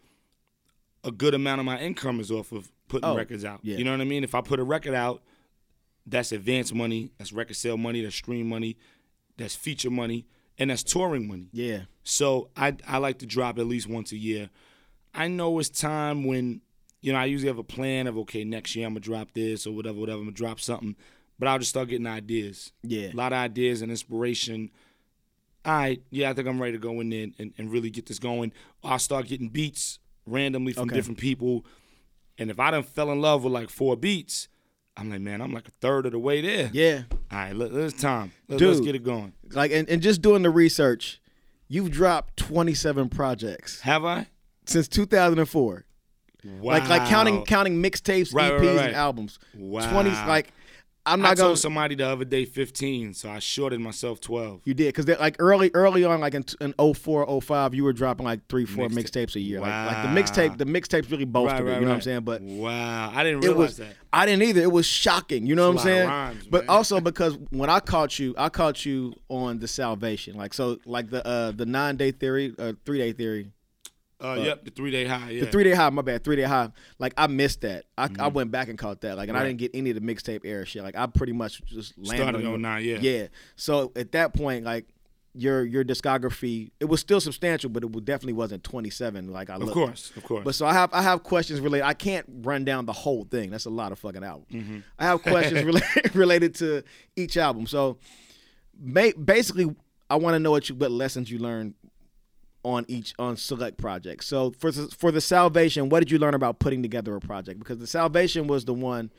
[1.04, 3.62] a good amount of my income is off of putting Oh, records out.
[3.64, 3.78] yeah.
[3.78, 4.24] You know what I mean?
[4.26, 5.22] If I put a record out,
[6.06, 8.78] that's advance money, that's record sale money, that's stream money,
[9.38, 10.26] that's feature money,
[10.58, 11.48] and that's touring money.
[11.54, 11.84] Yeah.
[12.04, 14.50] So I I like to drop at least once a year.
[15.14, 16.62] I know it's time when,
[17.02, 19.66] you know, I usually have a plan of okay, next year I'm gonna drop this
[19.66, 20.96] or whatever, whatever, I'm gonna drop something.
[21.38, 22.74] But I'll just start getting ideas.
[22.84, 23.12] Yeah.
[23.14, 24.72] A lot of ideas and inspiration.
[25.66, 28.06] All right, yeah, I think I'm ready to go in there and, and really get
[28.08, 28.52] this going.
[28.84, 30.96] I'll start getting beats randomly from Okay.
[30.96, 31.66] different people.
[32.40, 34.48] And if I done fell in love with like four beats,
[34.98, 36.70] I'm like, man, I'm like a third of the way there.
[36.74, 37.04] Yeah.
[37.32, 38.32] All right, let, it's time.
[38.48, 39.34] Let, us get it going.
[39.52, 41.22] Like and, and just doing the research,
[41.68, 44.28] you've dropped 27 projects Have I?
[44.66, 45.86] since 2004.
[46.46, 46.52] Wow.
[46.62, 48.88] Like like counting counting mixtapes, Right, EPs, right, right.
[48.88, 49.40] and albums.
[49.54, 49.92] Wow.
[49.92, 50.54] Twenty like
[51.10, 51.48] I'm I not gonna.
[51.50, 54.62] told somebody the other day 15, so I shorted myself 12.
[54.66, 58.26] You did because like early early on, like in, in 04, 05, you were dropping
[58.26, 59.04] like three, four Mixtape.
[59.28, 59.60] mixtapes a year.
[59.60, 61.76] Like, like the mixtape, the mixtapes really bolstered it.
[61.76, 62.22] You know what I'm saying?
[62.22, 63.94] But wow, I didn't realize was that.
[64.14, 64.62] I didn't either.
[64.62, 65.46] It was shocking.
[65.46, 66.08] You know It's what I'm saying?
[66.10, 66.70] rhymes, but man.
[66.76, 70.36] also because when I caught you, I caught you on the salvation.
[70.36, 73.52] Like so, like the uh the nine day theory, uh three day theory.
[74.22, 75.30] Uh, yep, the three day high.
[75.30, 76.72] Yeah, The three day high, my bad, three day high.
[77.00, 77.86] Like I missed that.
[77.98, 78.34] I, I Mm-hmm.
[78.34, 79.16] went back and caught that.
[79.18, 80.84] Like, and I didn't get any of the mixtape era shit.
[80.84, 82.98] Like I pretty much just landed Started on in 09, yeah.
[83.00, 83.28] Yeah.
[83.56, 84.88] So at that point, like
[85.36, 89.32] your your discography, it was still substantial, but it definitely wasn't twenty seven.
[89.32, 89.74] Like I of looked.
[89.74, 90.44] course, of course.
[90.44, 91.86] But so I have I have questions related.
[91.86, 93.52] I can't run down the whole thing.
[93.52, 94.52] That's a lot of fucking albums.
[94.52, 94.80] Mm-hmm.
[94.98, 96.84] I have questions related related to
[97.16, 97.68] each album.
[97.68, 98.00] So
[98.74, 99.74] ba- basically,
[100.10, 101.76] I want to know what you what lessons you learned
[102.64, 104.28] on each on select projects.
[104.28, 107.60] So for the- for the Salvation, what did you learn about putting together a project?
[107.60, 109.12] Because the Salvation was the one.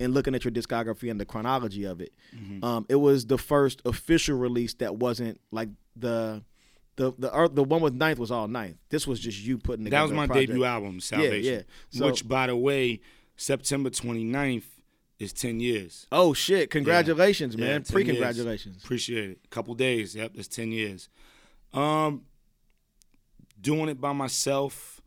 [0.00, 2.62] In looking at your discography and the chronology of it, Mm-hmm.
[2.64, 6.44] um, it was the first official release that wasn't like the
[6.94, 8.76] the the or the one with Ninth was all Ninth.
[8.90, 10.06] This was just you putting together.
[10.06, 11.52] that was my debut album, Salvation.
[11.52, 11.62] yeah.
[11.90, 13.00] So- which, by the way,
[13.36, 14.62] September 29th
[15.18, 16.06] is 10 years.
[16.12, 16.70] Oh shit!
[16.70, 17.82] Congratulations, Yeah, man.
[17.82, 18.84] 10 Pre-congratulations.
[18.84, 19.50] Appreciate it.
[19.50, 20.14] couple days.
[20.14, 21.08] Yep, that's 10 years.
[21.72, 22.22] Um,
[23.60, 25.00] doing it by myself.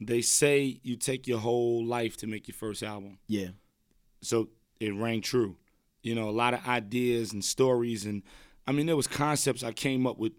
[0.00, 3.18] They say you take your whole life to make your first album.
[3.28, 3.48] Yeah.
[4.20, 4.48] so
[4.80, 5.56] it rang true.
[6.02, 8.22] You know, a lot of ideas and stories, and
[8.66, 10.32] I mean, there was concepts I came up with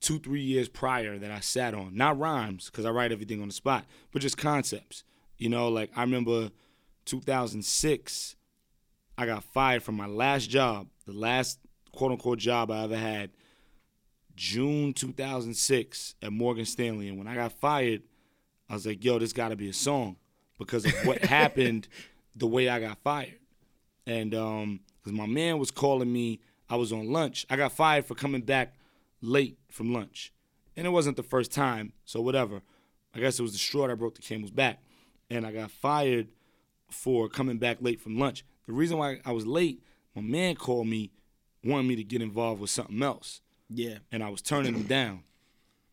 [0.00, 1.94] two, three years prior that I sat on.
[1.94, 5.04] Not rhymes, because I write everything on the spot, but just concepts.
[5.36, 6.50] You know, like I remember
[7.04, 8.36] 2006,
[9.18, 11.58] I got fired from my last job, the last
[11.92, 13.30] quote unquote job I ever had,
[14.36, 17.08] June 2006 at Morgan Stanley.
[17.08, 18.02] And when I got fired,
[18.68, 20.16] I was like, yo, this got to be a song
[20.58, 21.88] because of what happened
[22.34, 23.38] the way I got fired.
[24.06, 27.46] And um, because my man was calling me, I was on lunch.
[27.48, 28.74] I got fired for coming back
[29.20, 30.32] late from lunch.
[30.76, 32.62] And it wasn't the first time, so whatever.
[33.14, 34.82] I guess it was the straw that broke the camel's back.
[35.30, 36.28] And I got fired
[36.90, 38.44] for coming back late from lunch.
[38.66, 39.82] The reason why I was late,
[40.16, 41.12] my man called me,
[41.62, 43.98] wanted me to get involved with something else Yeah.
[44.12, 45.22] and I was turning them down.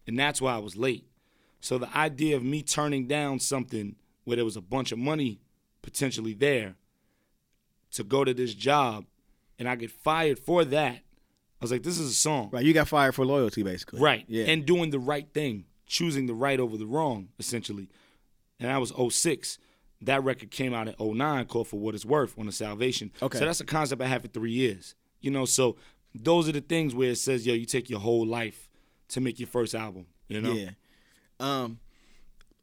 [0.08, 1.06] And that's why I was late.
[1.60, 5.40] So the idea of me turning down something where there was a bunch of money
[5.82, 6.76] potentially there
[7.92, 9.06] to go to this job
[9.60, 12.50] and I get fired for that, I was like, this is a song.
[12.52, 12.66] Right.
[12.66, 14.00] You got fired for loyalty, basically.
[14.00, 14.26] Right.
[14.28, 14.46] Yeah.
[14.46, 17.88] And doing the right thing, choosing the right over the wrong, essentially.
[18.60, 19.60] And that was 06.
[20.02, 23.12] That record came out in 09 called For What It's Worth on the Salvation.
[23.22, 23.38] Okay.
[23.38, 24.96] So that's a concept I had for three years.
[25.20, 25.78] You know, so
[26.16, 28.70] those are the things where it says, yo, you take your whole life
[29.10, 30.06] to make your first album.
[30.28, 30.54] You know?
[30.54, 30.70] Yeah.
[31.40, 31.80] Um.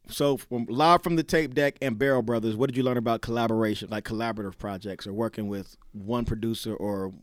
[0.07, 3.21] So from live from the tape deck and Barrel Brothers, what did you learn about
[3.21, 7.13] collaboration, like collaborative projects, or working with one producer or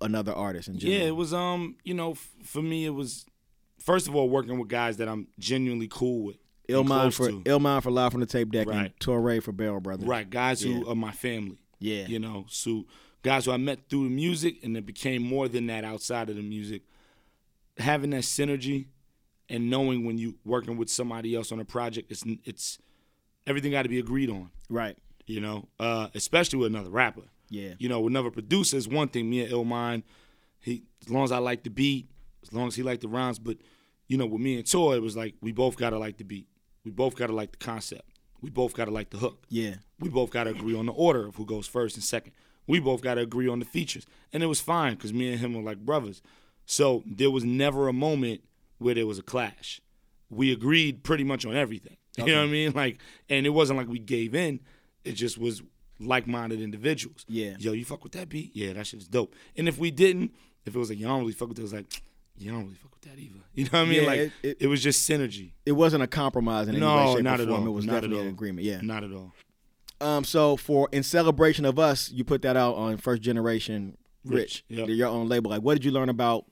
[0.00, 1.00] another artist in general?
[1.00, 3.26] Yeah, it was um, you know, f- for me it was
[3.80, 6.36] first of all working with guys that I'm genuinely cool with.
[6.68, 7.40] and Illmind for to.
[7.42, 8.98] Illmind for live from the tape deck and Right.
[9.00, 10.06] Torae for Barrel Brothers.
[10.06, 10.74] Right, guys Yeah.
[10.74, 11.58] who are my family.
[11.80, 12.06] Yeah.
[12.06, 12.84] You know, so
[13.26, 16.36] guys who I met through the music and it became more than that outside of
[16.36, 16.82] the music.
[17.76, 18.86] Having that synergy
[19.48, 22.78] and knowing when you working with somebody else on a project, it's it's
[23.46, 24.50] everything got to be agreed on.
[24.70, 24.96] Right.
[25.26, 27.22] You know, uh, especially with another rapper.
[27.50, 27.74] Yeah.
[27.78, 29.28] You know, with another producer is one thing.
[29.28, 30.04] Me and Illmind,
[30.60, 32.08] he as long as I like the beat,
[32.44, 33.58] as long as he liked the rhymes, but
[34.06, 36.46] you know, with me and Toy, it was like we both gotta like the beat.
[36.84, 38.08] We both gotta like the concept.
[38.40, 39.44] We both gotta like the hook.
[39.48, 39.74] Yeah.
[39.98, 42.32] We both got to agree on the order of who goes first and second.
[42.66, 44.06] We both got to agree on the features.
[44.32, 46.20] And it was fine because me and him were like brothers.
[46.66, 48.42] So there was never a moment
[48.78, 49.80] where there was a clash.
[50.30, 51.96] We agreed pretty much on everything.
[52.18, 52.72] You know what I mean?
[52.72, 52.98] Like,
[53.28, 54.60] and it wasn't like we gave in.
[55.04, 55.62] It just was
[56.00, 57.24] like-minded individuals.
[57.28, 57.56] Yeah.
[57.58, 58.50] Yo, you fuck with that beat?
[58.54, 59.34] Yeah, that shit shit's dope.
[59.56, 60.32] And if we didn't,
[60.64, 62.02] if it was like, you don't really fuck with it, it was like,
[62.38, 63.34] you don't really fuck with that either.
[63.54, 64.00] You know what I mean?
[64.02, 65.52] Yeah, like, it- it, it- was just synergy.
[65.66, 67.60] It wasn't a compromise in any No, way, shape, not or at form.
[67.62, 67.66] all.
[67.68, 68.32] It was Not at definitely an all.
[68.32, 68.64] agreement.
[68.66, 68.80] Yeah.
[68.82, 69.32] Not at all.
[70.00, 70.24] Um.
[70.24, 74.78] So for in celebration of us, you put that out on First Generation Rich, Rich,
[74.78, 74.88] yep.
[74.88, 75.50] your own label.
[75.50, 76.46] Like, what did you learn about?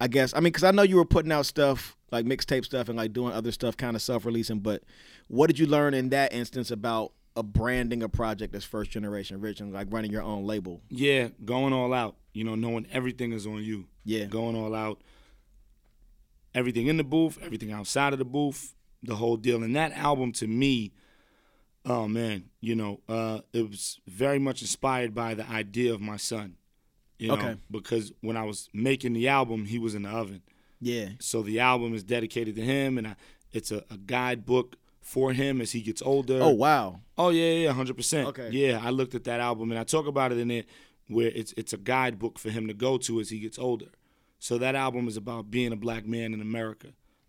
[0.00, 2.88] I guess I mean, because I know you were putting out stuff like mixtape stuff
[2.88, 4.60] and like doing other stuff, kind of self-releasing.
[4.60, 4.82] But
[5.28, 9.40] what did you learn in that instance about a branding a project as First Generation
[9.40, 10.82] Rich and like running your own label?
[10.88, 12.16] Yeah, going all out.
[12.32, 13.86] You know, knowing everything is on you.
[14.04, 14.24] Yeah.
[14.24, 15.02] Going all out.
[16.54, 19.62] Everything in the booth, everything outside of the booth, the whole deal.
[19.62, 20.92] And that album to me,
[21.86, 26.16] oh man, you know, uh, it was very much inspired by the idea of my
[26.16, 26.56] son.
[27.18, 27.56] You know, Okay.
[27.70, 30.42] because when I was making the album, he was in the oven.
[30.80, 31.10] Yeah.
[31.20, 33.16] So the album is dedicated to him, and I,
[33.52, 36.38] it's a, a guidebook for him as he gets older.
[36.40, 37.00] Oh wow.
[37.18, 38.28] Oh yeah, yeah, hundred percent.
[38.28, 38.50] Okay.
[38.50, 40.66] Yeah, I looked at that album and I talk about it in it
[41.08, 43.88] where it's it's a guidebook for him to go to as he gets older.
[44.38, 46.88] So that album is about being a black man in America.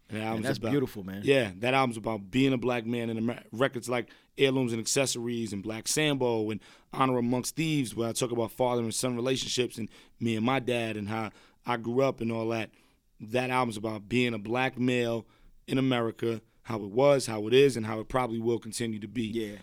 [0.10, 1.22] And that album's that's about, beautiful, man.
[1.26, 3.46] Yeah, that album's about being a black man in America.
[3.52, 6.60] Records like Heirlooms and Accessories and Black Sambo and
[6.94, 10.60] Honor Amongst Thieves, where I talk about father and son relationships and me and my
[10.60, 11.32] dad and how
[11.66, 12.72] I grew up and all that.
[13.20, 15.26] That album's about being a black male
[15.68, 19.08] in America, how it was, how it is, and how it probably will continue to
[19.08, 19.26] be.
[19.28, 19.58] Yeah.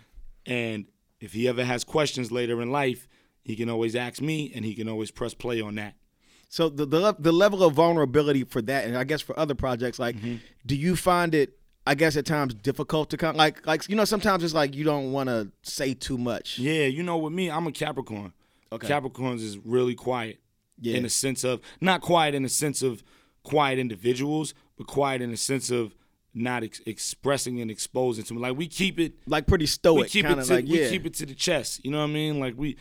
[0.45, 0.85] And
[1.19, 3.07] if he ever has questions later in life,
[3.43, 5.95] he can always ask me and he can always press play on that.
[6.47, 9.99] So the the, the level of vulnerability for that, and I guess for other projects,
[9.99, 10.35] like, Mm-hmm.
[10.65, 11.58] do you find it?
[11.89, 14.83] I guess at times difficult to come like like you know sometimes it's like you
[14.83, 16.59] don't want to say too much.
[16.59, 18.31] Yeah, you know, with me, I'm a Capricorn.
[18.71, 18.87] Okay.
[18.87, 20.39] Capricorns is really quiet.
[20.79, 20.97] Yeah.
[20.97, 23.03] In the sense of not quiet in the sense of
[23.41, 25.95] quiet individuals, but quiet in the sense of
[26.31, 28.39] not ex- expressing and exposing to me.
[28.39, 31.15] Like we keep it Like pretty stoic, we keep it to like we keep it
[31.15, 31.83] to the chest.
[31.83, 32.39] You know what I mean?
[32.39, 32.77] Like we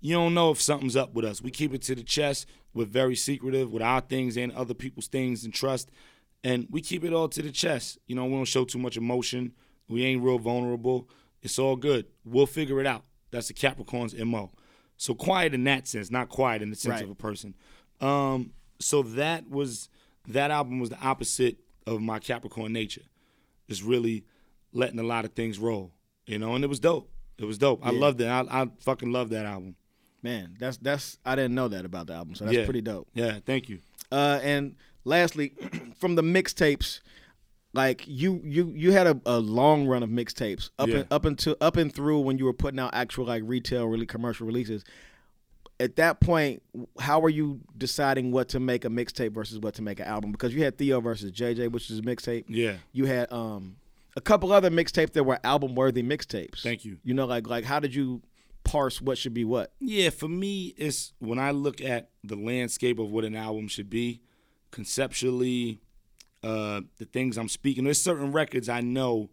[0.00, 1.40] you don't know if something's up with us.
[1.40, 2.46] We keep it to the chest.
[2.74, 5.88] We're very secretive with our things and other people's things and trust.
[6.42, 7.98] And we keep it all to the chest.
[8.06, 9.52] You know, we don't show too much emotion.
[9.88, 11.08] We ain't real vulnerable.
[11.42, 12.06] It's all good.
[12.24, 13.04] We'll figure it out.
[13.30, 14.50] That's the Capricorn's MO.
[14.96, 17.04] So quiet in that sense, not quiet in the sense Right.
[17.04, 17.54] of a person.
[18.00, 19.88] Um, so that was
[20.28, 23.02] that album was the opposite of my Capricorn nature.
[23.68, 24.24] Just really
[24.72, 25.92] letting a lot of things roll.
[26.26, 27.10] You know, and it was dope.
[27.38, 27.84] It was dope.
[27.84, 28.26] I loved it.
[28.26, 29.74] I, I fucking love that album.
[30.22, 32.64] Man, that's that's I didn't know that about the album, so that's Yeah.
[32.64, 33.08] pretty dope.
[33.14, 33.78] Yeah, thank you.
[34.12, 35.52] Uh, and lastly,
[35.98, 37.00] from the mixtapes,
[37.72, 40.96] like you you you had a, a long run of mixtapes up Yeah.
[40.98, 44.06] and, up until up and through when you were putting out actual like retail really
[44.06, 44.84] commercial releases.
[45.78, 46.62] At that point,
[46.98, 50.30] how were you deciding what to make a mixtape versus what to make an album?
[50.30, 52.44] Because you had Theo versus JJ, which is a mixtape.
[52.48, 52.74] Yeah.
[52.92, 53.76] You had um
[54.16, 56.62] a couple other mixtapes that were album worthy mixtapes.
[56.62, 56.98] Thank you.
[57.04, 58.20] You know, like like how did you
[58.64, 59.72] parse what should be what?
[59.80, 63.88] Yeah, for me, it's when I look at the landscape of what an album should
[63.88, 64.20] be,
[64.70, 65.80] conceptually,
[66.42, 67.84] uh, the things I'm speaking.
[67.84, 69.30] There's certain records I know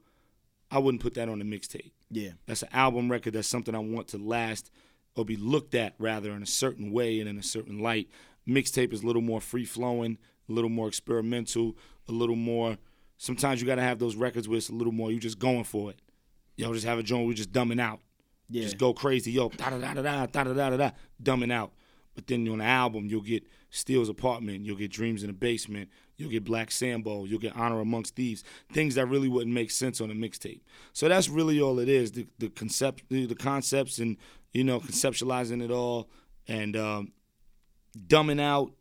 [0.70, 1.92] I wouldn't put that on a mixtape.
[2.10, 2.32] Yeah.
[2.46, 3.34] That's an album record.
[3.34, 4.72] That's something I want to last
[5.16, 8.10] or be looked at rather in a certain way and in a certain light.
[8.48, 10.18] Mixtape is a little more free flowing,
[10.48, 11.76] a little more experimental,
[12.08, 12.78] a little more.
[13.18, 15.12] Sometimes you got to have those records where it's a little more.
[15.12, 16.02] You just going for it.
[16.56, 17.28] Yo, just have a joint.
[17.28, 18.00] We just dumbing out.
[18.50, 18.64] Yeah.
[18.64, 19.32] Just go crazy.
[19.32, 21.74] Yo, da da da da da da da da da da, dumbing out.
[22.16, 25.89] But then on the album, you'll get Steele's Apartment, you'll get Dreams in the Basement,
[26.15, 29.99] you'll get Black Sambo, you'll get Honor Amongst Thieves, things that really wouldn't make sense
[30.01, 30.61] on a mixtape.
[30.93, 32.11] So that's really all it is.
[32.13, 34.18] The the concept the concepts and
[34.53, 36.09] you know, conceptualizing it all
[36.47, 37.11] and um,
[38.07, 38.72] dumbing out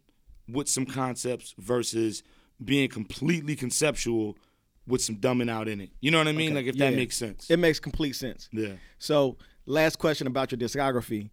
[0.48, 2.22] with some concepts versus
[2.64, 4.38] being completely conceptual
[4.86, 5.90] with some dumbing out in it.
[6.00, 6.50] You know what I mean?
[6.52, 6.56] Okay.
[6.56, 6.90] Like if Yeah.
[6.90, 7.50] that makes sense.
[7.50, 8.48] It makes complete sense.
[8.52, 8.74] yeah.
[8.98, 11.30] So, last question about your discography: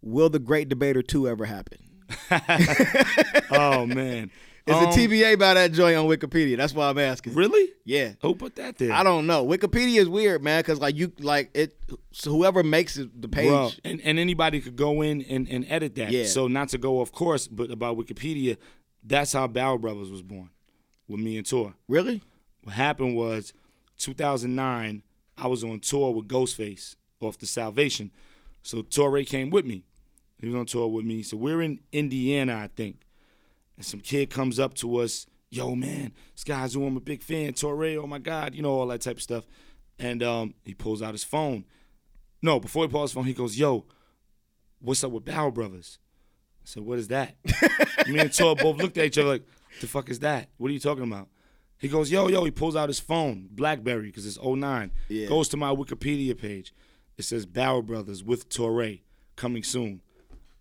[0.00, 1.78] Will the Great Debater two ever happen?
[3.50, 4.30] Oh man.
[4.66, 6.56] It's Um, a TBA by that joint on Wikipedia?
[6.56, 7.34] That's why I'm asking.
[7.34, 7.68] Really?
[7.84, 8.12] Yeah.
[8.22, 8.92] Who put that there?
[8.92, 9.44] I don't know.
[9.46, 11.76] Wikipedia is weird, man, because like you like it.
[12.12, 13.48] So whoever makes it, the page.
[13.50, 16.10] Bro, and, and anybody could go in and, and edit that.
[16.10, 16.24] Yeah.
[16.24, 18.56] So not to go off course, but about Wikipedia,
[19.02, 20.48] that's how Barrel Brothers was born,
[21.08, 21.74] with me and Tor.
[21.86, 22.22] Really?
[22.62, 23.52] What happened was,
[23.98, 25.02] 2009,
[25.36, 28.10] I was on tour with Ghostface off the Salvation.
[28.62, 29.84] So Torae came with me.
[30.44, 31.22] He was on tour with me.
[31.22, 33.02] So we're in Indiana, I think.
[33.76, 37.22] And some kid comes up to us, yo, man, this guy's who I'm a big
[37.22, 39.44] fan, Torae, oh my God, you know, all that type of stuff.
[39.98, 41.64] And um, he pulls out his phone.
[42.42, 43.84] No, before he pulls his phone, he goes, yo,
[44.80, 45.98] what's up with Barrel Brothers?
[46.62, 47.36] I said, what is that?
[48.08, 49.44] Me and Tor both looked at each other like,
[49.80, 50.48] the fuck is that?
[50.56, 51.28] What are you talking about?
[51.78, 54.90] He goes, yo, yo, he pulls out his phone, Blackberry, because it's 09.
[55.08, 55.26] Yeah.
[55.26, 56.72] Goes to my Wikipedia page.
[57.16, 59.02] It says Barrel Brothers with Torae
[59.36, 60.00] coming soon.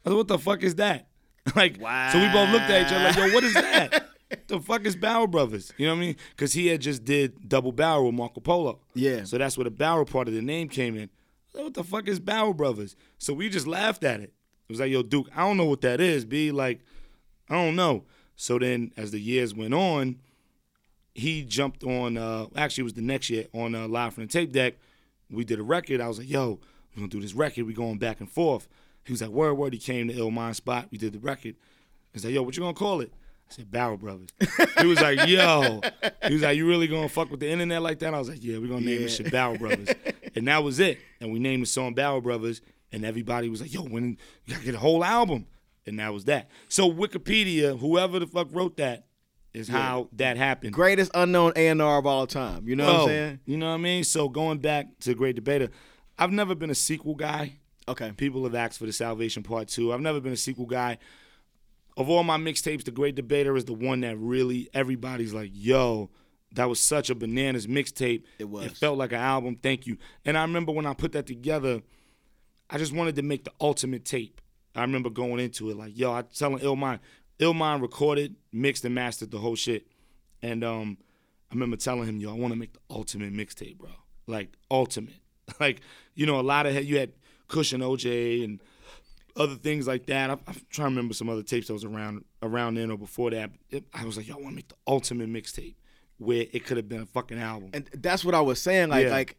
[0.06, 1.08] I said, what the fuck is that?
[1.56, 2.10] like, wow.
[2.12, 4.08] so we both looked at each other like, yo, what is that?
[4.48, 5.74] the fuck is Barrel Brothers?
[5.78, 6.16] You know what I mean?
[6.32, 8.80] Because he had just did Double Barrel with Marco Polo.
[8.94, 9.24] Yeah.
[9.24, 11.10] So that's where the barrel part of the name came in.
[11.54, 12.96] I said, What the fuck is Barrel Brothers?
[13.18, 14.34] So we just laughed at it.
[14.70, 16.52] It was like, yo, Duke, I don't know what that is, B.
[16.52, 16.80] Like,
[17.50, 18.06] I don't know.
[18.36, 20.20] So then as the years went on,
[21.14, 24.30] he jumped on, uh, actually, it was the next year on uh, Live from the
[24.30, 24.76] Tape Deck.
[25.30, 26.02] We did a record.
[26.02, 26.60] I was like, yo,
[26.96, 27.66] we're going to do this record.
[27.66, 28.68] we going back and forth.
[29.06, 29.74] He was like, word, word.
[29.74, 30.88] He came to Illmind Spot.
[30.92, 31.56] We did the record.
[32.14, 33.12] He's like, yo, what you to call it?
[33.50, 34.30] I said, Barrel Brothers.
[34.80, 35.82] he was like, yo.
[36.28, 38.14] He was like, you really to fuck with the internet like that?
[38.14, 39.90] I was like, yeah, we're to name this shit Barrel Brothers.
[40.36, 41.00] and that was it.
[41.20, 42.62] And we named the song Barrel Brothers.
[42.92, 45.48] And everybody was like, yo, when you got to get a whole album.
[45.86, 46.50] And that was that.
[46.70, 49.06] So Wikipedia, whoever the fuck wrote that,
[49.54, 50.74] is how that happened.
[50.74, 52.68] Greatest unknown A and R of all time.
[52.68, 53.40] You know what I'm Oh, saying?
[53.46, 54.04] You know what I mean?
[54.04, 55.70] So going back to Great Debater,
[56.18, 57.58] I've never been a sequel guy.
[57.88, 58.12] Okay.
[58.16, 59.94] People have asked for the Salvation Part Two.
[59.94, 60.98] I've never been a sequel guy.
[61.96, 66.10] Of all my mixtapes, The Great Debater is the one that really everybody's like, "Yo,
[66.54, 68.66] that was such a bananas mixtape." It was.
[68.66, 69.58] It felt like an album.
[69.62, 69.98] Thank you.
[70.26, 71.82] And I remember when I put that together,
[72.70, 74.42] I just wanted to make the ultimate tape.
[74.76, 77.00] I remember going into it like, "Yo," I telling Illmind,
[77.40, 79.88] Illmind recorded, mixed, and mastered the whole shit.
[80.42, 80.98] And um,
[81.52, 83.90] I remember telling him, "Yo, I want to make the ultimate mixtape, bro.
[84.28, 85.14] Like ultimate.
[85.60, 85.82] Like
[86.16, 87.12] you know, a lot of you had
[87.52, 88.60] And OJ and
[89.36, 90.30] other things like that.
[90.30, 90.40] I, I'm
[90.70, 93.52] trying to remember some other tapes that was around around then or before that.
[93.70, 95.76] It- I was like, yo, I want to make the ultimate mixtape
[96.18, 97.70] where it could have been a fucking album.
[97.74, 98.90] And that's what I was saying.
[98.90, 99.12] Like, Yeah.
[99.12, 99.38] like,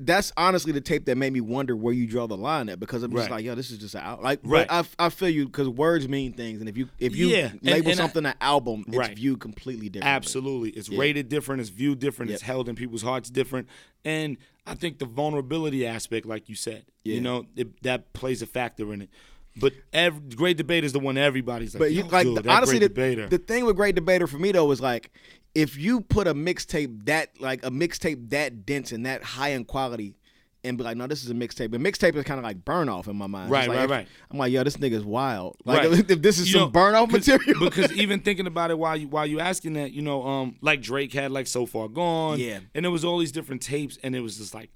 [0.00, 3.04] that's honestly the tape that made me wonder where you draw the line at because
[3.04, 3.36] I'm just Right.
[3.36, 4.20] like, yo, this is just an out.
[4.22, 4.66] Like, Right.
[4.68, 7.90] I, I feel you because words mean things, and if you if you Yeah, label
[7.90, 9.14] and I- something an album, it's Right.
[9.16, 10.10] viewed completely different.
[10.12, 10.70] Absolutely.
[10.70, 10.98] It's Yeah.
[10.98, 13.68] rated different, it's viewed different, it's held in people's hearts different.
[14.04, 17.14] And I think the vulnerability aspect, like you said, Yeah.
[17.16, 19.10] you know, it, that plays a factor in it.
[19.56, 22.78] But every, Great Debate is the one everybody's like, But you like dude, the- honestly,
[22.78, 23.28] Great the, Debater.
[23.28, 25.10] the thing with Great Debater for me though is like,
[25.54, 29.64] if you put a mixtape that like a mixtape that dense and that high in
[29.64, 30.16] quality.
[30.64, 31.70] And be like, no, this is a mixtape.
[31.70, 33.50] But mixtape is kind of like burn off in my mind.
[33.50, 34.08] Right, like, right, if- right.
[34.30, 35.56] I'm like, yo, this nigga's wild.
[35.66, 36.10] Like, Right.
[36.10, 37.60] if this is You some know, burn off material.
[37.60, 40.80] because even thinking about it while you while you asking that, you know, um, like
[40.80, 42.60] Drake had like So Far Gone, Yeah.
[42.74, 44.70] and there was all these different tapes, and it was just like,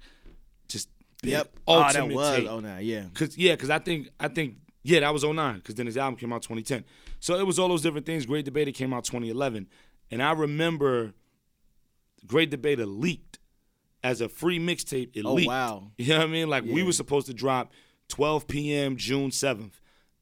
[0.67, 0.89] just
[1.23, 1.51] yep.
[1.67, 2.35] Oh, that was.
[2.37, 2.47] tape.
[2.47, 3.05] Oh, no, yeah.
[3.15, 6.17] Cause yeah, cause I think I think yeah, that was 09, Cause then his album
[6.17, 6.85] came out 2010.
[7.19, 8.25] So it was all those different things.
[8.25, 9.67] Great Debater came out 2011,
[10.11, 11.13] and I remember
[12.25, 13.28] Great Debater leaked
[14.03, 15.09] as a free mixtape.
[15.15, 15.47] It Oh, leaked.
[15.47, 15.91] wow.
[15.97, 16.49] You know what I mean?
[16.49, 17.71] Like we were supposed to drop
[18.09, 18.95] 12 p.m.
[18.97, 19.73] June 7th,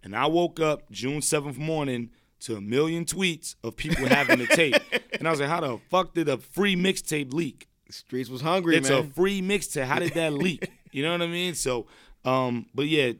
[0.03, 2.09] and I woke up June 7th morning
[2.41, 4.75] to a million tweets of people having the tape,
[5.19, 7.67] and I was like, how the fuck did a free mixtape leak?
[7.89, 8.99] Streets was hungry, it's man.
[8.99, 9.85] a free mixtape.
[9.85, 10.69] How did that leak?
[10.91, 11.53] You know what I mean?
[11.53, 11.85] So,
[12.25, 13.11] um, but yeah,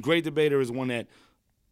[0.00, 1.08] Great Debater is one that,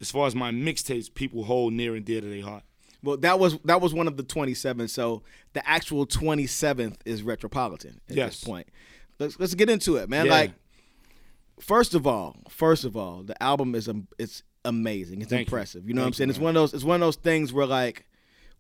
[0.01, 2.64] as far as my mixtapes, people hold near and dear to their heart.
[3.03, 4.88] Well, that was that was one of the 27.
[4.88, 5.22] So
[5.55, 8.40] the actual 27th is Retropolitan at Yes.
[8.40, 8.68] this point.
[9.18, 10.26] Let's let's get into it, man.
[10.26, 10.32] Yeah.
[10.32, 10.53] Like,
[11.61, 15.20] first of all, first of all, the album is um, it's amazing.
[15.22, 15.86] It's Thank impressive.
[15.88, 16.28] You, know what I'm saying?
[16.28, 16.74] you, it's one of those.
[16.74, 18.07] It's one of those things where like,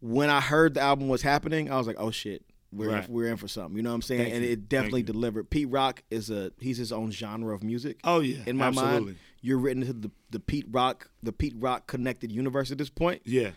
[0.00, 2.44] when I heard the album was happening, I was like, oh shit.
[2.74, 3.06] We're, Right.
[3.06, 4.52] we're in for something, you know what I'm saying, Thank and you.
[4.52, 5.50] it definitely Thank delivered.
[5.50, 7.98] Pete Rock is a he's his own genre of music.
[8.02, 9.00] Oh yeah, in my absolutely.
[9.04, 12.88] mind, you're written into the, the Pete Rock the Pete Rock connected universe at this
[12.88, 13.20] point.
[13.26, 13.50] Yeah.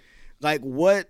[0.46, 1.10] Like what?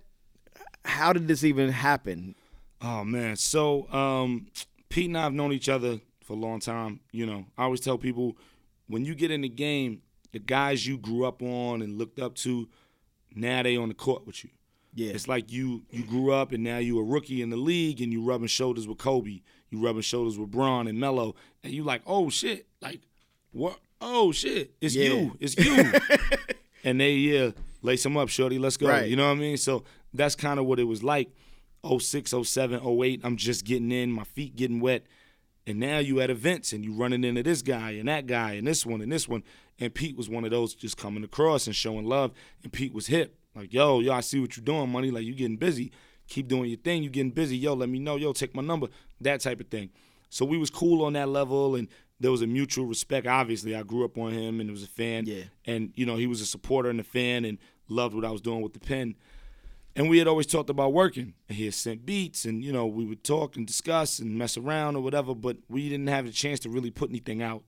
[0.86, 2.34] How did this even happen?
[2.80, 3.36] Oh man.
[3.36, 4.46] So um,
[4.88, 7.00] Pete and I have known each other for a long time.
[7.12, 8.38] You know, I always tell people
[8.86, 10.00] when you get in the game,
[10.32, 12.66] the guys you grew up on and looked up to,
[13.34, 14.48] now they on the court with you.
[14.94, 18.00] Yeah, It's like you you grew up and now you a rookie in the league
[18.00, 21.82] and you rubbing shoulders with Kobe, you rubbing shoulders with Bron and Melo, and you
[21.84, 23.00] like, oh shit, like
[23.52, 23.78] what?
[24.00, 25.08] Oh shit, it's Yeah.
[25.10, 25.92] you, it's you.
[26.84, 27.50] and they yeah,
[27.86, 28.88] lace them up, shorty, let's go.
[28.88, 29.08] Right.
[29.08, 29.56] You know what I mean?
[29.56, 31.30] So that's kind of what it was like.
[31.86, 35.06] 06, 07, 08, I'm just getting in, my feet getting wet.
[35.66, 38.66] And now you at events and you running into this guy and that guy and
[38.66, 39.42] this one and this one.
[39.78, 42.32] And Pete was one of those just coming across and showing love.
[42.62, 43.38] And Pete was hip.
[43.54, 45.10] Like, yo, yo, I see what you're doing, money.
[45.10, 45.92] Like, you getting busy.
[46.28, 47.02] Keep doing your thing.
[47.02, 47.56] You getting busy.
[47.56, 48.16] Yo, let me know.
[48.16, 48.88] Yo, take my number.
[49.20, 49.90] That type of thing.
[50.28, 51.88] So we was cool on that level and
[52.20, 53.26] there was a mutual respect.
[53.26, 55.26] Obviously, I grew up on him and it was a fan.
[55.26, 55.44] Yeah.
[55.64, 57.58] And, you know, he was a supporter and a fan and
[57.88, 59.14] loved what I was doing with the pen.
[59.94, 61.32] And we had always talked about working.
[61.48, 64.56] And he had sent beats, and you know we would talk and discuss and mess
[64.56, 65.34] around or whatever.
[65.34, 67.62] But we didn't have a chance to really put anything out.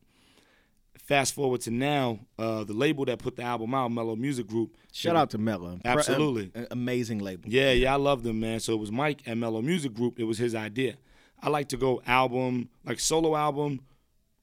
[0.99, 4.77] Fast forward to now, uh, the label that put the album out, Mello Music Group.
[4.93, 5.81] shout out to Mello.
[5.83, 6.53] Absolutely.
[6.71, 7.49] amazing label.
[7.49, 8.61] Yeah, yeah, I love them, man.
[8.61, 10.21] So it was Mike at Mello Music Group.
[10.21, 10.97] It was his idea.
[11.41, 13.81] I like to go album, like solo album,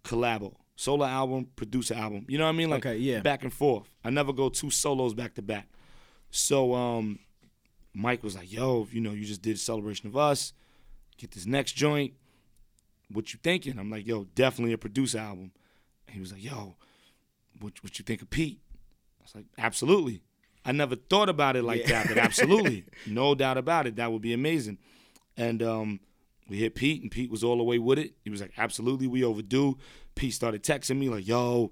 [0.04, 2.26] collabo, solo album, producer album.
[2.28, 2.70] You know what I mean?
[2.70, 3.20] Like Okay, yeah.
[3.22, 3.88] back and forth.
[4.04, 5.68] I never go two solos back to back.
[6.32, 7.20] So um,
[7.94, 10.54] Mike was like, "Yo, you know, you just did Celebration of Us.
[11.18, 12.14] Get this next joint.
[13.12, 15.52] What you thinking?" I'm like, "Yo, definitely a producer album."
[16.08, 16.76] And he was like, "Yo,
[17.60, 18.60] what what you think of Pete?"
[19.20, 20.22] I was like, "Absolutely."
[20.68, 23.98] I never thought about it like that, but absolutely, no doubt about it.
[23.98, 24.80] That would be amazing.
[25.38, 26.00] And um,
[26.50, 28.14] we hit Pete, and Pete was all the way with it.
[28.24, 29.78] He was like, "Absolutely, we overdue."
[30.16, 31.72] Pete started texting me like, "Yo,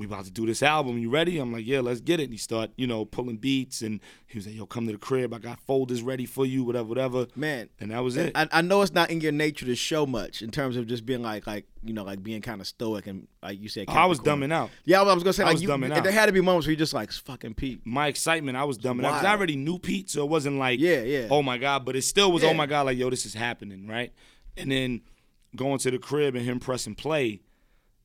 [0.00, 0.96] we about to do this album.
[0.98, 1.38] You ready?
[1.38, 2.24] I'm like, yeah, let's get it.
[2.24, 4.98] And he start, you know, pulling beats, and he was like, yo, come to the
[4.98, 5.34] crib.
[5.34, 7.26] I got folders ready for you, whatever, whatever.
[7.36, 8.32] Man, And that was it.
[8.34, 11.04] I, I know it's not in your nature to show much in terms of just
[11.04, 13.86] being like, like you know, like being kind of stoic and like you said.
[13.88, 14.70] Oh, I was dumbing out.
[14.86, 16.02] Yeah, I was gonna say I like was you, dumbing out.
[16.02, 17.82] there had to be moments where you just like fucking Pete.
[17.84, 19.38] My excitement, I was dumbing out because I Wild.
[19.38, 21.26] already knew Pete, so it wasn't like, Yeah, yeah.
[21.30, 22.52] oh my god, but it still was, oh Yeah.
[22.52, 24.14] oh my god, like yo, this is happening, right?
[24.56, 25.02] And then
[25.54, 27.40] going to the crib and him pressing play,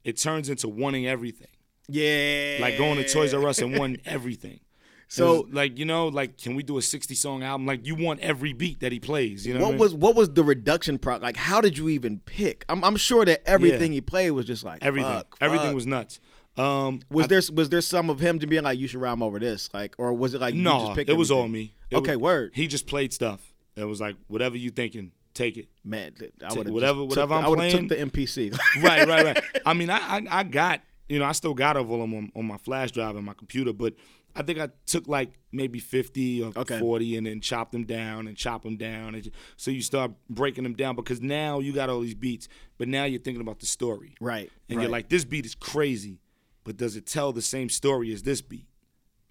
[0.06, 1.48] it turns into wanting everything.
[1.90, 4.60] Yeah, like going to Toys R Us and wanting everything.
[5.08, 8.22] So- like you know like can we do a 60 song album like you want
[8.22, 9.80] every beat that he plays you know what, I mean?
[9.80, 11.18] was what was the reduction pro?
[11.18, 12.66] Like, how did you even pick?
[12.70, 13.98] I'm, I'm sure that everything Yeah.
[13.98, 15.76] he played was just like everything fuck, everything fuck.
[15.76, 16.20] was nuts
[16.58, 19.22] um Was I- there was there some of him to being like you should rhyme
[19.22, 21.76] over this like or was it like you no just picked it was all me
[21.92, 22.52] It okay, was- word.
[22.56, 26.14] he just played stuff it was like whatever you thinking take it Man,
[26.44, 28.58] I would whatever- took whatever the, I'm I would have took the MPC.
[28.84, 31.84] right right right I mean I, I I got you know I still got all
[31.84, 33.94] of them on, on my flash drive and my computer but
[34.38, 36.78] I think I took like maybe 50 or Okay.
[36.80, 39.16] 40 and then chopped them down and chop them down.
[39.16, 42.90] And so you start breaking them down because now you got all these beats, but
[42.90, 44.14] now you're thinking about the story.
[44.20, 44.84] right, And right.
[44.84, 46.20] you're like, this beat is crazy,
[46.66, 48.68] but does it tell the same story as this beat?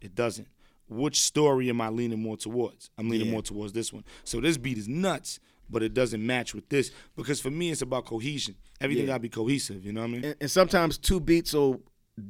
[0.00, 0.48] It doesn't.
[0.88, 2.88] Which story am I leaning more towards?
[2.96, 3.32] I'm leaning Yeah.
[3.34, 4.04] more towards this one.
[4.24, 5.38] So this beat is nuts,
[5.70, 8.54] but it doesn't match with this because for me it's about cohesion.
[8.80, 9.12] Everything Yeah.
[9.12, 9.84] gotta be cohesive.
[9.84, 10.24] You know what I mean?
[10.24, 11.80] and, and sometimes two beats will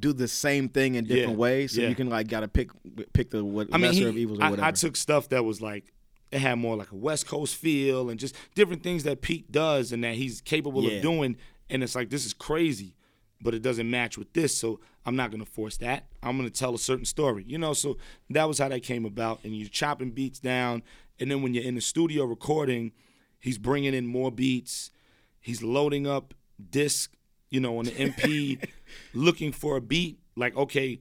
[0.00, 1.88] do the same thing in different Yeah, ways, so yeah.
[1.88, 2.70] you can like gotta pick
[3.12, 4.68] pick the what, I mean, lesser he- of evils or I.
[4.68, 5.92] I took stuff that was like
[6.32, 9.92] it had more like a West Coast feel and just different things that Pete does
[9.92, 10.96] and that he's capable Yeah.
[10.96, 11.36] of doing.
[11.70, 12.96] And it's like this is crazy,
[13.40, 14.56] but it doesn't match with this.
[14.56, 16.06] So I'm not gonna force that.
[16.22, 17.72] I'm gonna tell a certain story, you know.
[17.72, 17.98] So
[18.30, 19.40] that was how that came about.
[19.44, 20.82] And you're chopping beats down,
[21.20, 22.92] and then when you're in the studio recording,
[23.44, 24.90] he's bringing in more beats.
[25.38, 26.32] He's loading up
[26.70, 27.12] disc,
[27.50, 28.58] you know, on the MP,
[29.14, 30.18] looking for a beat.
[30.34, 30.98] Like okay,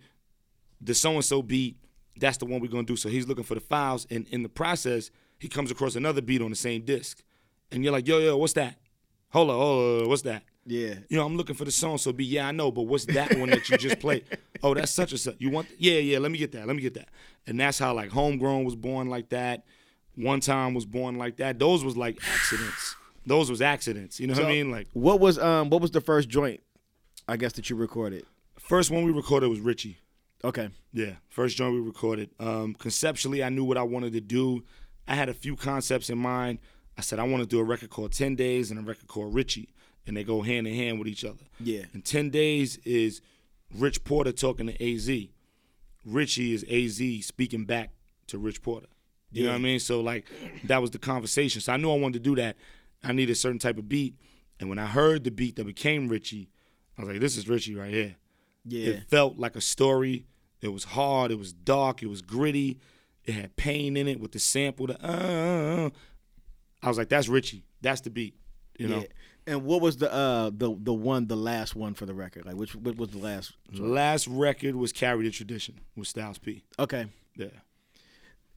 [0.82, 1.78] the so and so beat,
[2.20, 2.98] that's the one we're gonna do.
[2.98, 6.42] So he's looking for the files, and in the process, he comes across another beat
[6.42, 7.24] on the same disc,
[7.72, 8.76] and you're like, yo, yo, what's that?
[9.30, 10.44] Hold on, hold on, what's that?
[10.66, 13.06] yeah, You know, I'm looking for the song, so be yeah, I know, but what's
[13.06, 14.26] that one that you just played?
[14.66, 15.36] Oh, that's such and such.
[15.40, 15.68] You want?
[15.78, 16.20] Yeah, yeah.
[16.20, 16.66] Let me get that.
[16.66, 17.10] Let me get that.
[17.46, 19.66] And that's how like Homegrown was born like that.
[20.16, 21.60] One time was born like that.
[21.60, 22.96] Those was like accidents.
[23.26, 24.20] Those was accidents.
[24.20, 24.70] You know what I mean?
[24.72, 26.62] Like what was um what was the first joint?
[27.28, 28.26] I guess that you recorded.
[28.60, 29.98] first one we recorded was Richie.
[30.46, 32.30] Okay, Yeah, first joint we recorded.
[32.38, 34.66] Um, conceptually, I knew what I wanted to do.
[35.08, 36.60] I had a few concepts in mind.
[36.98, 39.34] I said I want to do a record called Ten Days and a record called
[39.34, 39.70] Richie,
[40.06, 41.46] and they go hand in hand with each other.
[41.62, 41.84] Yeah.
[41.94, 43.22] And Ten Days is
[43.74, 45.10] Rich Porter talking to Az.
[46.06, 47.92] Richie is Az speaking back
[48.28, 48.88] to Rich Porter.
[49.34, 49.80] You know what I mean?
[49.80, 50.26] So like
[50.66, 51.62] that was the conversation.
[51.62, 52.56] So I knew I wanted to do that.
[53.04, 54.16] I needed a certain type of beat,
[54.60, 56.50] and when I heard the beat that became Richie,
[56.98, 58.16] I was like, "This is Richie right here."
[58.66, 60.26] yeah, It felt like a story.
[60.62, 61.32] It was hard.
[61.32, 62.02] It was dark.
[62.02, 62.80] It was gritty.
[63.26, 64.88] It had pain in it with the sample.
[64.88, 65.90] The, uh,
[66.82, 67.66] I was like, that's Richie.
[67.82, 68.36] That's the beat.
[68.78, 69.00] You know.
[69.00, 69.08] yeah.
[69.46, 72.46] And what was the uh the the one the last one for the record?
[72.46, 73.52] Like which what was the last?
[73.74, 76.64] Last record was Carry the Tradition with Styles P.
[76.80, 77.08] Okay.
[77.36, 77.48] Yeah.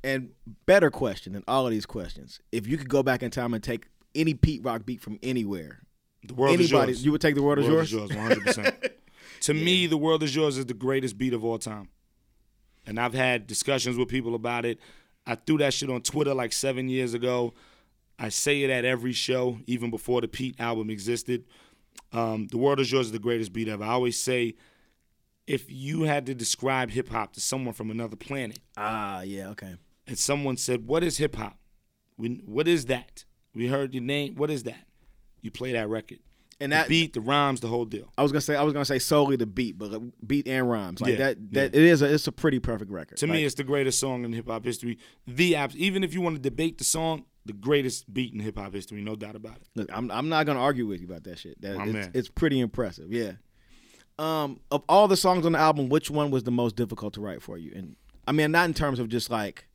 [0.07, 0.30] And
[0.66, 2.40] better question than all of these questions.
[2.52, 5.80] If you could go back in time and take any Pete Rock beat from anywhere,
[6.26, 7.04] The world anybody, is yours.
[7.04, 8.11] you would take the world, The is world yours.
[8.11, 8.90] is yours, 100%.
[9.40, 11.88] to me, The World is Yours is the greatest beat of all time.
[12.86, 14.78] And I've had discussions with people about it.
[15.26, 17.52] I threw that shit on Twitter like seven years ago.
[18.16, 21.44] I say it at every show, even before the Pete album existed.
[22.12, 23.82] Um, the World is Yours is the greatest beat ever.
[23.82, 24.54] I always say,
[25.48, 29.74] if you had to describe hip hop to someone from another planet, Ah, yeah, okay.
[30.07, 31.59] And someone said, "What is hip hop?
[32.16, 33.24] What is that?
[33.54, 34.34] We heard your name.
[34.36, 34.86] What is that?"
[35.42, 36.18] You play that record.
[36.59, 38.11] And The that beat, the rhymes, the whole deal.
[38.16, 40.68] I was gonna say I was gonna say solely the beat, but uh, beat and
[40.70, 41.52] rhymes like Yeah, that.
[41.52, 43.18] That it is a it's a pretty perfect record.
[43.18, 44.96] To Like, me, it's the greatest song in hip hop history.
[45.26, 48.57] The abs- even if you want to debate the song, the greatest beat in hip
[48.59, 49.68] hop history, no doubt about it.
[49.74, 51.61] Look, I'm I'm not gonna argue with you about that shit.
[51.61, 52.11] That My it's, man.
[52.14, 53.12] it's pretty impressive.
[53.12, 53.32] Yeah.
[54.18, 57.20] Um, of all the songs on the album, which one was the most difficult to
[57.20, 57.72] write for you?
[57.76, 57.96] And
[58.26, 59.68] I mean, not in terms of just like,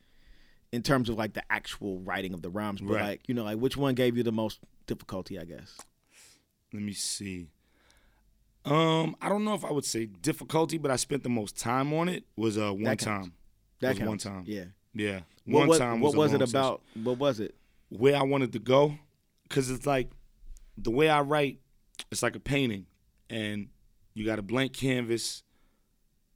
[0.72, 3.02] in terms of like the actual writing of the rhymes, but Right.
[3.02, 5.38] like you know, like which one gave you the most difficulty?
[5.38, 5.78] I guess.
[6.72, 7.48] Let me see.
[8.64, 11.92] Um, I don't know if I would say difficulty, but I spent the most time
[11.92, 12.24] on it.
[12.36, 13.32] Was uh one That time.
[13.80, 14.44] That was one time.
[14.46, 14.64] Yeah.
[14.94, 16.00] Yeah, What one was, time.
[16.00, 16.60] what was, a was it long session.
[16.60, 16.82] about?
[17.02, 17.54] What was it?
[17.88, 18.94] where I wanted to go,
[19.48, 20.10] because it's like
[20.78, 21.60] the way I write,
[22.10, 22.86] it's like a painting,
[23.30, 23.68] and
[24.14, 25.42] you got a blank canvas,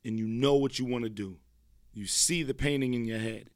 [0.05, 1.37] and you know what you want to do.
[1.95, 3.49] You see the painting in your head,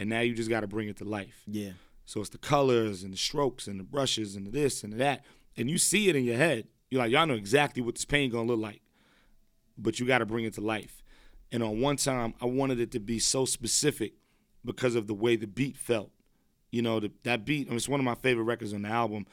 [0.00, 1.42] and now you just got to bring it to life.
[1.46, 1.72] Yeah.
[2.06, 4.96] So it's the colors and the strokes and the brushes and the this and the
[4.96, 5.24] that,
[5.56, 6.66] and you see it in your head.
[6.88, 8.80] You're like, y'all know exactly what this painting gonna look like,
[9.78, 11.04] but you got to bring it to life.
[11.52, 14.14] And on one time, I wanted it to be so specific
[14.64, 16.10] because of the way the beat felt.
[16.70, 18.88] You know, the, that beat, I mean, it's one of my favorite records on the
[18.88, 19.26] album,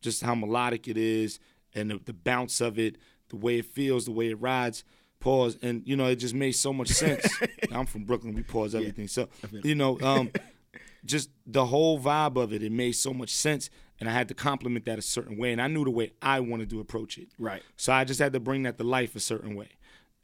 [0.00, 1.38] just how melodic it is
[1.74, 2.96] and the, the bounce of it,
[3.28, 4.84] the way it feels, the way it rides.
[5.20, 5.58] Pause.
[5.62, 7.26] And, you know, it just made so much sense.
[7.72, 9.06] I'm from Brooklyn, we pause everything.
[9.06, 9.28] So,
[9.62, 10.30] you know, um,
[11.04, 13.70] just the whole vibe of it, it made so much sense.
[14.00, 15.52] And I had to compliment that a certain way.
[15.52, 17.28] And I knew the way I wanted to approach it.
[17.38, 17.62] Right.
[17.76, 19.68] So I just had to bring that to life a certain way.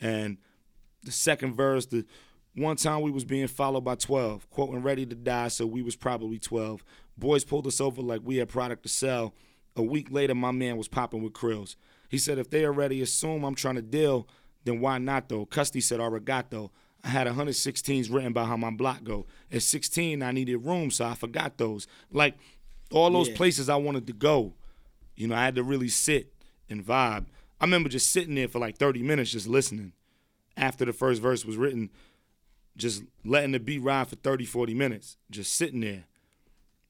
[0.01, 0.39] And
[1.03, 2.07] the second verse, the
[2.55, 5.95] one time we was being followed by 12, quoting ready to die, so we was
[5.95, 6.83] probably 12.
[7.19, 9.35] Boys pulled us over like we had product to sell.
[9.77, 11.77] A week later, my man was popping with krills.
[12.09, 14.27] He said, if they already assume I'm trying to deal,
[14.67, 15.47] then why not though?
[15.47, 16.71] Custy said, arigato.
[17.05, 19.27] I had 116s written by how my block go.
[19.53, 21.87] At 16, I needed room, so I forgot those.
[22.11, 22.35] Like
[22.91, 23.37] all those Yeah.
[23.37, 24.55] places I wanted to go,
[25.15, 26.33] you know, I had to really sit
[26.69, 27.27] and vibe.
[27.61, 29.93] I remember just sitting there for like 30 minutes just listening.
[30.57, 31.91] After the first verse was written,
[32.77, 36.05] just letting the beat ride for 30, 40 minutes, just sitting there.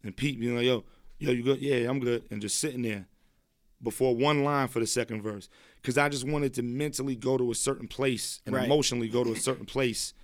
[0.03, 0.85] And Pete being like, yo,
[1.19, 1.61] yo, you good?
[1.61, 2.25] Yeah, I'm good.
[2.31, 3.07] And just sitting there
[3.83, 5.49] before one line for the second verse.
[5.87, 8.65] Because I just wanted to mentally go to a certain place and Right.
[8.65, 10.15] emotionally go to a certain place.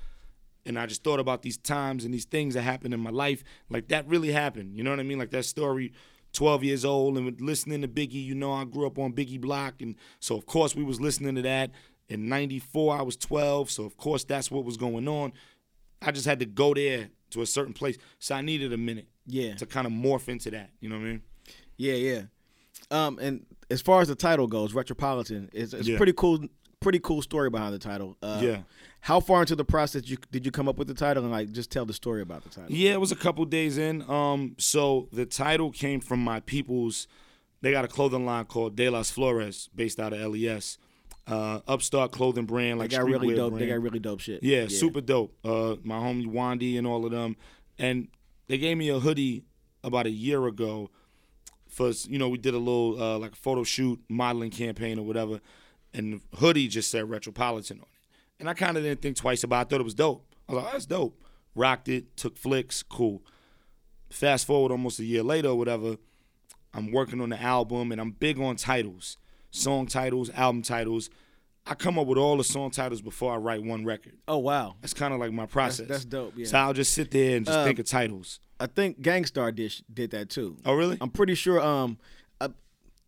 [0.67, 3.45] And I just thought about these times and these things that happened in my life.
[3.71, 4.77] Like that really happened.
[4.77, 5.21] You know what I mean?
[5.21, 5.93] Like that story,
[6.33, 8.25] 12 years old and listening to Biggie.
[8.25, 9.81] You know, I grew up on Biggie Block.
[9.81, 11.71] And so, of course, we was listening to that.
[12.09, 13.71] In 94, I was 12.
[13.71, 15.33] So, of course, that's what was going on.
[16.01, 17.99] I just had to go there to a certain place.
[18.19, 19.55] So I needed a minute Yeah.
[19.55, 20.73] to kind of morph into that.
[20.81, 21.23] You know what I mean?
[21.77, 22.23] Yeah, yeah.
[22.91, 25.97] Um, and as far as the title goes, Retropolitan, it's, it's Yeah.
[25.97, 26.41] pretty cool.
[26.81, 28.17] Pretty cool story behind the title.
[28.23, 28.63] Uh, Yeah.
[29.03, 31.53] How far into the process you, did you come up with the title, and like
[31.53, 32.71] just tell the story about the title?
[32.75, 34.03] Yeah, it was a couple days in.
[34.11, 37.07] Um, so the title came from my people's.
[37.61, 40.79] They got a clothing line called De Las Flores, based out of LES.
[41.29, 43.57] Uh, upstart clothing brand, They like got really dope.
[43.57, 44.43] They got really dope shit.
[44.43, 45.33] Yeah, super dope.
[45.45, 47.37] Uh, my homie Wandy and all of them,
[47.79, 48.09] and
[48.49, 49.45] they gave me a hoodie
[49.85, 50.91] about a year ago.
[51.73, 55.07] For you know, we did a little uh, like a photo shoot, modeling campaign or
[55.07, 55.41] whatever,
[55.95, 58.09] and the hoodie just said Retropolitan on it,
[58.39, 59.57] and I kind of didn't think twice about.
[59.57, 59.61] it.
[59.61, 60.27] I thought it was dope.
[60.49, 61.25] I was like, oh, that's dope.
[61.55, 63.23] Rocked it, took flicks, cool.
[64.11, 65.97] Fast forward almost a year later or whatever,
[66.75, 69.17] I'm working on the album and I'm big on titles,
[69.51, 71.09] song titles, album titles.
[71.67, 74.15] I come up with all the song titles before I write one record.
[74.27, 74.75] Oh wow.
[74.81, 75.87] That's kind of like my process.
[75.89, 76.47] that's dope, yeah.
[76.47, 78.41] So I'll just sit there and just Uh, think of titles.
[78.59, 80.57] I think Gang Starr did did that too.
[80.65, 80.99] Oh, really?
[81.01, 81.61] I'm pretty sure.
[81.61, 81.99] Um,
[82.41, 82.49] uh,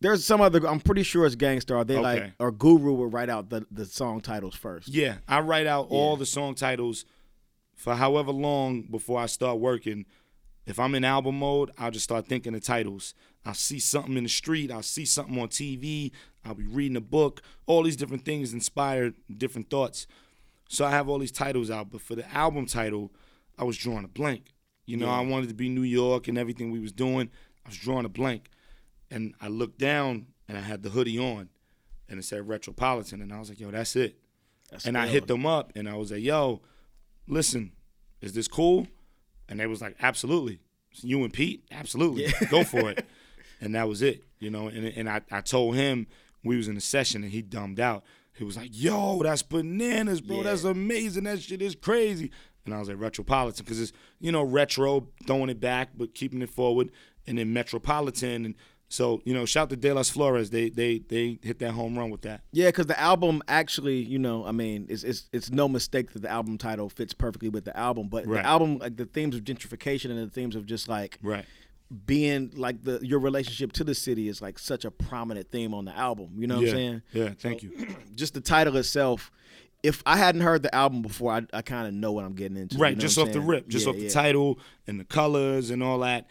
[0.00, 0.66] there's some other.
[0.68, 1.84] I'm pretty sure it's Gang Starr.
[1.84, 2.32] They like Okay.
[2.38, 4.88] or Guru will write out the the song titles first.
[4.88, 7.04] Yeah, I write out all the song titles
[7.76, 10.06] for however long before I start working.
[10.66, 13.14] If I'm in album mode, I'll just start thinking of titles.
[13.44, 16.12] I'll see something in the street, I'll see something on TV,
[16.44, 17.42] I'll be reading a book.
[17.66, 20.06] All these different things inspire different thoughts.
[20.68, 23.12] So I have all these titles out, but for the album title,
[23.58, 24.54] I was drawing a blank.
[24.86, 27.30] You know, I wanted to be New York and everything we was doing.
[27.64, 28.50] I was drawing a blank.
[29.10, 31.48] And I looked down and I had the hoodie on
[32.08, 34.18] and it said Retropolitan and I was like, yo, that's it.
[34.70, 36.62] That's And I hit them up and I was like, yo,
[37.26, 37.72] listen,
[38.20, 38.86] is this cool?
[39.48, 40.60] And they was like, absolutely.
[41.00, 41.64] You and Pete?
[41.70, 42.32] Absolutely.
[42.50, 43.06] Go for it.
[43.60, 44.68] And that was it, you know.
[44.68, 46.06] And, and I, I told him
[46.42, 48.04] we was in a session and he dumbed out.
[48.34, 50.38] He was like, yo, that's bananas, bro.
[50.38, 50.42] Yeah.
[50.42, 51.24] That's amazing.
[51.24, 52.30] That shit is crazy.
[52.66, 56.42] And I was like, Retropolitan, because it's, you know, retro, throwing it back, but keeping
[56.42, 56.90] it forward.
[57.26, 58.44] And then Metropolitan.
[58.44, 58.54] And
[58.88, 60.50] so, you know, shout to De Las Flores.
[60.50, 62.42] They they they hit that home run with that.
[62.52, 66.22] Yeah, because the album actually, you know, I mean, it's, it's it's no mistake that
[66.22, 68.08] the album title fits perfectly with the album.
[68.08, 68.42] But Right.
[68.42, 71.44] the album, like the themes of gentrification and the themes of just like Right.
[72.06, 75.86] being like the your relationship to the city is like such a prominent theme on
[75.86, 76.30] the album.
[76.36, 76.70] You know what yeah.
[76.70, 77.02] I'm saying?
[77.12, 77.72] Yeah, thank you.
[78.14, 79.30] Just the title itself.
[79.82, 82.56] If I hadn't heard the album before, I, I kind of know what I'm getting
[82.56, 82.78] into.
[82.78, 84.08] Right, you know just off I'm the rip, just Yeah, off the yeah.
[84.10, 86.26] title and the colors and all that.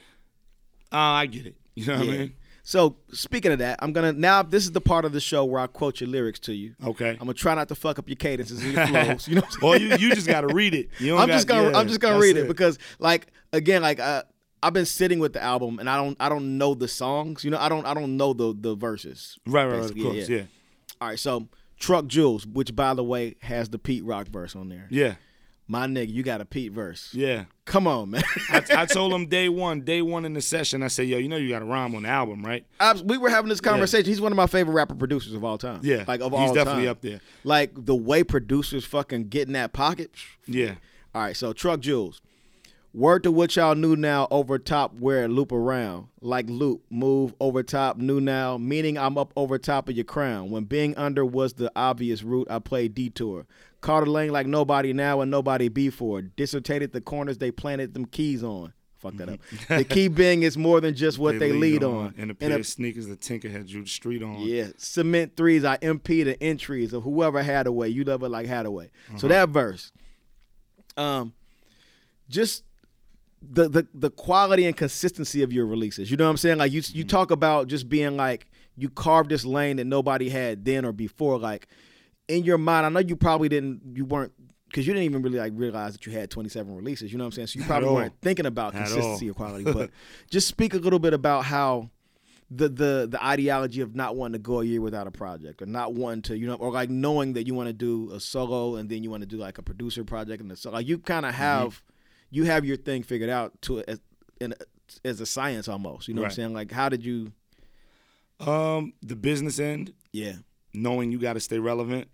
[0.91, 1.55] Uh, I get it.
[1.75, 2.33] You know what I mean?
[2.65, 4.41] So speaking of that, I'm gonna now.
[4.41, 6.75] This is the part of the show where I quote your lyrics to you.
[6.83, 7.09] Okay.
[7.09, 9.27] I'm gonna try not to fuck up your cadences and your flows.
[9.27, 9.41] You know.
[9.41, 10.89] What I'm well, you you just got to read it.
[10.97, 12.47] You don't I'm just gonna yeah, I'm just gonna read it.
[12.47, 14.23] because like again like uh,
[14.61, 17.43] I've been sitting with the album and I don't I don't know the songs.
[17.43, 19.37] You know I don't I don't know the the verses.
[19.45, 20.43] right, right, right, of course, yeah,
[21.01, 24.69] All right, so Truck Jewels, which by the way has the Pete Rock verse on
[24.69, 24.87] there.
[24.89, 25.15] yeah,
[25.67, 27.09] My nigga, you got a Pete verse.
[27.13, 27.45] yeah.
[27.65, 28.23] Come on, man.
[28.49, 30.83] I, I told him day one, day one in the session.
[30.83, 33.17] I said, "Yo, you know you got a rhyme on the album, right?" Abs- we
[33.17, 34.05] were having this conversation.
[34.05, 35.79] He's one of my favorite rapper producers of all time.
[35.81, 36.47] Yeah, like of he's all time.
[36.47, 37.21] He's definitely up there.
[37.45, 40.11] Like the way producers fucking get in that pocket.
[40.45, 40.75] Yeah,
[41.15, 42.21] All right, so Truck Jewels.
[42.93, 46.09] Word to what y'all knew now over top where loop around.
[46.21, 50.51] Like loop, move over top, new now, meaning I'm up over top of your crown.
[50.51, 53.47] When being under was the obvious route, I played detour.
[53.81, 56.21] Caught a lane like nobody now and nobody before.
[56.21, 58.73] Dissertated the corners they planted them keys on.
[58.99, 59.39] Fuck that up.
[59.67, 62.13] the key being is more than just what they, lead, on.
[62.17, 64.39] And a And pair a- of sneakers the Tinker had drew the street on.
[64.39, 65.65] yeah, cement threes.
[65.65, 67.89] I MP the entries of whoever had away.
[67.89, 68.85] You love it like Haddaway.
[69.09, 69.17] Uh-huh.
[69.17, 69.91] So that verse,
[70.95, 71.33] um,
[72.29, 72.63] just
[73.51, 76.09] the the the quality and consistency of your releases.
[76.09, 76.57] You know what I'm saying?
[76.57, 76.97] Like you Mm-hmm.
[76.97, 80.91] you talk about just being like you carved this lane that nobody had then or
[80.91, 81.37] before.
[81.37, 81.67] Like
[82.27, 83.81] in your mind, I know you probably didn't.
[83.95, 84.31] You weren't.
[84.67, 87.27] Because you didn't even really like realize that you had 27 releases, you know what
[87.27, 87.47] I'm saying?
[87.47, 89.31] So you probably weren't thinking about At consistency all.
[89.31, 89.65] or quality.
[89.71, 89.91] But
[90.31, 91.91] just speak a little bit about how
[92.49, 95.67] the the the ideology of not wanting to go a year without a project or
[95.67, 98.75] not wanting to you know or like knowing that you want to do a solo
[98.75, 101.25] and then you want to do like a producer project and so like you kind
[101.25, 101.81] of have
[102.33, 104.01] you have your thing figured out to as
[104.41, 104.53] in
[105.05, 107.31] as a science almost you know what I'm saying like how did you
[108.39, 110.33] Um, the business end, yeah
[110.73, 112.07] knowing you got to stay relevant.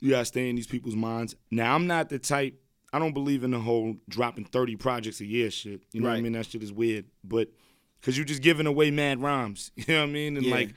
[0.00, 1.34] You got to stay in these people's minds.
[1.50, 2.58] Now, I'm not the type.
[2.92, 5.82] I don't believe in the whole dropping 30 projects a year shit.
[5.92, 6.32] You know what I mean?
[6.32, 7.04] That shit is weird.
[7.22, 7.48] But
[8.00, 9.72] because you're just giving away mad rhymes.
[9.76, 10.36] You know what I mean?
[10.38, 10.54] And Yeah.
[10.54, 10.74] like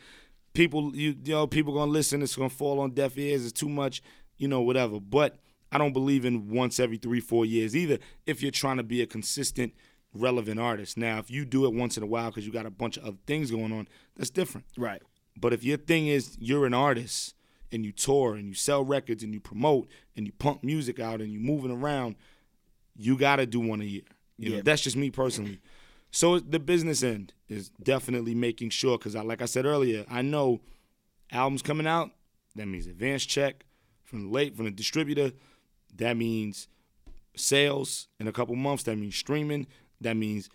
[0.54, 2.22] people, you, you know, people gonna listen.
[2.22, 3.44] It's gonna fall on deaf ears.
[3.46, 4.02] It's too much.
[4.38, 5.00] You know, whatever.
[5.00, 5.40] But
[5.72, 8.00] I don't believe in once every three, four years either.
[8.26, 9.74] If you're trying to be a consistent,
[10.14, 10.98] relevant artist.
[10.98, 13.04] Now, if you do it once in a while because you got a bunch of
[13.06, 14.66] other things going on, that's different.
[14.78, 15.02] right
[15.40, 17.36] But if your thing is you're an artist
[17.72, 21.22] and you tour and you sell records and you promote and you pump music out
[21.22, 22.16] and you're moving around,
[22.96, 24.02] you gotta do one a year.
[24.40, 24.56] You Yeah.
[24.58, 25.60] know, that's just me personally.
[26.12, 30.24] So the business end is definitely making sure because I like I said earlier, I
[30.24, 30.62] know
[31.32, 32.10] albums coming out,
[32.56, 33.64] that means advance check
[34.04, 35.34] from the late from the distributor,
[36.00, 36.68] that means
[37.36, 39.68] sales in a couple months, that means streaming,
[40.02, 40.50] that means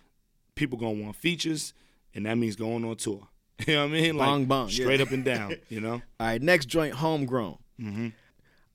[0.55, 1.73] people gonna want features,
[2.15, 3.29] and that means going on tour.
[3.69, 4.17] You know what I mean?
[4.17, 4.85] Like Bong, bong, yeah.
[4.85, 5.55] straight up and down.
[5.69, 5.93] You know?
[6.21, 7.57] All right, next joint, homegrown.
[7.81, 8.09] Mm-hmm.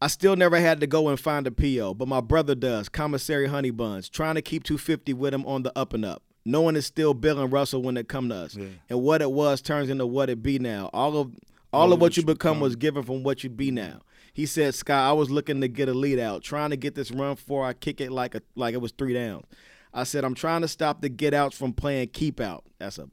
[0.01, 2.88] I still never had to go and find a PO, but my brother does.
[2.88, 6.24] Commissary Honey Buns, trying to keep 250 with him on the up and up.
[6.45, 8.67] No one is still Bill and Russell when it come to us, Yeah.
[8.89, 10.89] and what it was turns into what it be now.
[10.93, 11.36] All of
[11.74, 13.99] all, of what you become was given from what you be now.
[14.39, 17.11] He said, "Sky, I was looking to get a lead out, trying to get this
[17.11, 19.43] run before I kick it like a like it was three downs."
[19.93, 23.09] I said, "I'm trying to stop the get outs from playing keep out." That's a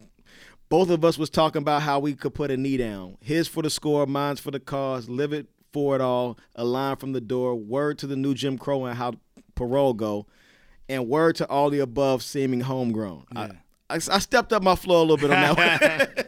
[0.69, 3.17] both of us was talking about how we could put a knee down.
[3.21, 5.09] His for the score, mine's for the cause.
[5.09, 6.39] Live it for it all.
[6.55, 7.57] A line from the door.
[7.57, 9.15] Word to the new Jim Crow and how
[9.57, 10.27] parole go.
[10.89, 13.25] And word to all the above seeming homegrown.
[13.35, 13.51] I,
[13.91, 16.27] I, I stepped up my flow a little bit on that one.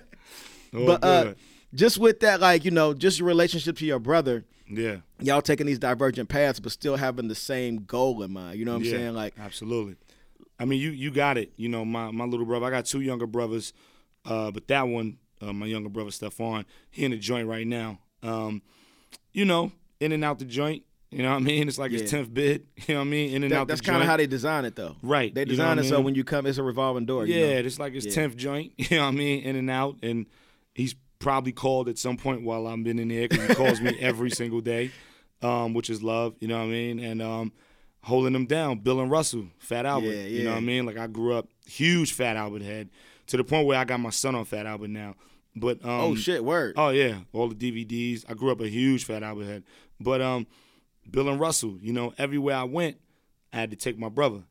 [0.74, 1.34] Oh, but uh,
[1.72, 4.97] just with that, like, you know, just your relationship to your brother, yeah.
[5.21, 8.59] y'all taking these divergent paths, but still having the same goal in mind.
[8.59, 9.14] You know what I'm yeah, saying?
[9.14, 9.97] Like, absolutely.
[10.59, 11.53] I mean, you you got it.
[11.57, 12.66] You know, my my little brother.
[12.66, 13.73] I got two younger brothers,
[14.25, 17.99] uh, but that one, uh, my younger brother Stefan, he in the joint right now.
[18.23, 18.62] Um,
[19.33, 20.83] you know, in and out the joint.
[21.11, 21.69] You know what I mean?
[21.69, 22.66] It's like his tenth bid.
[22.87, 23.35] You know what I mean?
[23.35, 24.97] In and that, out that's kind of how they design it, though.
[25.03, 27.25] Right, They you know design it I so when you come, it's a revolving door.
[27.27, 27.66] you Yeah, know?
[27.66, 28.12] it's like his Yeah.
[28.12, 28.73] tenth joint.
[28.79, 29.43] You know what I mean?
[29.43, 30.27] In and out, and
[30.75, 33.97] he's probably called at some point while I'm been in there because he calls me
[34.01, 34.91] every single day,
[35.43, 36.35] um, which is love.
[36.41, 36.99] You know what I mean?
[37.01, 37.53] And um,
[38.03, 40.12] holding them down, Bill and Russell, Fat Albert.
[40.12, 40.87] Yeah, You know what I mean?
[40.87, 42.91] Like I grew up huge Fat Albert head
[43.29, 45.14] to the point where I got my son on Fat Albert now.
[45.57, 46.75] But um, Oh, shit, word.
[46.77, 48.25] Oh yeah, all the DVDs.
[48.29, 49.64] I grew up a huge Fat Albert head.
[50.01, 50.47] But um,
[51.11, 52.97] Bill and Russell, you know, everywhere I went,
[53.53, 54.45] I had to take my brother.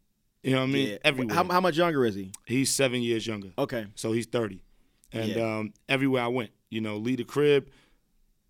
[0.43, 0.89] You know what I mean?
[0.89, 0.97] Yeah.
[1.03, 1.35] Everywhere.
[1.35, 2.31] How, how much younger is he?
[2.45, 3.49] He's seven years younger.
[3.57, 3.87] Okay.
[3.95, 4.61] So he's 30.
[5.13, 5.57] And Yeah.
[5.57, 7.69] um, everywhere I went, you know, leave the crib.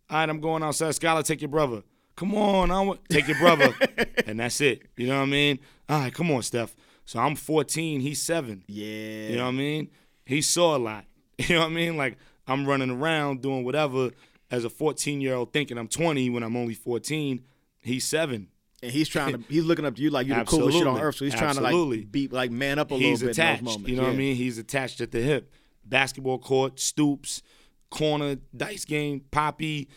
[0.09, 0.93] All right, I'm going outside.
[0.93, 1.83] Skylar, take your brother.
[2.15, 3.73] Come on, I want take your brother.
[4.25, 4.83] and that's it.
[4.95, 5.59] You know what I mean?
[5.87, 6.75] All right, come on, Steph.
[7.05, 8.63] So I'm 14, he's seven.
[8.67, 9.29] Yeah.
[9.29, 9.89] You know what I mean?
[10.25, 11.05] He saw a lot.
[11.39, 11.97] You know what I mean?
[11.97, 14.09] Like I'm running around doing whatever
[14.49, 17.43] as a 14 year old thinking I'm 20 when I'm only 14.
[17.81, 18.47] He's seven.
[18.81, 20.99] And he's trying to, he's looking up to you like you're the coolest shit on
[20.99, 21.15] earth.
[21.15, 23.59] So he's trying to like be like man up a he's little bit attached.
[23.59, 23.89] in those moments.
[23.91, 24.35] You know what I mean?
[24.35, 25.51] He's attached at the hip.
[25.85, 27.43] Basketball court, stoops,
[27.89, 29.87] corner, dice game, poppy,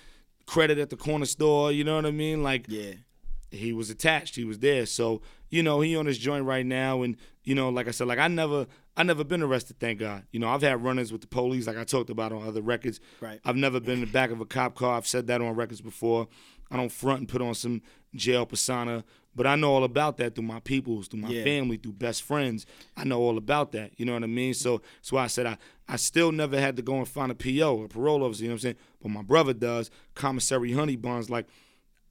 [0.47, 1.73] credit at the corner store.
[1.73, 2.43] You know what I mean?
[2.43, 2.93] Like Yeah.
[3.51, 4.37] he was attached.
[4.37, 4.87] He was there.
[4.87, 8.07] So you know he on his joint right now, and you know, like I said,
[8.07, 9.81] like I never, I never been arrested.
[9.81, 10.25] Thank God.
[10.31, 13.01] You know, I've had run-ins with the police, like I talked about on other records.
[13.21, 13.41] Right.
[13.45, 14.97] I've never been in the back of a cop car.
[14.97, 16.29] I've said that on records before.
[16.71, 17.83] I don't front and put on some
[18.15, 19.03] jail persona,
[19.35, 21.45] but I know all about that through my peoples, through my Yeah.
[21.45, 22.67] family, through best friends.
[22.97, 23.93] I know all about that.
[23.97, 24.55] You know what I mean?
[24.55, 25.57] So that's why I said I,
[25.89, 28.43] I still never had to go and find a PO, a parole officer.
[28.43, 28.77] You know what I'm saying?
[29.03, 29.91] But my brother does.
[30.15, 31.47] Commissary Honey Buns, like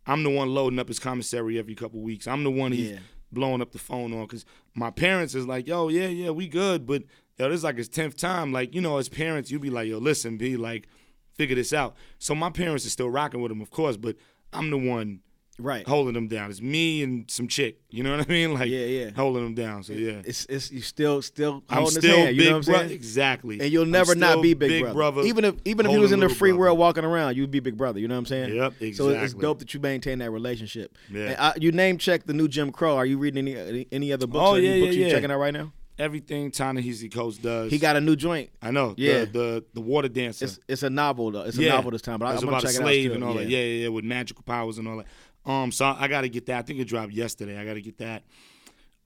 [0.07, 2.27] I'm the one loading up his commissary every couple weeks.
[2.27, 2.99] I'm the one he's Yeah.
[3.31, 6.85] blowing up the phone on because my parents is like, yo, yeah, yeah, we good,
[6.87, 7.03] but
[7.37, 8.51] yo, this is like his tenth time.
[8.51, 10.87] Like, you know, as parents, you be like, yo, listen, be like,
[11.35, 11.95] figure this out.
[12.17, 14.15] So my parents are still rocking with him, of course, but
[14.51, 15.19] I'm the one
[15.59, 15.87] Right.
[15.87, 16.49] holding them down.
[16.49, 17.79] It's me and some chick.
[17.89, 18.53] You know what I mean?
[18.53, 19.09] Like, Yeah, yeah.
[19.15, 19.83] holding them down.
[19.83, 22.35] So yeah, It's it's you still still I'm holding still his hand.
[22.35, 22.87] You big know what I'm brother.
[22.87, 22.95] saying?
[22.95, 23.59] Exactly.
[23.59, 25.21] And you'll never not be big, brother.
[25.23, 26.59] Even if even if he was in the free brother.
[26.59, 27.99] world walking around, you'd be big brother.
[27.99, 28.55] You know what I'm saying?
[28.55, 28.93] Yep, Exactly.
[28.93, 30.97] So it's dope that you maintain that relationship.
[31.11, 31.21] Yeah.
[31.25, 32.95] And I, you name check the new Jim Crow.
[32.95, 34.43] Are you reading any any, other books?
[34.47, 35.13] Oh, or any yeah, books yeah, you yeah.
[35.13, 35.71] checking out right now?
[35.97, 37.69] Everything Ta-Nehisi Coates does.
[37.71, 38.49] He got a new joint.
[38.61, 38.93] I know.
[38.95, 39.25] Yeah.
[39.25, 40.45] The the, the water dancer.
[40.45, 41.41] It's it's a novel though.
[41.41, 41.73] It's a yeah.
[41.73, 43.15] novel this time, but I, It's I'm gonna about a check slave it out.
[43.15, 43.49] and all that.
[43.49, 45.07] Yeah, yeah, yeah, with magical powers and all that.
[45.45, 46.59] Um, so I, I got to get that.
[46.59, 47.57] I think it dropped yesterday.
[47.57, 48.23] I got to get that.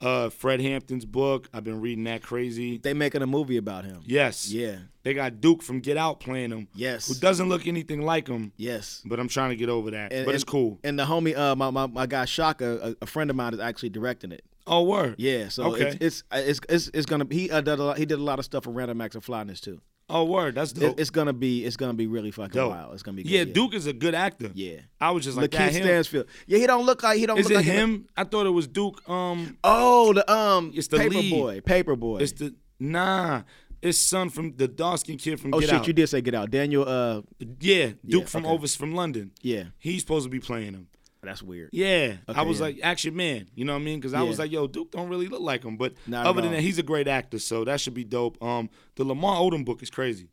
[0.02, 1.48] Uh, Fred Hampton's book.
[1.54, 2.78] I've been reading that crazy.
[2.78, 4.02] They making a movie about him.
[4.06, 4.52] Yes.
[4.52, 4.76] Yeah.
[5.04, 6.68] They got Duke from Get Out playing him.
[6.76, 7.08] Yes.
[7.08, 8.52] Who doesn't look anything like him.
[8.58, 9.02] Yes.
[9.06, 10.12] But I'm trying to get over that.
[10.12, 10.80] And- but it's cool.
[10.84, 13.62] And the homie, uh, my my, my guy Shaka, a, a friend of mine, is
[13.62, 14.44] actually directing it.
[14.68, 15.16] Oh, word.
[15.18, 15.98] Yeah, so Okay.
[16.00, 18.40] it's, it's it's it's it's gonna he uh, did a lot, he did a lot
[18.40, 19.80] of stuff for Random Acts of Flyness too.
[20.10, 20.56] Oh, word.
[20.56, 21.00] That's It, dope.
[21.00, 22.72] it's gonna be it's gonna be really fucking Dope.
[22.72, 22.94] wild.
[22.94, 24.52] It's gonna be good, yeah, Duke is a good actor.
[24.54, 24.82] Yeah.
[25.00, 25.72] I was just like LaKeith that.
[25.74, 25.84] Him.
[25.84, 26.26] Stanfield.
[26.46, 28.08] Yeah, he don't look like he don't Is look it like him?
[28.18, 29.08] I thought it was Duke.
[29.10, 31.32] Um, Oh, the um, It's the paper lead.
[31.32, 32.18] boy, paper boy.
[32.18, 33.44] it's the nah.
[33.82, 35.88] It's son from the dark skinned kid from oh Get shit, Out.
[35.88, 36.88] you did say get out, Daniel.
[36.88, 37.22] Uh,
[37.60, 38.54] Yeah, Duke from okay.
[38.54, 39.32] over from London.
[39.42, 40.88] yeah, He's supposed to be playing him.
[41.26, 41.70] That's weird.
[41.72, 42.66] Yeah, I was yeah.
[42.66, 43.48] like action man.
[43.56, 44.00] You know what I mean?
[44.00, 45.78] Because I was like, yo, Duke don't really look like him.
[45.78, 48.41] But Not other than that, he's a great actor, so that should be dope.
[48.44, 50.30] Um, the Lamar Odom book is crazy.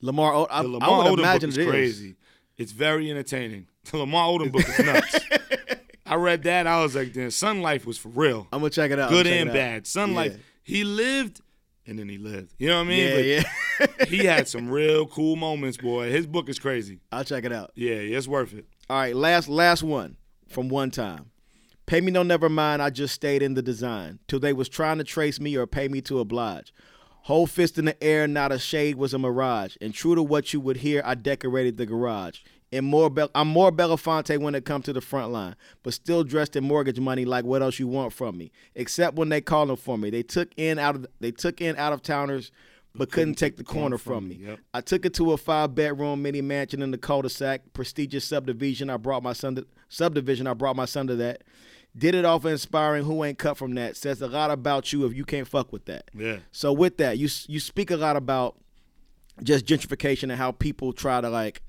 [0.00, 1.70] Lamar, O- I, The I would Odom imagine book it is is.
[1.70, 2.16] crazy.
[2.56, 3.66] It's very entertaining.
[3.90, 5.18] The Lamar Odom book is nuts.
[6.06, 6.66] I read that.
[6.66, 8.46] I was like, damn, Sun Life was for real.
[8.52, 9.08] I'm gonna check it out.
[9.10, 9.86] Good I'm gonna check and bad.
[9.86, 10.16] Sun Yeah.
[10.16, 10.38] Life.
[10.62, 11.40] He lived
[11.86, 12.54] and then he lived.
[12.58, 13.08] You know what I mean?
[13.08, 13.42] Yeah,
[13.78, 14.04] But yeah.
[14.08, 16.10] he had some real cool moments, boy.
[16.10, 17.00] His book is crazy.
[17.10, 17.72] I'll check it out.
[17.74, 18.66] Yeah, yeah, it's worth it.
[18.88, 20.16] All right, last last one
[20.50, 21.30] from one time.
[21.86, 24.18] Pay me no never mind, I just stayed in the design.
[24.28, 26.72] Till they was trying to trace me or pay me to oblige.
[27.22, 29.76] Whole fist in the air, not a shade was a mirage.
[29.80, 32.40] And true to what you would hear, I decorated the garage.
[32.72, 36.22] And more Bel- I'm more Belafonte when it comes to the front line, but still
[36.22, 38.52] dressed in mortgage money like what else you want from me?
[38.74, 40.10] Except when they calling for me.
[40.10, 42.52] They took in out of they took in out of towners,
[42.94, 44.40] but couldn't take the corner from me.
[44.42, 44.58] Yep.
[44.74, 48.90] I took it to a five bedroom mini mansion in the cul-de-sac, prestigious subdivision.
[48.90, 50.46] I brought my son to subdivision.
[50.46, 51.44] I brought my son to that.
[51.96, 53.04] Did it off of inspiring.
[53.04, 53.96] Who ain't cut from that?
[53.96, 56.10] Says a lot about you if you can't fuck with that.
[56.14, 56.38] Yeah.
[56.52, 58.56] So with that, you you speak a lot about
[59.42, 61.62] just gentrification and how people try to like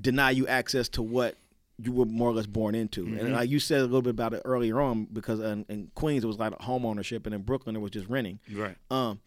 [0.00, 1.36] deny you access to what
[1.78, 3.04] you were more or less born into.
[3.04, 3.18] Mm-hmm.
[3.18, 6.22] And like you said a little bit about it earlier on because in, in Queens
[6.22, 8.38] it was like home ownership and in Brooklyn it was just renting.
[8.52, 8.76] Right.
[8.90, 9.20] Um,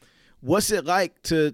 [0.48, 1.54] what's it like to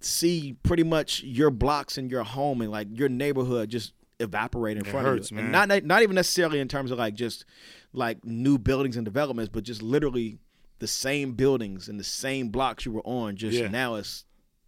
[0.00, 4.86] see pretty much your blocks and your home and like your neighborhood just evaporate in
[4.86, 5.42] It front hurts, of you?
[5.42, 5.54] man.
[5.54, 7.44] And not not even necessarily in terms of like just
[7.92, 10.38] like new buildings and developments, but just literally
[10.78, 13.36] the same buildings and the same blocks you were on.
[13.36, 13.68] Just Yeah.
[13.68, 14.24] now it's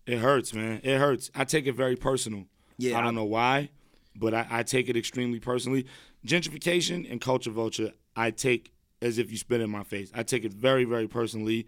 [0.06, 0.80] It hurts, man.
[0.82, 1.30] It hurts.
[1.34, 2.46] I take it very personal.
[2.78, 3.70] Yeah, I don't know why,
[4.16, 5.86] but I, I take it extremely personally.
[6.26, 8.72] Gentrification and culture vulture, I take
[9.02, 10.10] as if you spit in my face.
[10.14, 11.66] I take it very, very personally.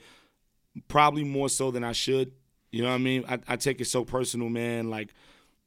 [0.88, 2.32] Probably more so than I should.
[2.70, 3.24] You know what I mean?
[3.28, 4.88] I, I take it so personal, man.
[4.88, 5.12] Like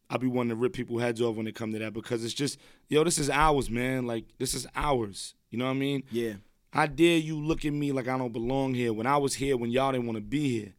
[0.10, 2.34] I'll be wanting to rip people heads off when it come to that because it's
[2.34, 2.60] just,
[2.90, 4.06] yo, this is ours, man.
[4.06, 5.36] Like this is ours.
[5.50, 6.04] You know what I mean?
[6.12, 6.34] yeah.
[6.72, 9.56] How dare you look at me like I don't belong here when I was here
[9.56, 10.74] when y'all didn't want to be here?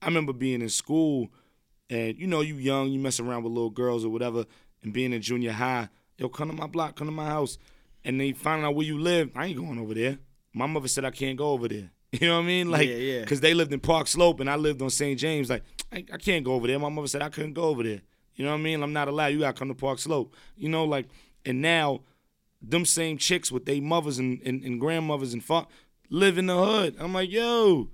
[0.00, 1.28] I remember being in school
[1.90, 4.44] and you know, you young, you mess around with little girls or whatever,
[4.84, 5.88] and being in junior high,
[6.18, 7.58] yo, come to my block, come to my house.
[8.04, 9.30] And they find out where you live.
[9.34, 10.18] I ain't going over there.
[10.54, 11.90] My mother said I can't go over there.
[12.20, 12.70] You know what I mean?
[12.70, 13.20] Like, Yeah, yeah.
[13.20, 15.18] because they lived in Park Slope and I lived on St.
[15.18, 15.48] James.
[15.48, 15.62] Like,
[15.92, 16.78] I, I can't go over there.
[16.78, 18.00] My mother said I couldn't go over there.
[18.34, 18.82] You know what I mean?
[18.82, 19.28] I'm not allowed.
[19.28, 20.34] You gotta come to Park Slope.
[20.56, 21.06] You know, like,
[21.44, 22.00] and now
[22.62, 25.66] them same chicks with their mothers and, and, and grandmothers and fa-
[26.10, 26.96] live in the hood.
[26.98, 27.88] I'm like, yo,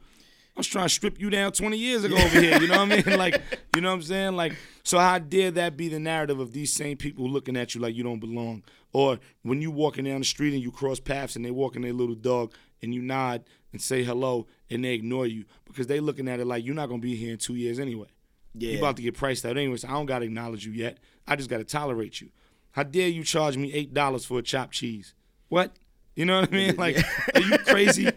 [0.57, 2.59] I was trying to strip you down 20 years ago over here.
[2.61, 3.05] You know what I mean?
[3.19, 3.43] Like,
[3.75, 4.37] you know what I'm saying?
[4.37, 7.81] Like, so how dare that be the narrative of these same people looking at you
[7.81, 8.63] like you don't belong?
[8.93, 11.93] Or when you walking down the street and you cross paths and they walking their
[11.93, 16.29] little dog and you nod and say hello and they ignore you because they looking
[16.29, 18.09] at it like you're not gonna be here in two years anyway.
[18.55, 18.73] Yeah.
[18.73, 20.99] You about to get priced out anyway, so I don't gotta acknowledge you yet.
[21.27, 22.31] I just gotta tolerate you.
[22.73, 25.15] How dare you charge me eight dollars for a chopped cheese?
[25.49, 25.77] What?
[26.15, 26.77] You know what I mean?
[26.79, 26.97] Like,
[27.35, 28.11] are you crazy?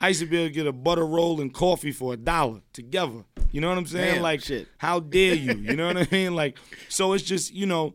[0.00, 2.60] I used to be able to get a butter roll and coffee for a dollar
[2.72, 3.24] together.
[3.50, 4.14] You know what I'm saying?
[4.14, 4.68] Damn, like, shit.
[4.78, 5.54] how dare you?
[5.54, 6.34] You know what I mean?
[6.34, 6.58] Like,
[6.88, 7.94] so it's just, you know,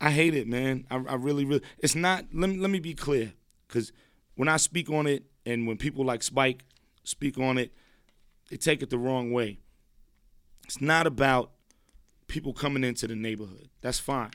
[0.00, 0.86] I hate it, man.
[0.90, 1.62] I, I really, really.
[1.78, 2.26] It's not.
[2.32, 3.32] Let me let me be clear,
[3.68, 3.92] because
[4.36, 6.64] when I speak on it, and when people like Spike
[7.02, 7.72] speak on it,
[8.50, 9.58] they take it the wrong way.
[10.64, 11.50] It's not about
[12.26, 13.68] people coming into the neighborhood.
[13.82, 14.30] That's fine.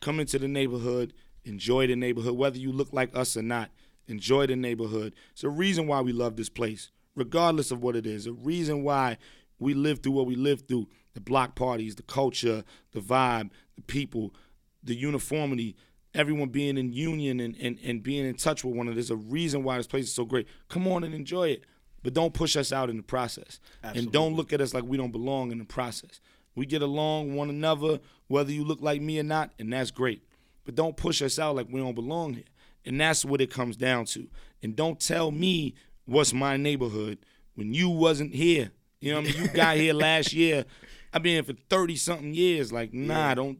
[0.00, 1.12] Come into the neighborhood,
[1.44, 3.70] enjoy the neighborhood, whether you look like us or not.
[4.08, 5.14] enjoy the neighborhood.
[5.32, 8.26] It's a reason why we love this place, regardless of what it is.
[8.26, 9.18] A reason why
[9.58, 10.88] we live through what we live through.
[11.14, 14.34] The block parties, the culture, the vibe, the people,
[14.82, 15.76] the uniformity,
[16.14, 18.96] everyone being in union and, and, and being in touch with one another.
[18.96, 20.46] There's a reason why this place is so great.
[20.68, 21.64] Come on and enjoy it.
[22.02, 23.60] But don't push us out in the process.
[23.82, 26.20] And don't look at us like we don't belong in the process.
[26.54, 30.22] We get along one another, whether you look like me or not, and that's great.
[30.64, 32.44] But don't push us out like we don't belong here.
[32.84, 34.28] And that's what it comes down to.
[34.62, 35.74] And don't tell me
[36.04, 37.18] what's my neighborhood
[37.54, 38.72] when you wasn't here.
[39.00, 39.42] You know what I mean?
[39.42, 40.64] You got here last year.
[41.12, 42.72] I've been here for 30 something years.
[42.72, 43.58] Like, nah, don't,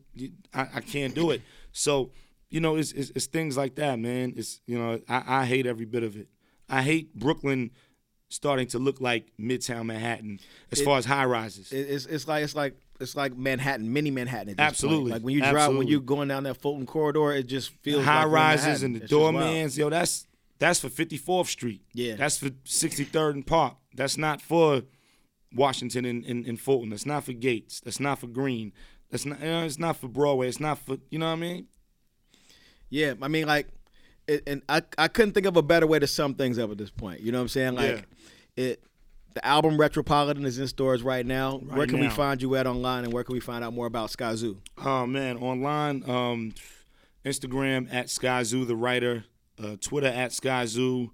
[0.53, 1.43] I, I can't do it.
[1.73, 2.11] So,
[2.53, 4.35] you know, it's, it's, it's things like that, man.
[4.37, 6.29] It's, you know, I, I hate every bit of it.
[6.69, 7.71] I hate Brooklyn
[8.29, 10.39] starting to look like Midtown Manhattan
[10.71, 11.73] as far as high rises.
[11.73, 14.55] It- It's it's like it's like it's like Manhattan, mini Manhattan.
[14.59, 15.11] Absolutely.
[15.11, 15.13] point.
[15.15, 15.91] Like when you drive, when Absolutely.
[15.93, 19.77] you going down that Fulton corridor, it just feels high like rises and the doormans,
[19.77, 20.27] yo, that's
[20.59, 21.83] that's for 54th Street.
[21.93, 22.15] Yeah.
[22.15, 23.75] That's for 63rd and Park.
[23.95, 24.83] That's not for
[25.55, 26.91] Washington and, and, and Fulton.
[26.91, 27.81] That's not for Gates.
[27.81, 28.73] That's not for Greene.
[29.11, 30.49] That's not you know, it's not for Broadway.
[30.49, 31.67] It's not for you know what I mean?
[32.93, 33.69] Yeah, I mean, like,
[34.29, 36.77] it, and I I couldn't think of a better way to sum things up at
[36.77, 37.21] this point.
[37.21, 37.75] You know what I'm saying?
[37.75, 38.07] Like,
[38.55, 38.85] it.
[39.35, 41.53] The album Retropolitan is in stores right now.
[41.65, 43.87] Right where can we find you at online, and where can we find out more
[43.87, 44.59] about Skyzoo?
[44.85, 46.53] Oh man, online, um,
[47.25, 49.25] Instagram at Skyzoo the writer,
[49.59, 51.09] uh, Twitter at Skyzoo.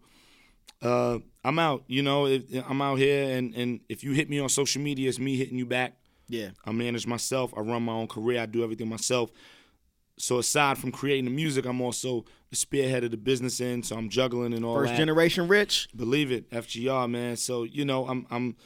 [0.83, 1.85] Uh, I'm out.
[1.87, 5.09] You know, if, I'm out here, and and if you hit me on social media,
[5.09, 5.95] it's me hitting you back.
[6.29, 7.55] Yeah, I manage myself.
[7.57, 8.41] I run my own career.
[8.41, 9.31] I do everything myself.
[10.21, 13.87] So aside from creating the music, I'm also the spearhead of the business end.
[13.87, 14.97] So I'm juggling and all first that.
[14.99, 15.89] generation rich.
[15.95, 17.37] Believe it, FGR man.
[17.37, 18.57] So you know, I'm I'm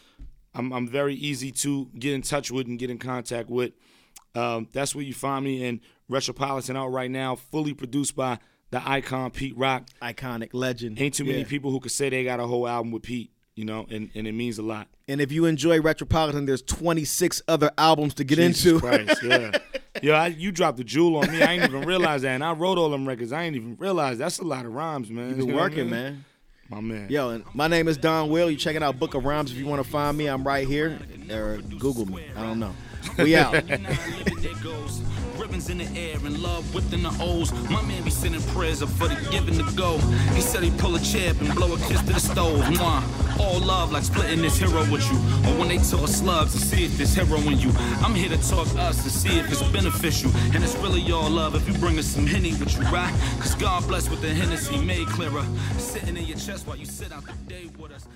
[0.54, 3.72] I'm I'm very easy to get in touch with and get in contact with.
[4.34, 5.64] Um, that's where you find me.
[5.66, 8.38] And Retropolitan out right now, fully produced by
[8.70, 9.88] the icon Pete Rock.
[10.00, 11.00] Iconic legend.
[11.00, 11.44] Ain't too many Yeah.
[11.46, 13.30] people who could say they got a whole album with Pete.
[13.54, 14.88] You know, and, and it means a lot.
[15.08, 18.80] And if you enjoy Retropolitan, there's 26 other albums to get Jesus into.
[18.80, 19.50] Christ, yeah.
[20.06, 21.42] Yo, I, you dropped a jewel on me.
[21.42, 22.30] I ain't even realize that.
[22.34, 23.32] And I wrote all them records.
[23.32, 25.28] I ain't even realize that's a lot of rhymes, man.
[25.28, 25.90] You've been You know I working, mean?
[25.90, 26.24] man.
[26.68, 27.06] My man.
[27.10, 28.50] Yo, and my name is Donwill.
[28.50, 29.52] You checking out Book of Rhymes.
[29.52, 30.98] If you want to find me, I'm right here.
[31.30, 32.24] Or Google me.
[32.36, 32.74] I don't know.
[33.18, 33.62] We out.
[35.52, 37.52] In the air and love within the O's.
[37.70, 39.98] My man be sending prayers up for the giving to go.
[40.34, 42.58] He said he'd pull a chair and blow a kiss to the stove.
[42.60, 43.38] Mwah.
[43.38, 45.18] All love like splitting this hero with you.
[45.46, 47.70] Or when they talk slugs to see if there's hero in you.
[48.02, 50.30] I'm here to talk us to see if it's beneficial.
[50.54, 53.14] And it's really all love if you bring us some Henny with you, right?
[53.38, 55.44] Cause God bless with the Hennessy made clearer.
[55.76, 58.08] Sitting in your chest while you sit out the day with us.